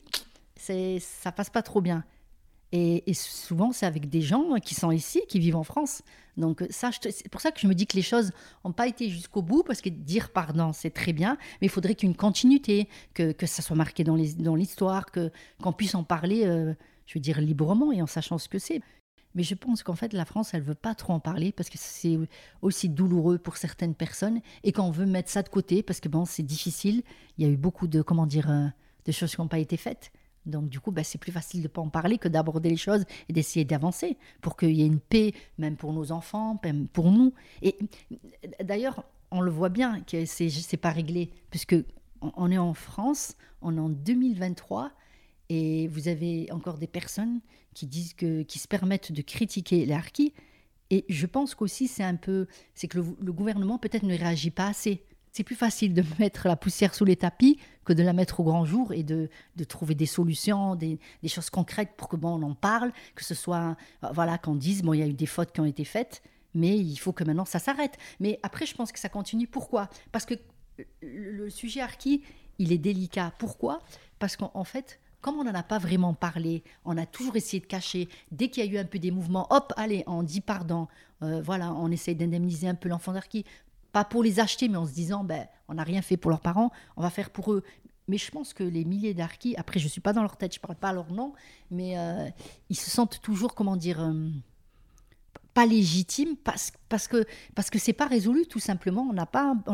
ça 0.57 1.31
passe 1.31 1.49
pas 1.49 1.61
trop 1.61 1.81
bien. 1.81 2.03
Et, 2.71 3.13
souvent, 3.13 3.71
c'est 3.71 3.85
avec 3.85 4.09
des 4.09 4.21
gens 4.21 4.55
qui 4.55 4.75
sont 4.75 4.91
ici, 4.91 5.21
qui 5.29 5.39
vivent 5.39 5.55
en 5.55 5.63
France. 5.63 6.01
Donc, 6.35 6.65
ça, 6.69 6.89
c'est 6.91 7.29
pour 7.29 7.39
ça 7.39 7.51
que 7.51 7.59
je 7.59 7.67
me 7.67 7.73
dis 7.73 7.87
que 7.87 7.95
les 7.95 8.01
choses 8.01 8.31
n'ont 8.65 8.73
pas 8.73 8.87
été 8.87 9.09
jusqu'au 9.09 9.41
bout, 9.41 9.63
parce 9.63 9.79
que 9.79 9.87
dire 9.87 10.31
pardon, 10.31 10.73
c'est 10.73 10.89
très 10.89 11.13
bien, 11.13 11.37
mais 11.61 11.67
il 11.67 11.69
faudrait 11.69 11.95
qu'une 11.95 12.15
continuité, 12.15 12.89
que, 13.13 13.31
que 13.31 13.45
ça 13.45 13.61
soit 13.61 13.77
marqué 13.77 14.03
dans, 14.03 14.15
les, 14.15 14.33
dans 14.33 14.55
l'histoire, 14.55 15.05
que, 15.05 15.31
qu'on 15.61 15.71
puisse 15.71 15.95
en 15.95 16.03
parler. 16.03 16.45
Euh, 16.45 16.73
je 17.05 17.15
veux 17.15 17.21
dire 17.21 17.41
librement 17.41 17.91
et 17.91 18.01
en 18.01 18.07
sachant 18.07 18.37
ce 18.37 18.49
que 18.49 18.59
c'est. 18.59 18.81
Mais 19.35 19.43
je 19.43 19.53
pense 19.53 19.83
qu'en 19.83 19.95
fait, 19.95 20.13
la 20.13 20.23
France, 20.23 20.53
elle 20.53 20.61
veut 20.61 20.75
pas 20.75 20.95
trop 20.95 21.13
en 21.13 21.19
parler 21.19 21.51
parce 21.51 21.69
que 21.69 21.77
c'est 21.77 22.17
aussi 22.61 22.87
douloureux 22.87 23.37
pour 23.37 23.57
certaines 23.57 23.93
personnes 23.93 24.39
et 24.63 24.71
qu'on 24.71 24.91
veut 24.91 25.05
mettre 25.05 25.29
ça 25.29 25.43
de 25.43 25.49
côté 25.49 25.83
parce 25.83 25.99
que 25.99 26.07
bon, 26.07 26.23
c'est 26.25 26.43
difficile. 26.43 27.03
Il 27.37 27.45
y 27.45 27.49
a 27.49 27.51
eu 27.51 27.57
beaucoup 27.57 27.87
de, 27.87 28.01
comment 28.01 28.25
dire, 28.25 28.49
euh, 28.49 28.67
de 29.05 29.11
choses 29.11 29.35
qui 29.35 29.41
n'ont 29.41 29.49
pas 29.49 29.59
été 29.59 29.75
faites. 29.75 30.11
Donc 30.45 30.69
du 30.69 30.79
coup, 30.79 30.91
bah, 30.91 31.03
c'est 31.03 31.17
plus 31.17 31.31
facile 31.31 31.61
de 31.61 31.67
ne 31.67 31.69
pas 31.69 31.81
en 31.81 31.89
parler 31.89 32.17
que 32.17 32.27
d'aborder 32.27 32.69
les 32.69 32.77
choses 32.77 33.03
et 33.27 33.33
d'essayer 33.33 33.65
d'avancer 33.65 34.17
pour 34.41 34.55
qu'il 34.55 34.71
y 34.71 34.83
ait 34.83 34.87
une 34.87 34.99
paix, 34.99 35.33
même 35.57 35.75
pour 35.75 35.91
nos 35.91 36.11
enfants, 36.11 36.59
même 36.63 36.87
pour 36.87 37.11
nous. 37.11 37.33
Et 37.61 37.77
d'ailleurs, 38.63 39.03
on 39.31 39.41
le 39.41 39.51
voit 39.51 39.69
bien 39.69 40.01
que 40.01 40.25
c'est 40.25 40.47
n'est 40.47 40.77
pas 40.77 40.91
réglé 40.91 41.31
puisque 41.49 41.75
on 42.21 42.51
est 42.51 42.57
en 42.57 42.73
France, 42.73 43.35
on 43.61 43.75
est 43.75 43.81
en 43.81 43.89
2023 43.89 44.91
et 45.49 45.87
vous 45.87 46.07
avez 46.07 46.51
encore 46.51 46.77
des 46.77 46.87
personnes 46.87 47.39
qui 47.73 47.85
disent 47.85 48.13
que, 48.13 48.41
qui 48.43 48.59
se 48.59 48.67
permettent 48.67 49.11
de 49.11 49.21
critiquer 49.21 49.91
harkis. 49.91 50.33
Et 50.89 51.05
je 51.09 51.25
pense 51.25 51.55
qu'aussi 51.55 51.87
c'est 51.87 52.03
un 52.03 52.15
peu, 52.15 52.47
c'est 52.73 52.87
que 52.87 52.97
le, 52.97 53.33
gouvernement 53.33 53.77
peut-être 53.77 54.03
ne 54.03 54.17
réagit 54.17 54.51
pas 54.51 54.67
assez. 54.67 55.03
C'est 55.31 55.43
plus 55.43 55.55
facile 55.55 55.93
de 55.93 56.03
mettre 56.19 56.47
la 56.47 56.55
poussière 56.55 56.93
sous 56.95 57.05
les 57.05 57.15
tapis 57.15 57.59
que 57.83 57.93
de 57.93 58.03
la 58.03 58.13
mettre 58.13 58.39
au 58.39 58.43
grand 58.43 58.65
jour 58.65 58.93
et 58.93 59.03
de, 59.03 59.29
de 59.55 59.63
trouver 59.63 59.93
des 59.93 60.05
solutions, 60.05 60.75
des, 60.75 60.99
des, 61.21 61.29
choses 61.29 61.49
concrètes 61.49 61.91
pour 61.97 62.07
que 62.07 62.15
bon 62.15 62.39
on 62.39 62.43
en 62.43 62.55
parle, 62.55 62.91
que 63.15 63.23
ce 63.23 63.35
soit 63.35 63.75
voilà 64.13 64.37
qu'on 64.37 64.55
dise 64.55 64.81
bon 64.81 64.93
il 64.93 64.99
y 64.99 65.03
a 65.03 65.07
eu 65.07 65.13
des 65.13 65.25
fautes 65.25 65.51
qui 65.51 65.61
ont 65.61 65.65
été 65.65 65.85
faites, 65.85 66.23
mais 66.53 66.77
il 66.77 66.97
faut 66.97 67.13
que 67.13 67.23
maintenant 67.23 67.45
ça 67.45 67.59
s'arrête. 67.59 67.97
Mais 68.19 68.39
après 68.43 68.65
je 68.65 68.75
pense 68.75 68.91
que 68.91 68.99
ça 68.99 69.09
continue. 69.09 69.47
Pourquoi? 69.47 69.89
Parce 70.11 70.25
que 70.25 70.35
le 71.01 71.49
sujet 71.49 71.81
harki 71.81 72.23
il 72.57 72.71
est 72.71 72.77
délicat. 72.77 73.33
Pourquoi? 73.37 73.79
Parce 74.19 74.35
qu'en 74.37 74.63
fait 74.63 74.99
comme 75.25 75.39
on 75.39 75.43
n'en 75.43 75.55
a 75.55 75.63
pas 75.63 75.79
vraiment 75.79 76.13
parlé, 76.13 76.63
on 76.85 76.95
a 76.99 77.07
toujours 77.07 77.35
essayé 77.35 77.59
de 77.59 77.65
cacher. 77.65 78.09
Dès 78.31 78.49
qu'il 78.49 78.63
y 78.63 78.69
a 78.69 78.71
eu 78.71 78.77
un 78.77 78.85
peu 78.85 78.99
des 78.99 79.09
mouvements, 79.09 79.47
hop, 79.49 79.73
allez, 79.75 80.03
on 80.05 80.21
dit 80.21 80.39
pardon. 80.39 80.87
Euh, 81.23 81.41
voilà, 81.41 81.73
on 81.73 81.89
essaye 81.89 82.13
d'indemniser 82.13 82.67
un 82.67 82.75
peu 82.75 82.89
l'enfant 82.89 83.11
d'Arki. 83.11 83.43
Pas 83.91 84.05
pour 84.05 84.21
les 84.21 84.39
acheter, 84.39 84.69
mais 84.69 84.77
en 84.77 84.85
se 84.85 84.93
disant, 84.93 85.23
ben, 85.23 85.47
on 85.67 85.73
n'a 85.73 85.83
rien 85.83 86.03
fait 86.03 86.15
pour 86.15 86.29
leurs 86.29 86.41
parents, 86.41 86.71
on 86.95 87.01
va 87.01 87.09
faire 87.09 87.31
pour 87.31 87.53
eux. 87.53 87.63
Mais 88.07 88.19
je 88.19 88.29
pense 88.29 88.53
que 88.53 88.63
les 88.63 88.85
milliers 88.85 89.15
d'Arki, 89.15 89.55
après, 89.57 89.79
je 89.79 89.85
ne 89.85 89.89
suis 89.89 89.99
pas 89.99 90.13
dans 90.13 90.21
leur 90.21 90.37
tête, 90.37 90.53
je 90.53 90.59
ne 90.59 90.61
parle 90.61 90.75
pas 90.75 90.93
leur 90.93 91.11
nom, 91.11 91.33
mais 91.71 91.97
euh, 91.97 92.29
ils 92.69 92.77
se 92.77 92.91
sentent 92.91 93.19
toujours, 93.23 93.55
comment 93.55 93.77
dire. 93.77 94.01
Euh, 94.01 94.29
pas 95.55 95.65
légitime 95.65 96.35
parce, 96.43 96.71
que 97.07 97.25
parce 97.55 97.69
que 97.69 97.79
c'est 97.79 97.93
pas 97.93 98.07
résolu 98.07 98.45
tout 98.45 98.59
simplement. 98.59 99.07
On 99.09 99.13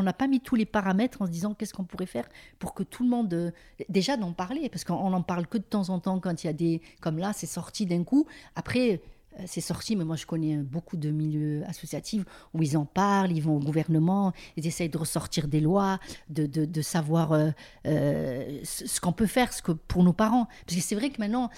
n'a 0.03 0.13
pas 0.13 0.27
mis 0.27 0.39
tous 0.39 0.55
les 0.55 0.67
paramètres 0.67 1.23
en 1.23 1.25
se 1.25 1.31
disant 1.31 1.55
qu'est-ce 1.55 1.73
qu'on 1.73 1.83
pourrait 1.85 2.05
faire 2.05 2.29
pour 2.59 2.75
que 2.75 2.83
tout 2.83 3.03
le 3.03 3.09
monde 3.09 3.33
euh, 3.33 3.51
déjà 3.89 4.15
d'en 4.15 4.31
parler 4.31 4.69
parce 4.69 4.83
qu'on 4.83 5.11
en 5.11 5.23
parle 5.23 5.47
que 5.47 5.57
de 5.57 5.63
temps 5.63 5.89
en 5.89 5.99
temps 5.99 6.19
quand 6.19 6.43
il 6.43 6.47
y 6.47 6.49
a 6.51 6.53
des 6.53 6.81
comme 7.01 7.17
là 7.17 7.33
c'est 7.33 7.47
sorti 7.47 7.87
d'un 7.87 8.03
coup. 8.03 8.27
Après 8.55 9.01
c'est 9.45 9.61
sorti, 9.61 9.95
mais 9.95 10.03
moi 10.03 10.15
je 10.15 10.25
connais 10.25 10.57
beaucoup 10.57 10.97
de 10.97 11.09
milieux 11.09 11.63
associatifs 11.67 12.23
où 12.53 12.63
ils 12.63 12.77
en 12.77 12.85
parlent, 12.85 13.31
ils 13.31 13.41
vont 13.41 13.57
au 13.57 13.59
gouvernement, 13.59 14.33
ils 14.57 14.67
essayent 14.67 14.89
de 14.89 14.97
ressortir 14.97 15.47
des 15.47 15.59
lois, 15.59 15.99
de, 16.29 16.45
de, 16.45 16.81
savoir 16.81 17.31
euh, 17.31 17.49
euh, 17.85 18.59
ce 18.63 18.99
qu'on 18.99 19.13
peut 19.13 19.27
faire 19.27 19.53
ce 19.53 19.61
que, 19.61 19.71
pour 19.71 20.03
nos 20.03 20.13
parents. 20.13 20.47
Parce 20.65 20.77
que 20.77 20.83
c'est 20.83 20.95
vrai 20.95 21.09
que 21.09 21.19
maintenant, 21.19 21.49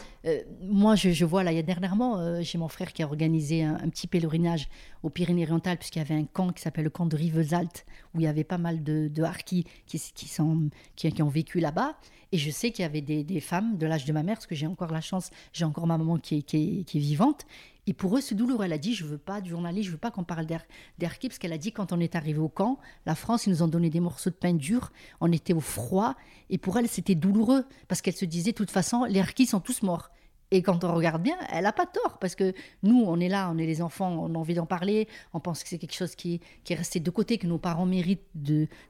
moi 0.61 0.95
je, 0.95 1.25
vois 1.25 1.43
là, 1.43 1.51
il 1.51 1.55
y 1.55 1.59
a 1.59 1.63
dernièrement, 1.63 2.41
j'ai 2.41 2.57
mon 2.57 2.67
frère 2.67 2.93
qui 2.93 3.03
a 3.03 3.05
organisé 3.05 3.63
un, 3.63 3.89
petit 3.89 4.07
pèlerinage 4.07 4.69
aux 5.01 5.09
Pyrénées-Orientales, 5.09 5.77
puisqu'il 5.77 5.99
y 5.99 6.01
avait 6.01 6.15
un 6.15 6.25
camp 6.25 6.51
qui 6.51 6.61
s'appelle 6.61 6.85
le 6.85 6.89
camp 6.89 7.05
de 7.05 7.15
Rivesaltes, 7.15 7.85
où 8.13 8.19
il 8.19 8.23
y 8.23 8.27
avait 8.27 8.43
pas 8.43 8.57
mal 8.57 8.83
de, 8.83 9.07
de 9.07 9.23
harkis 9.23 9.65
qui, 9.85 9.99
qui, 10.13 10.27
sont, 10.27 10.69
qui, 10.95 11.11
qui 11.11 11.21
ont 11.21 11.29
vécu 11.29 11.59
là-bas. 11.59 11.97
Et 12.31 12.37
je 12.37 12.49
sais 12.49 12.71
qu'il 12.71 12.81
y 12.81 12.85
avait 12.85 13.01
des, 13.01 13.23
des 13.23 13.39
femmes 13.39 13.77
de 13.77 13.85
l'âge 13.85 14.05
de 14.05 14.13
ma 14.13 14.23
mère, 14.23 14.35
parce 14.35 14.47
que 14.47 14.55
j'ai 14.55 14.65
encore 14.65 14.91
la 14.91 15.01
chance, 15.01 15.29
j'ai 15.51 15.65
encore 15.65 15.85
ma 15.85 15.97
maman 15.97 16.17
qui 16.17 16.37
est, 16.37 16.41
qui 16.41 16.79
est, 16.79 16.83
qui 16.83 16.97
est 16.97 17.01
vivante. 17.01 17.45
Et 17.85 17.93
pour 17.93 18.17
eux, 18.17 18.21
c'est 18.21 18.33
douloureux. 18.33 18.65
Elle 18.65 18.73
a 18.73 18.77
dit, 18.77 18.95
je 18.95 19.03
veux 19.03 19.17
pas 19.17 19.41
de 19.41 19.47
journaliste, 19.47 19.87
je 19.87 19.91
veux 19.91 19.97
pas 19.97 20.09
qu'on 20.09 20.23
parle 20.23 20.45
d'Harkis, 20.45 21.27
parce 21.27 21.37
qu'elle 21.37 21.53
a 21.53 21.57
dit, 21.57 21.71
quand 21.71 21.91
on 21.91 21.99
est 21.99 22.15
arrivé 22.15 22.39
au 22.39 22.49
camp, 22.49 22.79
la 23.05 23.13
France, 23.13 23.45
ils 23.45 23.51
nous 23.51 23.61
ont 23.61 23.67
donné 23.67 23.89
des 23.89 23.99
morceaux 23.99 24.29
de 24.29 24.35
pain 24.35 24.53
dur, 24.53 24.91
on 25.21 25.31
était 25.31 25.53
au 25.53 25.59
froid, 25.59 26.15
et 26.49 26.57
pour 26.57 26.77
elle, 26.77 26.87
c'était 26.87 27.15
douloureux, 27.15 27.65
parce 27.87 28.01
qu'elle 28.01 28.15
se 28.15 28.25
disait, 28.25 28.51
de 28.51 28.57
toute 28.57 28.71
façon, 28.71 29.03
les 29.03 29.19
Harkis 29.19 29.47
sont 29.47 29.59
tous 29.59 29.83
morts. 29.83 30.09
Et 30.53 30.61
quand 30.61 30.83
on 30.83 30.93
regarde 30.93 31.23
bien, 31.23 31.35
elle 31.51 31.63
n'a 31.63 31.73
pas 31.73 31.87
tort, 31.87 32.19
parce 32.19 32.35
que 32.35 32.53
nous, 32.83 33.03
on 33.07 33.19
est 33.19 33.27
là, 33.27 33.49
on 33.51 33.57
est 33.57 33.65
les 33.65 33.81
enfants, 33.81 34.11
on 34.11 34.35
a 34.35 34.37
envie 34.37 34.53
d'en 34.53 34.67
parler, 34.67 35.07
on 35.33 35.39
pense 35.39 35.63
que 35.63 35.69
c'est 35.69 35.79
quelque 35.79 35.95
chose 35.95 36.13
qui, 36.13 36.41
est 36.69 36.75
resté 36.75 36.99
de 36.99 37.09
côté, 37.09 37.39
que 37.39 37.47
nos 37.47 37.57
parents 37.57 37.87
méritent 37.87 38.21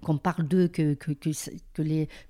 qu'on 0.04 0.18
parle 0.18 0.46
d'eux, 0.46 0.68
que, 0.68 0.98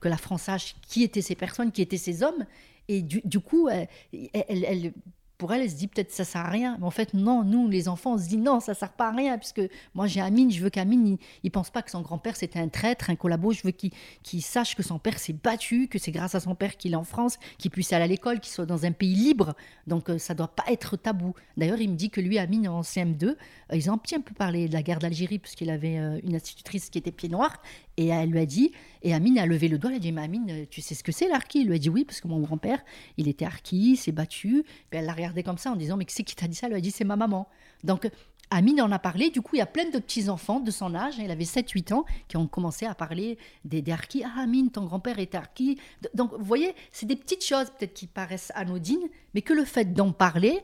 la 0.04 0.18
France 0.18 0.44
sache 0.44 0.76
qui 0.88 1.02
étaient 1.02 1.24
ces 1.24 1.34
personnes, 1.34 1.72
qui 1.72 1.82
étaient 1.82 1.98
ces 1.98 2.22
hommes. 2.22 2.46
Et 2.88 3.02
du, 3.02 3.40
coup, 3.40 3.70
elle 3.70 4.94
pour 5.38 5.54
elle, 5.54 5.62
elle 5.62 5.72
se 5.72 5.76
dit 5.76 5.88
peut-être 5.88 6.12
ça 6.12 6.24
sert 6.24 6.42
à 6.42 6.50
rien. 6.50 6.78
Mais 6.80 6.86
en 6.86 6.92
fait, 6.92 7.14
non, 7.14 7.44
nous, 7.44 7.68
les 7.68 7.88
enfants, 7.88 8.14
on 8.14 8.18
se 8.18 8.28
dit 8.28 8.38
non, 8.38 8.60
ça 8.60 8.74
sert 8.74 8.94
pas 8.94 9.10
à 9.10 9.12
rien, 9.12 9.38
puisque 9.38 9.62
moi 9.94 10.08
j'ai 10.08 10.22
Amine, 10.22 10.52
je 10.52 10.62
veux 10.62 10.70
qu'Amine, 10.70 11.08
il, 11.08 11.18
il 11.44 11.52
pense 11.52 11.70
pas 11.70 11.82
que 11.82 11.92
son 11.92 12.02
grand-père 12.02 12.36
c'était 12.36 12.60
un 12.60 12.70
traître, 12.70 13.10
un 13.10 13.16
collabo, 13.16 13.52
je 13.52 13.62
veux 13.64 13.72
qu'il 13.72 14.42
sache 14.42 14.76
que 14.76 14.84
son 14.84 15.00
père 15.00 15.20
s'est 15.20 15.34
battu, 15.34 15.88
que 15.88 16.00
c'est 16.00 16.12
grâce 16.12 16.36
à 16.36 16.40
son 16.40 16.56
père 16.56 16.78
qu'il 16.78 16.94
est 16.94 16.98
en 16.98 17.04
France, 17.04 17.38
qu'il 17.58 17.72
puisse 17.72 17.94
aller 17.94 18.04
à 18.04 18.08
l'école, 18.08 18.40
qu'il 18.40 18.52
soit 18.52 18.66
dans 18.66 18.86
un 18.86 18.92
pays 18.92 19.16
libre. 19.16 19.56
Donc 19.88 20.10
euh, 20.10 20.18
ça 20.18 20.34
doit 20.34 20.48
pas 20.48 20.64
être 20.68 20.98
tabou. 20.98 21.34
D'ailleurs, 21.58 21.80
il 21.80 21.90
me 21.90 21.96
dit 21.96 22.10
que 22.10 22.22
lui, 22.22 22.38
Amine, 22.38 22.68
en 22.68 22.82
CM2, 22.82 23.26
euh, 23.26 23.36
ils 23.74 23.90
ont 23.90 23.94
un 23.94 23.98
petit 23.98 24.18
peu 24.20 24.34
parlé 24.34 24.68
de 24.68 24.74
la 24.74 24.84
guerre 24.84 25.00
d'Algérie, 25.00 25.40
puisqu'il 25.40 25.70
avait 25.70 25.98
euh, 25.98 26.20
une 26.24 26.36
institutrice 26.36 26.90
qui 26.90 26.98
était 26.98 27.12
pied 27.12 27.30
noir, 27.30 27.62
et 27.98 28.08
elle 28.08 28.30
lui 28.30 28.40
a 28.40 28.46
dit, 28.46 28.72
et 29.04 29.14
Amine 29.14 29.38
a 29.38 29.46
levé 29.46 29.68
le 29.68 29.78
doigt, 29.78 29.92
elle 29.92 29.98
a 29.98 30.00
dit, 30.00 30.12
mais 30.12 30.24
Amine, 30.24 30.66
tu 30.70 30.82
sais 30.82 30.96
ce 30.96 31.04
que 31.04 31.12
c'est 31.12 31.28
l'arki 31.28 31.62
Il 31.62 31.68
lui 31.68 31.76
a 31.76 31.80
dit 31.80 31.90
oui, 31.90 32.06
parce 32.06 32.22
que 32.22 32.28
mon 32.28 32.40
grand-père, 32.40 32.84
il 33.18 33.28
était 33.28 33.46
arki, 33.46 33.96
s'est 33.98 34.12
battu. 34.12 34.64
Puis 34.90 35.00
elle 35.00 35.06
l'a 35.06 35.14
regardé 35.14 35.44
comme 35.44 35.58
ça 35.58 35.72
en 35.72 35.76
disant, 35.76 35.98
mais 35.98 36.06
c'est 36.08 36.24
qui 36.24 36.36
t'a 36.36 36.48
dit 36.48 36.56
ça? 36.56 36.68
Elle 36.68 36.74
lui 36.74 36.80
a 36.80 36.82
dit, 36.82 36.92
c'est 36.92 37.04
ma 37.04 37.16
maman. 37.16 37.48
Donc 37.84 38.10
Amine 38.50 38.82
en 38.82 38.92
a 38.92 39.00
parlé, 39.00 39.30
du 39.30 39.42
coup 39.42 39.56
il 39.56 39.60
y 39.60 39.64
a 39.64 39.66
plein 39.66 39.90
de 39.90 39.98
petits-enfants 39.98 40.60
de 40.60 40.70
son 40.70 40.94
âge, 40.94 41.16
il 41.18 41.32
avait 41.32 41.44
7-8 41.44 41.94
ans, 41.94 42.06
qui 42.28 42.38
ont 42.38 42.48
commencé 42.48 42.86
à 42.86 42.94
parler 42.94 43.38
des, 43.66 43.82
des. 43.82 43.96
Ah 44.24 44.42
Amine, 44.42 44.70
ton 44.70 44.86
grand-père 44.86 45.20
est 45.20 45.34
arki. 45.34 45.80
Donc 46.14 46.34
vous 46.34 46.46
voyez, 46.46 46.76
c'est 46.92 47.06
des 47.06 47.16
petites 47.16 47.44
choses 47.44 47.70
peut-être 47.72 47.94
qui 47.94 48.08
paraissent 48.08 48.52
anodines, 48.56 49.08
mais 49.34 49.42
que 49.42 49.54
le 49.54 49.66
fait 49.66 49.94
d'en 49.94 50.12
parler, 50.12 50.60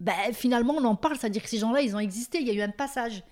ben, 0.00 0.14
finalement 0.32 0.74
on 0.74 0.84
en 0.84 0.96
parle, 0.96 1.16
c'est-à-dire 1.18 1.42
que 1.42 1.48
ces 1.48 1.58
gens-là, 1.58 1.80
ils 1.80 1.94
ont 1.96 1.98
existé, 1.98 2.40
il 2.40 2.46
y 2.46 2.50
a 2.50 2.54
eu 2.54 2.62
un 2.62 2.70
passage. 2.70 3.22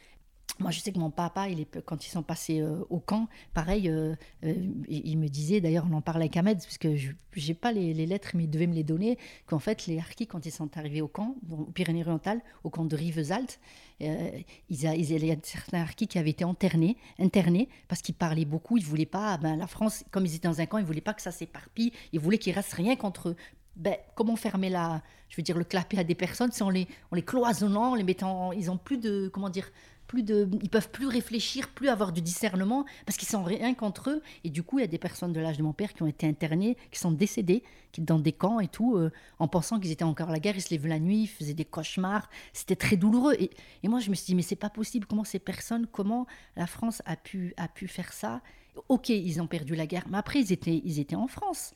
Moi, 0.61 0.73
je 0.73 0.81
sais 0.81 0.91
que 0.91 0.99
mon 0.99 1.11
papa, 1.11 1.49
il 1.49 1.61
est, 1.61 1.83
quand 1.83 2.05
ils 2.05 2.11
sont 2.11 2.25
passés 2.25 2.61
euh, 2.61 2.85
au 2.91 2.99
camp, 2.99 3.29
pareil, 3.55 3.89
euh, 3.89 4.17
euh, 4.45 4.55
il 4.89 5.17
me 5.17 5.29
disait, 5.29 5.61
d'ailleurs, 5.61 5.87
on 5.89 5.95
en 5.95 6.01
parlait 6.01 6.25
avec 6.25 6.37
Ahmed, 6.37 6.59
parce 6.59 6.79
que 6.79 6.97
je 6.97 7.13
n'ai 7.37 7.55
pas 7.55 7.71
les, 7.71 7.95
lettres, 7.95 8.31
mais 8.35 8.45
il 8.45 8.51
devait 8.51 8.67
me 8.67 8.75
les 8.75 8.83
donner, 8.83 9.19
qu'en 9.47 9.61
fait, 9.61 9.87
les 9.87 9.99
Harkis, 9.99 10.27
quand 10.27 10.47
ils 10.47 10.51
sont 10.51 10.77
arrivés 10.77 11.01
au 11.01 11.07
camp, 11.07 11.37
au 11.49 11.67
Pyrénées-Orientales, 11.67 12.41
au 12.65 12.71
camp 12.71 12.85
de 12.85 12.97
Rivesaltes, 12.97 13.61
il, 14.01 14.49
y 14.69 14.87
a 14.87 15.37
certains 15.45 15.81
Harkis 15.81 16.09
qui 16.09 16.19
avaient 16.19 16.31
été 16.31 16.45
internés, 16.45 16.97
internés 17.19 17.69
parce 17.87 18.03
qu'ils 18.03 18.15
parlaient 18.15 18.45
beaucoup, 18.45 18.77
ils 18.79 18.85
ne 18.85 18.89
voulaient 18.89 19.07
pas, 19.07 19.39
ben, 19.39 19.57
la 19.57 19.67
France, 19.67 20.05
comme 20.11 20.27
ils 20.27 20.35
étaient 20.35 20.49
dans 20.49 20.61
un 20.61 20.67
camp, 20.67 20.79
ils 20.79 20.83
ne 20.83 20.87
voulaient 20.87 21.01
pas 21.01 21.15
que 21.15 21.23
ça 21.23 21.33
s'éparpille, 21.33 21.93
ils 22.13 22.21
voulaient 22.21 22.39
qu'il 22.39 22.53
reste 22.53 22.73
rien 22.73 22.97
contre 22.97 23.31
eux. 23.31 23.37
Ben, 23.77 23.97
comment 24.17 24.35
fermer 24.35 24.71
la, 24.71 25.03
je 25.29 25.37
veux 25.37 25.43
dire, 25.43 25.57
le 25.57 25.65
clapet 25.65 25.99
à 25.99 26.05
des 26.05 26.17
personnes, 26.17 26.51
c'est 26.53 26.65
en 26.65 26.71
les, 26.71 26.89
en 27.13 27.17
les 27.17 27.23
cloisonnant, 27.23 27.93
en 27.93 27.95
les 27.95 28.03
mettant, 28.03 28.51
ils 28.51 28.73
ont 28.73 28.77
plus 28.77 28.99
de, 28.99 29.29
comment 29.33 29.51
dire, 29.51 29.71
plus 30.09 30.25
de, 30.25 30.49
ils 30.61 30.71
peuvent 30.71 30.91
plus 30.91 31.07
réfléchir, 31.07 31.69
plus 31.69 31.89
avoir 31.89 32.13
du 32.13 32.21
discernement, 32.21 32.85
parce 33.07 33.17
qu'ils 33.17 33.29
sont 33.29 33.45
rien 33.45 33.75
contre 33.75 34.11
eux. 34.11 34.23
Et 34.43 34.51
du 34.51 34.65
coup, 34.65 34.79
il 34.79 34.83
y 34.83 34.85
a 34.85 34.89
des 34.89 34.99
personnes 34.99 35.33
de 35.33 35.39
l'âge 35.39 35.59
de 35.59 35.63
mon 35.63 35.73
père 35.73 35.95
qui 35.95 36.03
ont 36.03 36.09
été 36.09 36.27
internées, 36.27 36.77
qui 36.91 36.99
sont 36.99 37.13
décédées, 37.13 37.63
qui 37.93 38.01
dans 38.01 38.19
des 38.19 38.33
camps 38.33 38.59
et 38.59 38.69
tout, 38.69 38.97
euh, 38.97 39.13
en 39.39 39.47
pensant 39.47 39.79
qu'ils 39.79 39.93
étaient 39.93 40.05
encore 40.05 40.31
à 40.31 40.33
la 40.33 40.41
guerre. 40.41 40.57
Ils 40.57 40.63
se 40.63 40.75
levaient 40.75 40.89
la 40.89 40.99
nuit, 40.99 41.23
ils 41.23 41.29
faisaient 41.29 41.55
des 41.55 41.65
cauchemars. 41.65 42.29
C'était 42.53 42.75
très 42.75 42.97
douloureux. 42.97 43.35
Et, 43.39 43.51
et, 43.83 43.89
moi, 43.89 44.01
je 44.01 44.11
me 44.11 44.15
suis 44.15 44.27
dit, 44.27 44.35
mais 44.35 44.43
c'est 44.43 44.57
pas 44.57 44.71
possible. 44.71 45.07
Comment 45.07 45.25
ces 45.25 45.39
personnes, 45.39 45.87
comment 45.87 46.27
la 46.57 46.67
France 46.67 47.03
a 47.05 47.15
pu, 47.15 47.55
a 47.59 47.69
pu 47.69 47.87
faire 47.87 48.13
ça? 48.13 48.41
Ok, 48.89 49.09
ils 49.09 49.41
ont 49.41 49.47
perdu 49.47 49.75
la 49.75 49.87
guerre, 49.87 50.07
mais 50.11 50.19
après, 50.19 50.41
ils 50.41 50.53
étaient, 50.53 50.81
ils 50.85 50.99
étaient 50.99 51.17
en 51.17 51.29
France 51.29 51.75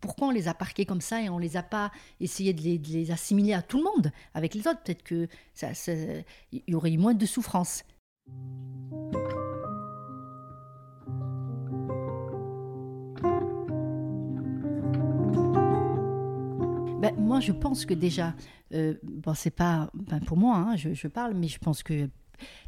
pourquoi 0.00 0.28
on 0.28 0.30
les 0.30 0.48
a 0.48 0.54
parqués 0.54 0.84
comme 0.84 1.00
ça 1.00 1.22
et 1.22 1.28
on 1.28 1.38
les 1.38 1.56
a 1.56 1.62
pas 1.62 1.90
essayé 2.20 2.52
de 2.52 2.62
les, 2.62 3.10
assimiler 3.10 3.52
à 3.52 3.62
tout 3.62 3.78
le 3.78 3.84
monde 3.84 4.12
avec 4.34 4.54
les 4.54 4.60
autres? 4.66 4.82
Peut-être 4.82 5.02
que 5.02 5.28
ça, 5.54 5.74
ça, 5.74 5.92
y 6.52 6.74
aurait 6.74 6.92
eu 6.92 6.98
moins 6.98 7.14
de 7.14 7.26
souffrance. 7.26 7.84
Ben, 17.00 17.14
moi, 17.16 17.40
je 17.40 17.52
pense 17.52 17.86
que 17.86 17.94
déjà, 17.94 18.34
euh, 18.74 18.94
bon, 19.02 19.32
c'est 19.34 19.50
pas 19.50 19.90
ben, 19.94 20.20
pour 20.20 20.36
moi, 20.36 20.56
hein, 20.56 20.76
je, 20.76 21.08
parle, 21.08 21.34
mais 21.34 21.48
je 21.48 21.58
pense 21.58 21.82
que 21.82 22.10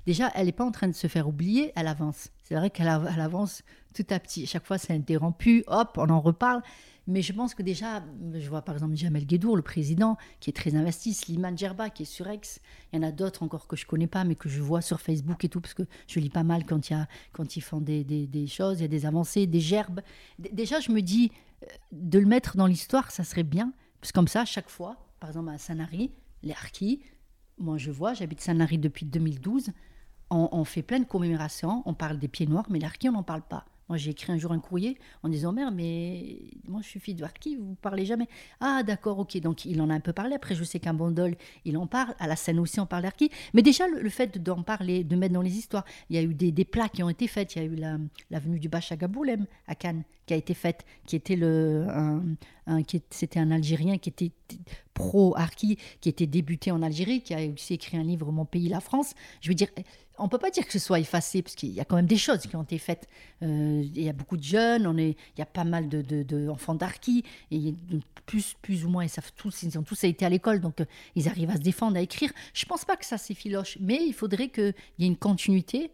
déjà, 0.06 0.30
elle 0.35 0.46
n'est 0.46 0.52
pas 0.52 0.64
en 0.64 0.70
train 0.70 0.88
de 0.88 0.94
se 0.94 1.06
faire 1.06 1.28
oublier, 1.28 1.72
elle 1.76 1.88
avance. 1.88 2.28
C'est 2.42 2.54
vrai 2.54 2.70
qu'elle 2.70 2.88
avance 2.88 3.62
tout 3.94 4.06
à 4.11 4.18
petit. 4.18 4.46
Chaque 4.46 4.66
fois, 4.66 4.78
c'est 4.78 4.92
interrompu, 4.92 5.64
hop, 5.66 5.96
on 5.96 6.08
en 6.11 6.20
reparle. 6.20 6.62
Mais 7.08 7.20
je 7.20 7.32
pense 7.32 7.54
que 7.54 7.62
déjà, 7.62 8.02
je 8.35 8.48
vois 8.48 8.62
par 8.62 8.76
exemple 8.76 8.94
Jamel 8.94 9.26
Guédour, 9.26 9.56
le 9.56 9.62
président, 9.62 10.16
qui 10.38 10.50
est 10.50 10.52
très 10.52 10.76
investi, 10.76 11.14
Slimane 11.14 11.58
Djerba, 11.58 11.90
qui 11.90 12.04
est 12.04 12.06
sur 12.06 12.28
Ex. 12.28 12.61
Il 12.92 12.96
y 12.96 12.98
en 13.00 13.02
a 13.02 13.11
d'autres 13.11 13.42
encore 13.42 13.66
que 13.66 13.74
je 13.74 13.87
connais 13.87 14.06
pas, 14.06 14.22
mais 14.22 14.37
que 14.37 14.48
je 14.48 14.61
vois 14.61 14.82
sur 14.82 15.00
Facebook 15.00 15.44
et 15.44 15.48
tout, 15.48 15.61
parce 15.61 15.74
que 15.74 15.82
je 16.06 16.20
lis 16.20 16.30
pas 16.30 16.44
mal 16.44 16.64
quand, 16.64 16.90
ils 17.56 17.62
font 17.62 17.80
des, 17.80 18.46
choses, 18.46 18.78
il 18.78 18.82
y 18.82 18.85
a 18.85 18.88
des 18.88 19.04
avancées, 19.04 19.48
des 19.48 19.61
gerbes. 19.61 20.00
Déjà, 20.38 20.78
je 20.78 20.92
me 20.92 21.02
dis, 21.02 21.32
de 21.90 22.18
le 22.20 22.26
mettre 22.26 22.56
dans 22.56 22.66
l'histoire, 22.66 23.11
ça 23.11 23.24
serait 23.24 23.42
bien, 23.42 23.72
parce 24.00 24.12
que 24.12 24.18
comme 24.18 24.28
ça, 24.28 24.44
chaque 24.44 24.68
fois, 24.68 24.96
par 25.18 25.30
exemple 25.30 25.50
à 25.50 25.58
Sanary, 25.58 26.12
les 26.44 26.52
Harkis, 26.52 27.00
moi 27.62 27.79
je 27.79 27.90
vois, 27.90 28.14
j'habite 28.14 28.40
Sanary 28.40 28.79
depuis 28.79 29.07
2012, 29.07 29.70
on, 30.31 30.48
on, 30.53 30.64
fait 30.64 30.83
plein 30.83 31.01
de 31.01 31.05
commémorations, 31.05 31.83
on 31.87 31.94
parle 31.94 32.18
des 32.18 32.29
pieds 32.29 32.46
noirs, 32.46 32.66
mais 32.70 32.79
les 32.79 32.87
Harkis, 32.87 33.09
on 33.09 33.12
n'en 33.12 33.22
parle 33.22 33.42
pas. 33.42 33.64
Moi, 33.92 33.98
j'ai 33.98 34.12
écrit 34.12 34.33
un 34.33 34.38
jour 34.38 34.52
un 34.52 34.59
courrier 34.59 34.96
en 35.22 35.28
disant 35.28 35.52
Mère, 35.52 35.70
mais 35.70 36.38
moi, 36.66 36.81
je 36.83 36.88
suis 36.88 36.98
fille 36.98 37.14
de 37.14 37.24
Harki, 37.24 37.57
vous 37.57 37.72
ne 37.72 37.74
parlez 37.74 38.07
jamais. 38.07 38.26
Ah, 38.59 38.83
d'accord, 38.83 39.18
ok. 39.18 39.38
Donc, 39.40 39.66
il 39.66 39.83
en 39.83 39.90
a 39.90 39.94
un 39.94 40.00
peu 40.00 40.14
parlé. 40.14 40.35
Après, 40.35 40.55
je 40.55 40.64
sais 40.64 40.81
qu'un 40.81 40.94
Bondol, 40.94 41.37
il 41.66 41.76
en 41.76 41.87
parle. 41.87 42.14
À 42.18 42.26
la 42.26 42.35
scène 42.35 42.59
aussi, 42.59 42.81
on 42.81 42.87
parle 42.87 43.02
d'Harki. 43.02 43.31
Mais 43.52 43.61
déjà, 43.61 43.87
le, 43.87 44.09
fait 44.09 44.42
d'en 44.42 44.62
parler, 44.62 45.05
de 45.05 45.14
mettre 45.14 45.35
dans 45.35 45.42
les 45.42 45.59
histoires, 45.59 45.85
il 46.09 46.16
y 46.16 46.18
a 46.18 46.22
eu 46.22 46.33
des, 46.33 46.52
des 46.52 46.64
plats 46.64 46.88
qui 46.88 47.02
ont 47.02 47.11
été 47.11 47.28
faits. 47.28 47.55
Il 47.55 47.59
y 47.59 47.66
a 47.66 47.68
eu 47.68 47.74
la, 47.74 47.98
la 48.31 48.40
du 48.40 48.70
Bacha 48.70 48.96
Gaboulem 48.96 49.44
à 49.66 49.74
Cannes, 49.74 50.05
qui 50.24 50.33
a 50.33 50.38
été 50.38 50.55
faite, 50.55 50.87
qui 51.05 51.14
était 51.14 51.37
le. 51.37 51.87
Un, 51.90 52.83
c'était 53.11 53.40
un 53.40 53.50
Algérien 53.50 53.98
qui 53.98 54.09
était 54.09 54.31
pro-Harki, 54.94 55.76
qui 56.00 56.09
était 56.09 56.26
débuté 56.26 56.70
en 56.70 56.81
Algérie, 56.81 57.20
qui 57.20 57.35
a 57.35 57.40
aussi 57.46 57.74
écrit 57.74 57.98
un 57.98 58.05
livre 58.05 58.33
Mon 58.33 58.46
pays, 58.46 58.70
la 58.70 58.81
France. 58.81 59.12
Je 59.42 59.50
veux 59.50 59.55
dire, 59.55 59.68
on 60.22 60.28
peut 60.28 60.38
pas 60.38 60.50
dire 60.50 60.64
que 60.64 60.72
ce 60.72 60.78
soit 60.78 61.00
effacé, 61.00 61.42
parce 61.42 61.54
qu'il 61.54 61.70
y 61.70 61.80
a 61.80 61.85
quand 61.85 61.96
même 61.96 62.06
des 62.06 62.16
choses 62.16 62.42
qui 62.42 62.54
ont 62.56 62.62
été 62.62 62.78
faites. 62.78 63.08
Euh, 63.42 63.82
il 63.85 64.02
y 64.02 64.08
a 64.08 64.12
beaucoup 64.12 64.37
de 64.37 64.42
jeunes, 64.42 64.87
on 64.87 64.96
est, 64.96 65.16
il 65.37 65.38
y 65.38 65.42
a 65.42 65.46
pas 65.46 65.64
mal 65.64 65.88
d'enfants 65.88 66.04
de, 66.04 66.22
de, 66.22 66.74
de 66.74 66.78
d'Arki, 66.78 67.24
et 67.50 67.74
plus, 68.26 68.54
plus 68.62 68.85
ou 68.85 68.88
moins, 68.88 69.04
ils, 69.04 69.08
savent 69.08 69.32
tous, 69.35 69.62
ils 69.62 69.78
ont 69.78 69.82
tous 69.82 70.04
été 70.04 70.24
à 70.24 70.28
l'école, 70.28 70.61
donc 70.61 70.80
euh, 70.80 70.85
ils 71.16 71.28
arrivent 71.28 71.50
à 71.50 71.56
se 71.56 71.61
défendre, 71.62 71.96
à 71.96 72.00
écrire. 72.00 72.32
Je 72.54 72.64
pense 72.64 72.85
pas 72.85 72.96
que 72.96 73.04
ça 73.04 73.18
s'effiloche, 73.18 73.78
mais 73.80 74.00
il 74.06 74.14
faudrait 74.14 74.48
qu'il 74.48 74.74
y 74.98 75.04
ait 75.04 75.08
une 75.08 75.16
continuité 75.16 75.90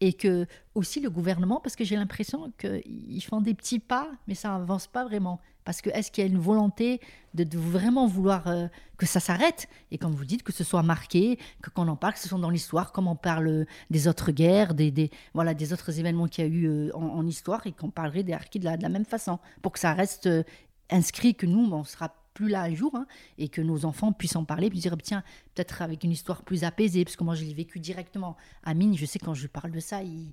et 0.00 0.12
que 0.12 0.46
aussi 0.74 1.00
le 1.00 1.10
gouvernement, 1.10 1.60
parce 1.60 1.76
que 1.76 1.84
j'ai 1.84 1.96
l'impression 1.96 2.52
qu'ils 2.58 3.24
font 3.24 3.40
des 3.40 3.54
petits 3.54 3.78
pas, 3.78 4.10
mais 4.26 4.34
ça 4.34 4.50
n'avance 4.50 4.86
pas 4.86 5.04
vraiment. 5.04 5.40
Parce 5.64 5.82
que 5.82 5.90
est-ce 5.90 6.10
qu'il 6.10 6.24
y 6.24 6.26
a 6.26 6.30
une 6.30 6.38
volonté 6.38 7.00
de, 7.34 7.46
vraiment 7.58 8.06
vouloir 8.06 8.46
euh, 8.48 8.66
que 8.96 9.06
ça 9.06 9.20
s'arrête? 9.20 9.68
Et 9.90 9.98
comme 9.98 10.12
vous 10.12 10.24
dites, 10.24 10.42
que 10.42 10.52
ce 10.52 10.64
soit 10.64 10.82
marqué, 10.82 11.38
que 11.62 11.70
qu'on 11.70 11.88
en 11.88 11.96
parle, 11.96 12.14
que 12.14 12.20
ce 12.20 12.28
soit 12.28 12.38
dans 12.38 12.50
l'histoire, 12.50 12.92
comme 12.92 13.08
on 13.08 13.16
parle 13.16 13.66
des 13.90 14.08
autres 14.08 14.32
guerres, 14.32 14.74
des, 14.74 15.10
voilà, 15.34 15.54
des 15.54 15.72
autres 15.72 15.98
événements 15.98 16.28
qu'il 16.28 16.44
y 16.44 16.46
a 16.46 16.50
eu 16.50 16.66
euh, 16.66 16.90
en, 16.94 17.26
histoire, 17.26 17.66
et 17.66 17.72
qu'on 17.72 17.90
parlerait 17.90 18.22
des 18.22 18.32
harkis 18.32 18.58
de 18.58 18.64
la, 18.64 18.76
même 18.88 19.04
façon, 19.04 19.38
pour 19.62 19.72
que 19.72 19.78
ça 19.78 19.92
reste 19.92 20.26
euh, 20.26 20.42
inscrit, 20.90 21.34
que 21.34 21.46
nous, 21.46 21.70
on 21.72 21.84
sera 21.84 22.14
plus 22.32 22.48
là 22.48 22.62
un 22.62 22.74
jour, 22.74 22.94
hein, 22.94 23.06
et 23.38 23.48
que 23.48 23.60
nos 23.60 23.84
enfants 23.84 24.12
puissent 24.12 24.36
en 24.36 24.44
parler, 24.44 24.70
puis 24.70 24.78
dire, 24.78 24.96
tiens, 25.02 25.22
peut-être 25.54 25.82
avec 25.82 26.04
une 26.04 26.12
histoire 26.12 26.42
plus 26.42 26.64
apaisée, 26.64 27.04
parce 27.04 27.16
que 27.16 27.24
moi, 27.24 27.34
je 27.34 27.44
l'ai 27.44 27.54
vécu 27.54 27.80
directement. 27.80 28.36
Amine, 28.62 28.96
je 28.96 29.04
sais, 29.04 29.18
quand 29.18 29.34
je 29.34 29.46
parle 29.46 29.72
de 29.72 29.80
ça, 29.80 30.02
il 30.02 30.32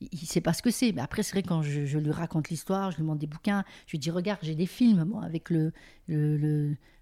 il 0.00 0.08
ne 0.12 0.26
sait 0.26 0.40
pas 0.40 0.52
ce 0.52 0.62
que 0.62 0.70
c'est. 0.70 0.92
Mais 0.92 1.00
après, 1.00 1.22
c'est 1.22 1.32
vrai, 1.32 1.42
quand 1.42 1.62
je, 1.62 1.98
lui 1.98 2.10
raconte 2.10 2.50
l'histoire, 2.50 2.90
je 2.90 2.96
lui 2.96 3.02
demande 3.02 3.18
des 3.18 3.26
bouquins, 3.26 3.64
je 3.86 3.92
lui 3.92 3.98
dis, 3.98 4.10
regarde, 4.10 4.40
j'ai 4.42 4.54
des 4.54 4.66
films, 4.66 5.04
moi, 5.04 5.24
avec 5.24 5.50
le, 5.50 5.72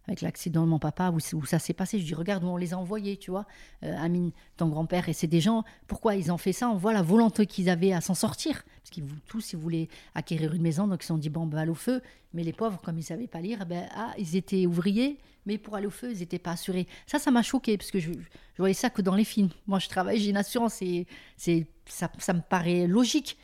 avec 0.07 0.21
l'accident 0.21 0.63
de 0.63 0.69
mon 0.69 0.79
papa, 0.79 1.11
où, 1.11 1.47
ça 1.47 1.59
s'est 1.59 1.73
passé. 1.73 1.99
Je 1.99 2.05
dis, 2.05 2.15
regarde 2.15 2.45
où 2.45 2.49
on 2.49 2.57
les 2.57 2.73
a 2.73 2.79
envoyés, 2.79 3.17
tu 3.17 3.31
vois, 3.31 3.47
euh, 3.83 3.97
Amine, 3.99 4.31
ton 4.57 4.69
grand-père. 4.69 5.09
Et 5.09 5.13
c'est 5.13 5.27
des 5.27 5.41
gens, 5.41 5.65
pourquoi 5.87 6.15
ils 6.15 6.31
ont 6.31 6.39
fait 6.39 6.53
ça? 6.53 6.69
On 6.69 6.77
voit 6.77 6.93
la 6.93 7.03
volonté 7.03 7.47
qu'ils 7.47 7.69
avaient 7.69 7.93
à 7.93 8.01
s'en 8.01 8.15
sortir. 8.15 8.65
Parce 8.83 8.91
qu'ils 8.91 9.05
tous, 9.27 9.53
ils 9.53 9.59
voulaient 9.59 9.89
acquérir 10.15 10.55
une 10.55 10.63
maison, 10.63 10.87
donc 10.87 11.03
ils 11.03 11.07
se 11.07 11.09
sont 11.09 11.19
dit, 11.19 11.31
bon, 11.31 11.47
ben, 11.47 11.69
au 11.69 11.75
feu. 11.75 12.01
Mais 12.33 12.45
les 12.45 12.53
pauvres, 12.53 12.81
comme 12.81 12.97
ils 12.97 13.01
ne 13.01 13.05
savaient 13.05 13.27
pas 13.27 13.41
lire, 13.41 13.67
ben, 13.67 13.89
ah, 13.95 14.13
ils 14.19 14.37
étaient 14.37 14.67
ouvriers, 14.67 15.19
mais 15.47 15.59
pour 15.59 15.75
aller 15.75 15.87
au 15.87 15.91
feu, 15.91 16.13
ils 16.13 16.19
n'étaient 16.19 16.39
pas 16.39 16.53
assurés. 16.53 16.87
Ça, 17.07 17.19
ça 17.19 17.31
m'a 17.31 17.43
choqué, 17.43 17.77
parce 17.77 17.91
que 17.91 17.99
je, 17.99 18.13
je 18.13 18.59
voyais 18.59 18.75
ça 18.75 18.91
que 18.91 19.03
dans 19.03 19.15
les 19.15 19.25
films. 19.25 19.51
Moi, 19.67 19.79
je 19.79 19.89
travaille, 19.89 20.21
j'ai 20.21 20.31
une 20.31 20.37
assurance, 20.37 20.81
et 20.83 21.07
c'est 21.37 21.67
ça, 21.87 22.33
me 22.33 22.41
paraît 22.41 22.87
logique. 22.87 23.37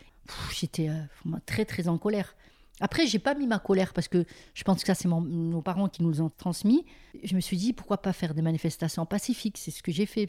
J'étais 0.53 0.88
euh, 0.88 1.38
très 1.47 1.64
très 1.64 1.88
en 1.88 1.99
colère. 1.99 2.34
Après, 2.80 3.07
j'ai 3.07 3.18
pas 3.18 3.34
mis 3.34 3.47
ma 3.47 3.59
colère 3.59 3.93
parce 3.93 4.09
que 4.09 4.24
je 4.55 4.64
pense 4.64 4.80
que 4.80 4.86
ça, 4.86 4.95
c'est 4.95 5.09
nos 5.09 5.61
parents 5.61 5.88
qui 5.88 6.03
nous 6.03 6.22
ont 6.22 6.30
transmis. 6.30 6.86
Je 7.22 7.34
me 7.34 7.41
suis 7.41 7.59
dit, 7.59 7.74
pourquoi 7.74 8.01
pas 8.01 8.14
faire 8.14 8.32
des 8.32 8.41
manifestations 8.41 9.05
pacifiques? 9.05 9.59
C'est 9.59 9.70
ce 9.70 9.82
que 9.82 9.93
j'ai 9.93 10.07
fait. 10.07 10.26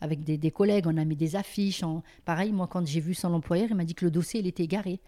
avec 0.00 0.22
des, 0.22 0.50
collègues, 0.52 0.86
on 0.86 0.96
a 0.96 1.04
mis 1.04 1.16
des 1.16 1.34
affiches. 1.34 1.82
En... 1.82 2.04
Pareil, 2.24 2.52
moi, 2.52 2.68
quand 2.68 2.86
j'ai 2.86 3.00
vu 3.00 3.12
son 3.14 3.34
employeur, 3.34 3.66
il 3.70 3.74
m'a 3.74 3.84
dit 3.84 3.96
que 3.96 4.04
le 4.04 4.12
dossier, 4.12 4.38
il 4.38 4.46
était 4.46 4.62
égaré. 4.62 5.00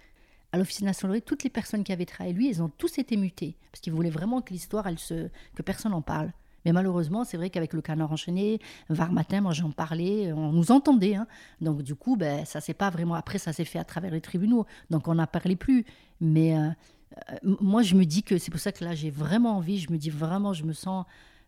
À 0.50 0.58
l'Office 0.58 0.82
national, 0.82 1.22
toutes 1.22 1.44
les 1.44 1.50
personnes 1.50 1.84
qui 1.84 1.92
avaient 1.92 2.04
travaillé 2.04 2.34
lui, 2.34 2.50
elles 2.50 2.62
ont 2.62 2.68
tous 2.68 2.98
été 2.98 3.16
mutées. 3.16 3.56
Parce 3.70 3.80
qu'ils 3.80 3.92
voulaient 3.92 4.10
vraiment 4.10 4.42
que 4.42 4.52
l'histoire, 4.52 4.84
que 4.84 5.62
personne 5.62 5.92
n'en 5.92 6.02
parle. 6.02 6.32
Mais 6.64 6.72
malheureusement, 6.72 7.24
c'est 7.24 7.36
vrai 7.36 7.50
qu'avec 7.50 7.72
le 7.72 7.82
canard 7.82 8.12
enchaîné, 8.12 8.60
Var 8.88 9.12
matin, 9.12 9.40
moi 9.40 9.52
j'en 9.52 9.70
parlais, 9.70 10.32
on 10.32 10.52
nous 10.52 10.70
entendait. 10.70 11.14
Hein. 11.14 11.26
Donc 11.60 11.82
du 11.82 11.94
coup, 11.94 12.16
ben, 12.16 12.44
ça 12.44 12.60
s'est 12.60 12.74
pas 12.74 12.90
vraiment. 12.90 13.14
Après, 13.14 13.38
ça 13.38 13.52
s'est 13.52 13.64
fait 13.64 13.78
à 13.78 13.84
travers 13.84 14.10
les 14.10 14.20
tribunaux. 14.20 14.66
Donc 14.90 15.08
on 15.08 15.14
n'en 15.14 15.26
parlait 15.26 15.56
plus. 15.56 15.84
Mais 16.20 16.56
euh, 16.56 16.68
euh, 17.30 17.56
moi, 17.60 17.82
je 17.82 17.94
me 17.94 18.04
dis 18.04 18.22
que 18.22 18.38
c'est 18.38 18.50
pour 18.50 18.60
ça 18.60 18.72
que 18.72 18.84
là, 18.84 18.94
j'ai 18.94 19.10
vraiment 19.10 19.56
envie. 19.56 19.78
Je 19.78 19.90
me 19.92 19.98
dis 19.98 20.10
vraiment, 20.10 20.52
je 20.52 20.64
me 20.64 20.72
sens 20.72 21.04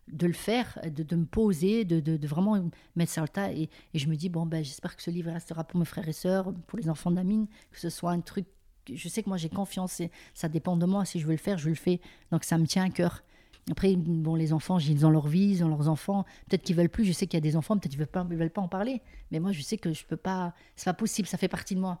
de 0.07 0.27
le 0.27 0.33
faire, 0.33 0.79
de, 0.85 1.15
me 1.15 1.25
poser, 1.25 1.83
de, 1.83 2.27
vraiment 2.27 2.61
mettre 2.95 3.11
ça 3.11 3.23
au 3.23 3.27
tas. 3.27 3.51
Et, 3.51 3.69
je 3.93 4.07
me 4.07 4.15
dis, 4.15 4.29
bon, 4.29 4.45
ben, 4.45 4.63
j'espère 4.63 4.95
que 4.95 5.01
ce 5.01 5.09
livre 5.09 5.31
restera 5.31 5.63
pour 5.63 5.79
mes 5.79 5.85
frères 5.85 6.07
et 6.07 6.13
sœurs, 6.13 6.53
pour 6.67 6.77
les 6.77 6.89
enfants 6.89 7.11
d'Amine, 7.11 7.47
que 7.71 7.79
ce 7.79 7.89
soit 7.89 8.11
un 8.11 8.21
truc. 8.21 8.45
Je 8.93 9.09
sais 9.09 9.23
que 9.23 9.29
moi 9.29 9.37
j'ai 9.37 9.49
confiance, 9.49 9.99
et 9.99 10.11
ça 10.35 10.47
dépend 10.47 10.77
de 10.77 10.85
moi. 10.85 11.05
Si 11.05 11.19
je 11.19 11.25
veux 11.25 11.31
le 11.31 11.39
faire, 11.39 11.57
je 11.57 11.69
le 11.69 11.75
fais. 11.75 11.99
Donc 12.31 12.43
ça 12.43 12.59
me 12.59 12.67
tient 12.67 12.85
à 12.85 12.89
cœur. 12.89 13.23
Après, 13.71 13.95
bon, 13.95 14.35
les 14.35 14.53
enfants, 14.53 14.77
ils 14.77 15.05
ont 15.05 15.09
leur 15.09 15.27
vie, 15.27 15.49
ils 15.49 15.63
ont 15.63 15.69
leurs 15.69 15.89
enfants. 15.89 16.23
Peut-être 16.47 16.61
qu'ils 16.61 16.75
veulent 16.75 16.89
plus. 16.89 17.03
Je 17.03 17.11
sais 17.11 17.25
qu'il 17.25 17.37
y 17.37 17.41
a 17.41 17.41
des 17.41 17.55
enfants, 17.55 17.75
peut-être 17.77 17.91
qu'ils 17.91 17.99
veulent 17.99 18.07
pas, 18.07 18.23
veulent 18.23 18.49
pas 18.51 18.61
en 18.61 18.67
parler. 18.67 19.01
Mais 19.31 19.39
moi, 19.39 19.51
je 19.51 19.61
sais 19.61 19.77
que 19.77 19.91
je 19.91 20.05
peux 20.05 20.17
pas. 20.17 20.53
C'est 20.75 20.85
pas 20.85 20.93
possible. 20.93 21.27
Ça 21.27 21.37
fait 21.37 21.47
partie 21.47 21.75
de 21.75 21.79
moi. 21.79 21.99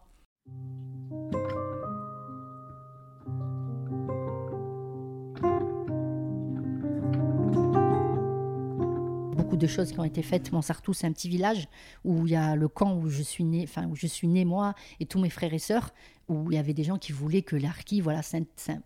De 9.55 9.67
choses 9.67 9.91
qui 9.91 9.99
ont 9.99 10.03
été 10.03 10.21
faites. 10.21 10.51
Montsartou, 10.51 10.93
c'est 10.93 11.07
un 11.07 11.11
petit 11.11 11.29
village 11.29 11.67
où 12.03 12.25
il 12.27 12.33
y 12.33 12.35
a 12.35 12.55
le 12.55 12.67
camp 12.67 12.95
où 12.95 13.09
je 13.09 13.21
suis 13.21 13.43
né, 13.43 13.63
enfin 13.63 13.87
où 13.87 13.95
je 13.95 14.07
suis 14.07 14.27
né 14.27 14.45
moi 14.45 14.73
et 14.99 15.05
tous 15.05 15.19
mes 15.19 15.29
frères 15.29 15.53
et 15.53 15.59
sœurs, 15.59 15.93
où 16.27 16.51
il 16.51 16.55
y 16.55 16.57
avait 16.57 16.73
des 16.73 16.83
gens 16.83 16.97
qui 16.97 17.11
voulaient 17.11 17.41
que 17.41 17.55
l'Arki, 17.55 18.01
voilà, 18.01 18.21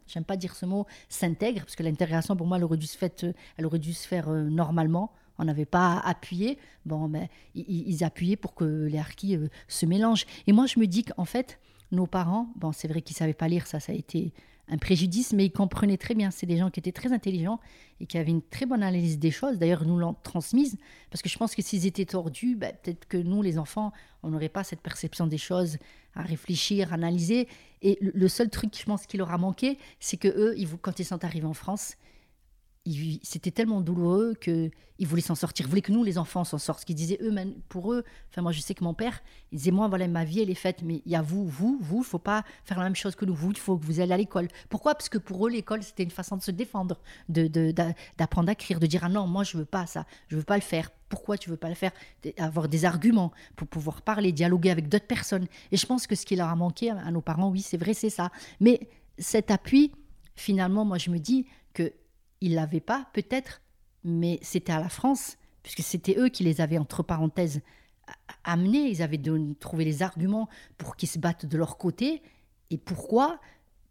j'aime 0.07 0.23
pas 0.25 0.37
dire 0.37 0.55
ce 0.55 0.65
mot, 0.65 0.85
s'intègre, 1.07 1.61
parce 1.61 1.75
que 1.75 1.83
l'intégration 1.83 2.35
pour 2.35 2.47
moi, 2.47 2.57
elle 2.57 2.63
aurait 2.63 2.77
dû 2.77 2.87
se 2.87 2.97
faire, 2.97 3.09
elle 3.57 3.65
aurait 3.65 3.79
dû 3.79 3.93
se 3.93 4.07
faire 4.07 4.29
euh, 4.29 4.49
normalement. 4.49 5.11
On 5.37 5.45
n'avait 5.45 5.65
pas 5.65 5.99
appuyé. 5.99 6.57
Bon, 6.85 7.07
ben, 7.07 7.27
ils, 7.55 8.03
appuyaient 8.03 8.35
pour 8.35 8.55
que 8.55 8.87
les 8.87 8.97
harkis 8.97 9.37
euh, 9.37 9.47
se 9.69 9.85
mélangent. 9.85 10.25
Et 10.47 10.51
moi, 10.51 10.65
je 10.65 10.79
me 10.81 10.85
dis 10.85 11.05
qu'en 11.05 11.23
fait, 11.23 11.59
nos 11.93 12.07
parents, 12.07 12.51
bon, 12.57 12.73
c'est 12.73 12.89
vrai 12.89 13.01
qu'ils 13.01 13.15
savaient 13.15 13.33
pas 13.33 13.47
lire, 13.47 13.65
ça, 13.65 13.79
ça 13.79 13.93
a 13.93 13.95
été 13.95 14.33
un 14.69 14.77
préjudice, 14.77 15.33
mais 15.33 15.45
ils 15.45 15.51
comprenaient 15.51 15.97
très 15.97 16.15
bien. 16.15 16.31
C'est 16.31 16.45
des 16.45 16.57
gens 16.57 16.69
qui 16.69 16.79
étaient 16.79 16.91
très 16.91 17.11
intelligents 17.11 17.59
et 17.99 18.05
qui 18.05 18.17
avaient 18.17 18.31
une 18.31 18.41
très 18.41 18.65
bonne 18.65 18.83
analyse 18.83 19.19
des 19.19 19.31
choses. 19.31 19.57
D'ailleurs, 19.57 19.85
nous 19.85 19.97
l'ont 19.97 20.15
transmise, 20.23 20.77
parce 21.09 21.21
que 21.21 21.29
je 21.29 21.37
pense 21.37 21.55
que 21.55 21.61
s'ils 21.61 21.85
étaient 21.85 22.05
tordus, 22.05 22.55
ben, 22.55 22.73
peut-être 22.81 23.07
que 23.07 23.17
nous, 23.17 23.41
les 23.41 23.57
enfants, 23.57 23.91
on 24.23 24.29
n'aurait 24.29 24.49
pas 24.49 24.63
cette 24.63 24.81
perception 24.81 25.27
des 25.27 25.37
choses 25.37 25.77
à 26.15 26.21
réfléchir, 26.21 26.91
à 26.91 26.95
analyser. 26.95 27.47
Et 27.81 27.97
le 28.01 28.27
seul 28.27 28.49
truc, 28.49 28.77
je 28.77 28.85
pense, 28.85 29.05
qui 29.05 29.17
leur 29.17 29.31
a 29.31 29.37
manqué, 29.37 29.77
c'est 29.99 30.17
que 30.17 30.27
eux, 30.27 30.53
ils, 30.57 30.69
quand 30.77 30.99
ils 30.99 31.05
sont 31.05 31.23
arrivés 31.23 31.47
en 31.47 31.53
France, 31.53 31.95
c'était 33.23 33.51
tellement 33.51 33.81
douloureux 33.81 34.33
qu'ils 34.35 34.71
voulaient 35.07 35.21
s'en 35.21 35.35
sortir. 35.35 35.65
Ils 35.65 35.69
voulaient 35.69 35.81
que 35.81 35.91
nous, 35.91 36.03
les 36.03 36.17
enfants, 36.17 36.43
s'en 36.43 36.57
sortent. 36.57 36.81
Ce 36.81 36.85
qu'ils 36.85 36.95
disaient 36.95 37.19
eux, 37.21 37.33
pour 37.67 37.93
eux, 37.93 38.03
enfin 38.29 38.41
moi 38.41 38.51
je 38.51 38.59
sais 38.59 38.73
que 38.73 38.83
mon 38.83 38.93
père, 38.93 39.21
il 39.51 39.57
disait 39.57 39.71
moi 39.71 39.87
voilà 39.87 40.07
ma 40.07 40.23
vie 40.25 40.41
elle 40.41 40.49
est 40.49 40.55
faite, 40.55 40.81
mais 40.83 41.01
il 41.05 41.11
y 41.11 41.15
a 41.15 41.21
vous, 41.21 41.45
vous, 41.47 41.77
vous, 41.81 41.99
il 41.99 42.03
faut 42.05 42.19
pas 42.19 42.43
faire 42.63 42.77
la 42.77 42.85
même 42.85 42.95
chose 42.95 43.15
que 43.15 43.25
nous. 43.25 43.33
Vous, 43.33 43.51
il 43.51 43.57
faut 43.57 43.77
que 43.77 43.85
vous 43.85 43.99
allez 43.99 44.13
à 44.13 44.17
l'école. 44.17 44.47
Pourquoi? 44.69 44.95
Parce 44.95 45.09
que 45.09 45.17
pour 45.17 45.47
eux 45.47 45.49
l'école 45.49 45.83
c'était 45.83 46.03
une 46.03 46.11
façon 46.11 46.37
de 46.37 46.41
se 46.41 46.51
défendre, 46.51 46.97
de 47.27 47.47
d'apprendre 48.17 48.49
à 48.49 48.53
écrire, 48.53 48.79
de 48.79 48.87
dire 48.87 49.03
ah 49.03 49.09
non 49.09 49.27
moi 49.27 49.43
je 49.43 49.57
veux 49.57 49.65
pas 49.65 49.85
ça, 49.85 50.05
je 50.27 50.35
veux 50.35 50.43
pas 50.43 50.55
le 50.55 50.61
faire. 50.61 50.91
Pourquoi 51.09 51.37
tu 51.37 51.49
veux 51.49 51.57
pas 51.57 51.69
le 51.69 51.75
faire? 51.75 51.91
Avoir 52.37 52.67
des 52.69 52.85
arguments 52.85 53.31
pour 53.55 53.67
pouvoir 53.67 54.01
parler, 54.03 54.31
dialoguer 54.31 54.69
avec 54.69 54.89
d'autres 54.89 55.07
personnes. 55.07 55.47
Et 55.71 55.77
je 55.77 55.85
pense 55.85 56.05
que 56.05 56.15
ce 56.15 56.25
qui 56.25 56.35
leur 56.35 56.49
a 56.49 56.55
manqué 56.55 56.91
à 56.91 57.09
nos 57.11 57.21
parents, 57.21 57.49
oui 57.49 57.61
c'est 57.61 57.77
vrai 57.77 57.93
c'est 57.93 58.11
ça. 58.11 58.31
Mais 58.59 58.89
cet 59.17 59.49
appui, 59.51 59.91
finalement 60.35 60.85
moi 60.85 60.97
je 60.97 61.09
me 61.09 61.19
dis 61.19 61.43
que 61.43 61.49
ils 62.41 62.55
l'avaient 62.55 62.79
pas, 62.79 63.07
peut-être, 63.13 63.61
mais 64.03 64.39
c'était 64.41 64.71
à 64.71 64.79
la 64.79 64.89
France, 64.89 65.37
puisque 65.63 65.81
c'était 65.81 66.17
eux 66.17 66.29
qui 66.29 66.43
les 66.43 66.61
avaient, 66.61 66.77
entre 66.77 67.03
parenthèses, 67.03 67.61
amenés. 68.43 68.89
Ils 68.89 69.01
avaient 69.01 69.21
trouvé 69.59 69.85
les 69.85 70.01
arguments 70.01 70.49
pour 70.77 70.95
qu'ils 70.95 71.09
se 71.09 71.19
battent 71.19 71.45
de 71.45 71.57
leur 71.57 71.77
côté. 71.77 72.21
Et 72.69 72.77
pourquoi 72.77 73.39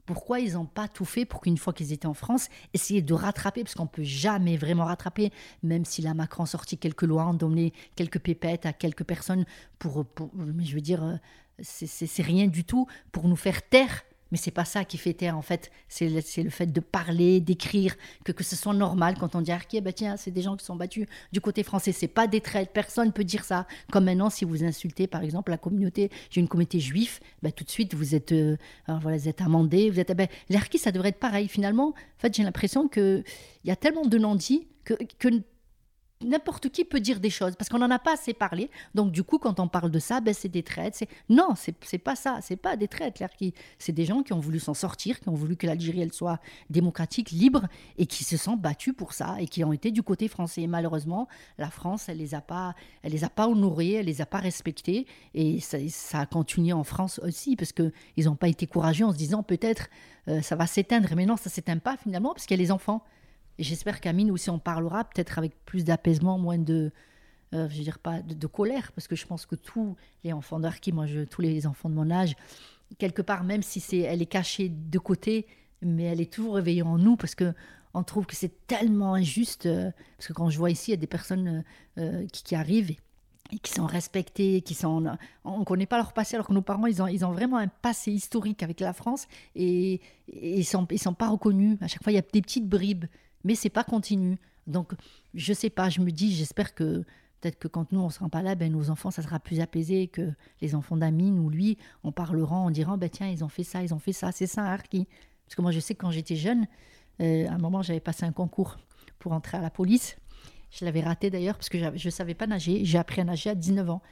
pourquoi 0.06 0.40
ils 0.40 0.54
n'ont 0.54 0.64
pas 0.64 0.88
tout 0.88 1.04
fait 1.04 1.26
pour 1.26 1.42
qu'une 1.42 1.58
fois 1.58 1.74
qu'ils 1.74 1.92
étaient 1.92 2.06
en 2.06 2.14
France, 2.14 2.48
essayer 2.72 3.02
de 3.02 3.12
rattraper, 3.12 3.62
parce 3.62 3.74
qu'on 3.74 3.86
peut 3.86 4.02
jamais 4.02 4.56
vraiment 4.56 4.86
rattraper, 4.86 5.30
même 5.62 5.84
si 5.84 6.00
la 6.00 6.14
Macron 6.14 6.44
a 6.44 6.46
sorti 6.46 6.78
quelques 6.78 7.02
lois, 7.02 7.26
ont 7.26 7.34
donné 7.34 7.74
quelques 7.94 8.18
pépettes 8.18 8.64
à 8.64 8.72
quelques 8.72 9.04
personnes 9.04 9.44
pour, 9.78 10.06
pour 10.06 10.30
je 10.60 10.74
veux 10.74 10.80
dire, 10.80 11.04
euh, 11.04 11.16
c'est 11.60 12.22
rien 12.22 12.46
du 12.46 12.64
tout 12.64 12.86
pour 13.12 13.28
nous 13.28 13.36
faire 13.36 13.60
taire 13.68 14.02
mais 14.30 14.38
c'est 14.38 14.50
pas 14.50 14.64
ça 14.64 14.84
qui 14.84 14.98
fait 14.98 15.14
taire 15.14 15.36
en 15.36 15.42
fait. 15.42 15.70
C'est 15.88 16.08
le, 16.08 16.20
le, 16.42 16.50
fait 16.50 16.66
de 16.66 16.80
parler, 16.80 17.40
d'écrire, 17.40 17.96
que, 18.24 18.32
que 18.32 18.44
ce 18.44 18.56
soit 18.56 18.74
normal 18.74 19.16
quand 19.18 19.34
on 19.34 19.40
dit 19.40 19.52
Arki, 19.52 19.80
bah 19.80 19.92
tiens, 19.92 20.16
c'est 20.16 20.30
des 20.30 20.42
gens 20.42 20.56
qui 20.56 20.64
sont 20.64 20.76
battus 20.76 21.06
du 21.32 21.40
côté 21.40 21.62
français. 21.62 21.92
C'est 21.92 22.08
pas 22.08 22.26
des 22.26 22.40
traits. 22.40 22.70
Personne 22.72 23.12
peut 23.12 23.24
dire 23.24 23.44
ça. 23.44 23.66
Comme 23.90 24.04
maintenant, 24.04 24.30
si 24.30 24.44
vous 24.44 24.64
insultez 24.64 25.06
par 25.06 25.22
exemple 25.22 25.50
la 25.50 25.58
communauté, 25.58 26.10
j'ai 26.30 26.40
une 26.40 26.48
communauté 26.48 26.80
juive, 26.80 27.20
bah, 27.42 27.52
tout 27.52 27.64
de 27.64 27.70
suite 27.70 27.94
vous 27.94 28.14
êtes, 28.14 28.32
euh, 28.32 28.56
voilà, 28.86 29.16
vous 29.16 29.28
êtes 29.28 29.40
amendé. 29.40 29.90
Vous 29.90 30.00
êtes, 30.00 30.12
bah, 30.16 30.26
ça 30.78 30.92
devrait 30.92 31.10
être 31.10 31.18
pareil. 31.18 31.48
Finalement, 31.48 31.88
en 31.88 32.20
fait, 32.20 32.34
j'ai 32.34 32.42
l'impression 32.42 32.88
qu'il 32.88 33.24
y 33.64 33.70
a 33.70 33.76
tellement 33.76 34.06
de 34.06 34.18
non-dits 34.18 34.66
que, 34.84 34.94
que 35.18 35.28
n'importe 36.22 36.68
qui 36.70 36.84
peut 36.84 37.00
dire 37.00 37.20
des 37.20 37.30
choses 37.30 37.54
parce 37.56 37.68
qu'on 37.68 37.78
n'en 37.78 37.90
a 37.90 37.98
pas 37.98 38.14
assez 38.14 38.34
parlé. 38.34 38.70
Donc 38.94 39.12
du 39.12 39.22
coup, 39.22 39.38
quand 39.38 39.60
on 39.60 39.68
parle 39.68 39.90
de 39.90 39.98
ça, 39.98 40.20
ben, 40.20 40.34
c'est 40.34 40.48
des 40.48 40.62
traites. 40.62 40.94
C'est... 40.94 41.08
Non, 41.28 41.54
c'est, 41.56 41.74
c'est 41.84 41.98
pas 41.98 42.16
ça. 42.16 42.40
C'est 42.42 42.56
pas 42.56 42.76
des 42.76 42.88
traites. 42.88 43.22
Qui... 43.38 43.54
C'est 43.78 43.92
des 43.92 44.04
gens 44.04 44.22
qui 44.22 44.32
ont 44.32 44.40
voulu 44.40 44.58
s'en 44.58 44.74
sortir, 44.74 45.20
qui 45.20 45.28
ont 45.28 45.34
voulu 45.34 45.56
que 45.56 45.66
l'Algérie 45.66 46.00
elle 46.00 46.12
soit 46.12 46.40
démocratique, 46.70 47.30
libre 47.30 47.66
et 47.96 48.06
qui 48.06 48.24
se 48.24 48.36
sont 48.36 48.56
battus 48.56 48.94
pour 48.96 49.12
ça 49.12 49.36
et 49.40 49.46
qui 49.46 49.64
ont 49.64 49.72
été 49.72 49.90
du 49.90 50.02
côté 50.02 50.28
français. 50.28 50.66
malheureusement, 50.66 51.28
la 51.58 51.70
France, 51.70 52.08
elle 52.08 52.18
les 52.18 52.34
a 52.34 52.40
pas, 52.40 52.74
elle 53.02 53.12
les 53.12 53.24
a 53.24 53.30
pas 53.30 53.48
honorés, 53.48 53.94
elle 53.94 54.06
les 54.06 54.20
a 54.20 54.26
pas 54.26 54.38
respectés 54.38 55.06
et 55.34 55.60
ça, 55.60 55.78
ça 55.88 56.20
a 56.20 56.26
continué 56.26 56.72
en 56.72 56.84
France 56.84 57.20
aussi 57.22 57.56
parce 57.56 57.72
que 57.72 57.92
ils 58.16 58.26
n'ont 58.26 58.36
pas 58.36 58.48
été 58.48 58.66
courageux 58.66 59.04
en 59.04 59.12
se 59.12 59.18
disant 59.18 59.42
peut-être 59.42 59.88
euh, 60.28 60.42
ça 60.42 60.56
va 60.56 60.66
s'éteindre. 60.66 61.08
Mais 61.16 61.26
non, 61.26 61.36
ça 61.36 61.50
s'éteint 61.50 61.78
pas 61.78 61.96
finalement 61.96 62.32
parce 62.32 62.46
qu'il 62.46 62.56
y 62.56 62.60
a 62.60 62.62
les 62.62 62.72
enfants. 62.72 63.02
Et 63.58 63.64
j'espère 63.64 64.00
qu'Amine 64.00 64.30
aussi 64.30 64.50
on 64.50 64.58
parlera 64.58 65.04
peut-être 65.04 65.38
avec 65.38 65.52
plus 65.64 65.84
d'apaisement, 65.84 66.38
moins 66.38 66.58
de, 66.58 66.92
euh, 67.54 67.68
je 67.70 67.90
pas 67.90 68.20
de, 68.22 68.46
colère, 68.46 68.92
parce 68.92 69.08
que 69.08 69.16
je 69.16 69.26
pense 69.26 69.46
que 69.46 69.56
tous 69.56 69.96
les 70.22 70.32
enfants 70.32 70.60
d'Arki, 70.60 70.92
moi 70.92 71.06
tous 71.30 71.40
les 71.40 71.66
enfants 71.66 71.88
de 71.88 71.94
mon 71.94 72.10
âge, 72.10 72.36
quelque 72.98 73.22
part, 73.22 73.44
même 73.44 73.62
si 73.62 73.80
c'est, 73.80 73.98
elle 73.98 74.22
est 74.22 74.26
cachée 74.26 74.68
de 74.68 74.98
côté, 74.98 75.46
mais 75.82 76.04
elle 76.04 76.20
est 76.20 76.32
toujours 76.32 76.54
réveillée 76.54 76.82
en 76.82 76.98
nous, 76.98 77.16
parce 77.16 77.34
que 77.34 77.54
on 77.94 78.02
trouve 78.02 78.26
que 78.26 78.36
c'est 78.36 78.66
tellement 78.66 79.14
injuste, 79.14 79.66
euh, 79.66 79.90
parce 80.16 80.28
que 80.28 80.32
quand 80.34 80.50
je 80.50 80.58
vois 80.58 80.70
ici, 80.70 80.90
il 80.90 80.94
y 80.94 80.98
a 80.98 80.98
des 80.98 81.06
personnes 81.06 81.64
euh, 81.96 82.26
qui, 82.32 82.54
arrivent 82.54 82.90
et, 82.90 83.58
qui 83.58 83.72
sont 83.72 83.86
respectées, 83.86 84.60
qui 84.60 84.74
sont, 84.74 85.16
on 85.42 85.58
ne 85.60 85.64
connaît 85.64 85.86
pas 85.86 85.96
leur 85.96 86.12
passé, 86.12 86.36
alors 86.36 86.46
que 86.46 86.52
nos 86.52 86.62
parents, 86.62 86.86
ils 86.86 87.02
ont, 87.02 87.06
ils 87.06 87.24
ont 87.24 87.32
vraiment 87.32 87.56
un 87.56 87.68
passé 87.68 88.12
historique 88.12 88.62
avec 88.62 88.78
la 88.80 88.92
France 88.92 89.26
et, 89.56 89.94
et 90.28 90.54
ils 90.56 90.58
ne 90.58 90.62
sont, 90.64 90.86
ils 90.90 91.00
sont 91.00 91.14
pas 91.14 91.28
reconnus. 91.28 91.78
À 91.80 91.88
chaque 91.88 92.04
fois, 92.04 92.12
il 92.12 92.16
y 92.16 92.18
a 92.18 92.24
des 92.30 92.42
petites 92.42 92.68
bribes 92.68 93.06
mais 93.44 93.54
c'est 93.54 93.70
pas 93.70 93.84
continu. 93.84 94.38
Donc, 94.66 94.92
je 95.34 95.52
sais 95.52 95.70
pas, 95.70 95.88
je 95.88 96.00
me 96.00 96.10
dis, 96.10 96.34
j'espère 96.34 96.74
que 96.74 97.04
peut-être 97.40 97.58
que 97.58 97.68
quand 97.68 97.92
nous, 97.92 98.00
on 98.00 98.10
sera 98.10 98.28
pas 98.28 98.42
là, 98.42 98.54
ben, 98.54 98.72
nos 98.72 98.90
enfants, 98.90 99.10
ça 99.10 99.22
sera 99.22 99.38
plus 99.38 99.60
apaisé, 99.60 100.08
que 100.08 100.32
les 100.60 100.74
enfants 100.74 100.96
d'Amine 100.96 101.38
ou 101.38 101.48
lui, 101.50 101.78
on 102.04 102.12
parlera 102.12 102.56
en 102.56 102.70
disant, 102.70 102.98
ben, 102.98 103.08
tiens, 103.08 103.28
ils 103.28 103.44
ont 103.44 103.48
fait 103.48 103.64
ça, 103.64 103.82
ils 103.82 103.94
ont 103.94 103.98
fait 103.98 104.12
ça, 104.12 104.32
c'est 104.32 104.46
ça, 104.46 104.64
Arki. 104.64 105.06
Parce 105.46 105.54
que 105.54 105.62
moi, 105.62 105.70
je 105.70 105.80
sais 105.80 105.94
que 105.94 106.00
quand 106.00 106.10
j'étais 106.10 106.36
jeune, 106.36 106.66
euh, 107.20 107.48
à 107.48 107.52
un 107.52 107.58
moment, 107.58 107.82
j'avais 107.82 108.00
passé 108.00 108.24
un 108.24 108.32
concours 108.32 108.78
pour 109.18 109.32
entrer 109.32 109.56
à 109.56 109.60
la 109.60 109.70
police. 109.70 110.18
Je 110.70 110.84
l'avais 110.84 111.00
raté 111.00 111.30
d'ailleurs, 111.30 111.56
parce 111.56 111.68
que 111.68 111.78
je 111.78 112.06
ne 112.08 112.10
savais 112.10 112.34
pas 112.34 112.46
nager. 112.46 112.84
J'ai 112.84 112.98
appris 112.98 113.20
à 113.20 113.24
nager 113.24 113.50
à 113.50 113.54
19 113.54 113.88
ans. 113.88 114.02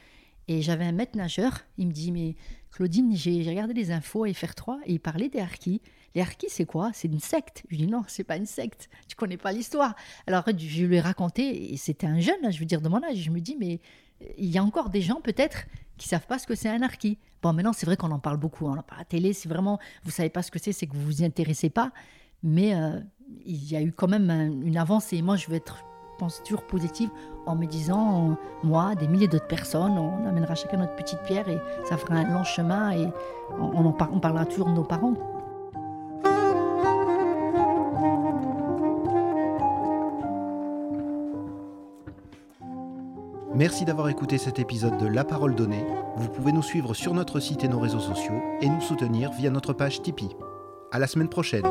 Et 0.49 0.63
j'avais 0.63 0.85
un 0.85 0.93
maître 0.93 1.17
nageur, 1.17 1.63
il 1.77 1.89
me 1.89 1.93
dit, 1.93 2.13
mais 2.13 2.37
Claudine, 2.71 3.17
j'ai 3.17 3.43
regardé 3.49 3.75
les 3.75 3.91
infos 3.91 4.25
à 4.25 4.29
FR3 4.29 4.79
et 4.85 4.93
il 4.93 5.01
parlait 5.01 5.29
des 5.29 5.41
harkis. 5.41 5.81
Les 6.15 6.21
harkis, 6.21 6.49
c'est 6.49 6.67
quoi? 6.67 6.91
C'est 6.95 7.09
une 7.09 7.21
secte. 7.21 7.65
Je 7.69 7.77
dis 7.77 7.87
non, 7.87 8.05
c'est 8.07 8.25
pas 8.25 8.37
une 8.37 8.47
secte. 8.47 8.89
Tu 9.09 9.17
connais 9.17 9.37
pas 9.37 9.53
l'histoire. 9.53 9.97
Alors 10.27 10.45
je 10.47 10.85
lui 10.85 10.97
ai 10.97 11.01
raconté, 11.01 11.73
et 11.73 11.77
c'était 11.77 12.07
un 12.07 12.21
jeune, 12.21 12.51
je 12.51 12.59
veux 12.59 12.65
dire 12.65 12.81
de 12.81 12.89
mon 12.89 13.03
âge. 13.03 13.17
Je 13.17 13.31
me 13.31 13.41
dis, 13.41 13.57
mais 13.59 13.81
il 14.39 14.47
y 14.47 14.59
a 14.59 14.63
encore 14.63 14.91
des 14.91 15.03
gens 15.03 15.21
peut-être 15.21 15.65
qui 15.97 16.09
savent 16.09 16.27
pas 16.27 16.39
ce 16.39 16.47
que 16.47 16.55
c'est 16.55 16.69
un 16.69 16.83
harki. 16.83 17.19
Bon, 17.43 17.53
maintenant 17.53 17.73
c'est 17.73 17.87
vrai 17.87 17.97
qu'on 17.97 18.11
en 18.11 18.19
parle 18.19 18.37
beaucoup. 18.37 18.67
On 18.67 18.77
en 18.77 18.83
parle 18.83 19.01
à 19.01 19.03
la 19.03 19.05
télé. 19.05 19.33
C'est 19.33 19.49
vraiment, 19.49 19.79
vous 20.05 20.11
savez 20.11 20.31
pas 20.31 20.43
ce 20.43 20.51
que 20.51 20.59
c'est, 20.59 20.73
c'est 20.73 20.87
que 20.87 20.95
vous 20.95 21.05
vous 21.05 21.23
y 21.23 21.25
intéressez 21.25 21.71
pas. 21.71 21.93
Mais 22.43 22.75
euh, 22.75 23.01
il 23.45 23.71
y 23.71 23.77
a 23.77 23.83
eu 23.83 23.93
quand 23.93 24.09
même 24.09 24.31
une 24.65 24.77
avancée. 24.77 25.23
Moi, 25.23 25.37
je 25.37 25.49
vais 25.49 25.57
être, 25.57 25.79
je 26.13 26.19
pense 26.19 26.43
toujours 26.43 26.67
positive. 26.67 27.11
En 27.47 27.55
me 27.55 27.67
disant, 27.67 28.37
moi, 28.63 28.95
des 28.95 29.09
milliers 29.09 29.29
d'autres 29.29 29.47
personnes, 29.47 29.99
on 29.99 30.27
amènera 30.29 30.55
chacun 30.55 30.79
notre 30.79 30.97
petite 30.97 31.21
pierre 31.23 31.49
et 31.49 31.59
ça 31.85 31.97
fera 31.97 32.15
un 32.15 32.35
long 32.35 32.45
chemin 32.45 32.91
et 32.93 33.09
on, 33.59 33.87
en 33.87 33.97
on 34.13 34.21
parlera 34.21 34.45
toujours 34.45 34.67
de 34.67 34.73
nos 34.73 34.85
parents. 34.85 35.15
Merci 43.57 43.87
d'avoir 43.87 44.11
écouté 44.11 44.37
cet 44.37 44.59
épisode 44.59 44.99
de 44.99 45.07
La 45.07 45.25
Parole 45.25 45.55
Donnée. 45.55 45.87
Vous 46.17 46.29
pouvez 46.29 46.53
nous 46.53 46.63
suivre 46.63 46.93
sur 46.93 47.15
notre 47.15 47.41
site 47.41 47.65
et 47.65 47.69
nos 47.69 47.81
réseaux 47.81 48.01
sociaux 48.01 48.43
et 48.61 48.69
nous 48.69 48.83
soutenir 48.83 49.33
via 49.33 49.49
notre 49.49 49.73
page 49.73 50.03
Tipeee. 50.03 50.37
À 50.93 50.99
la 50.99 51.07
semaine 51.07 51.31
prochaine. 51.31 51.65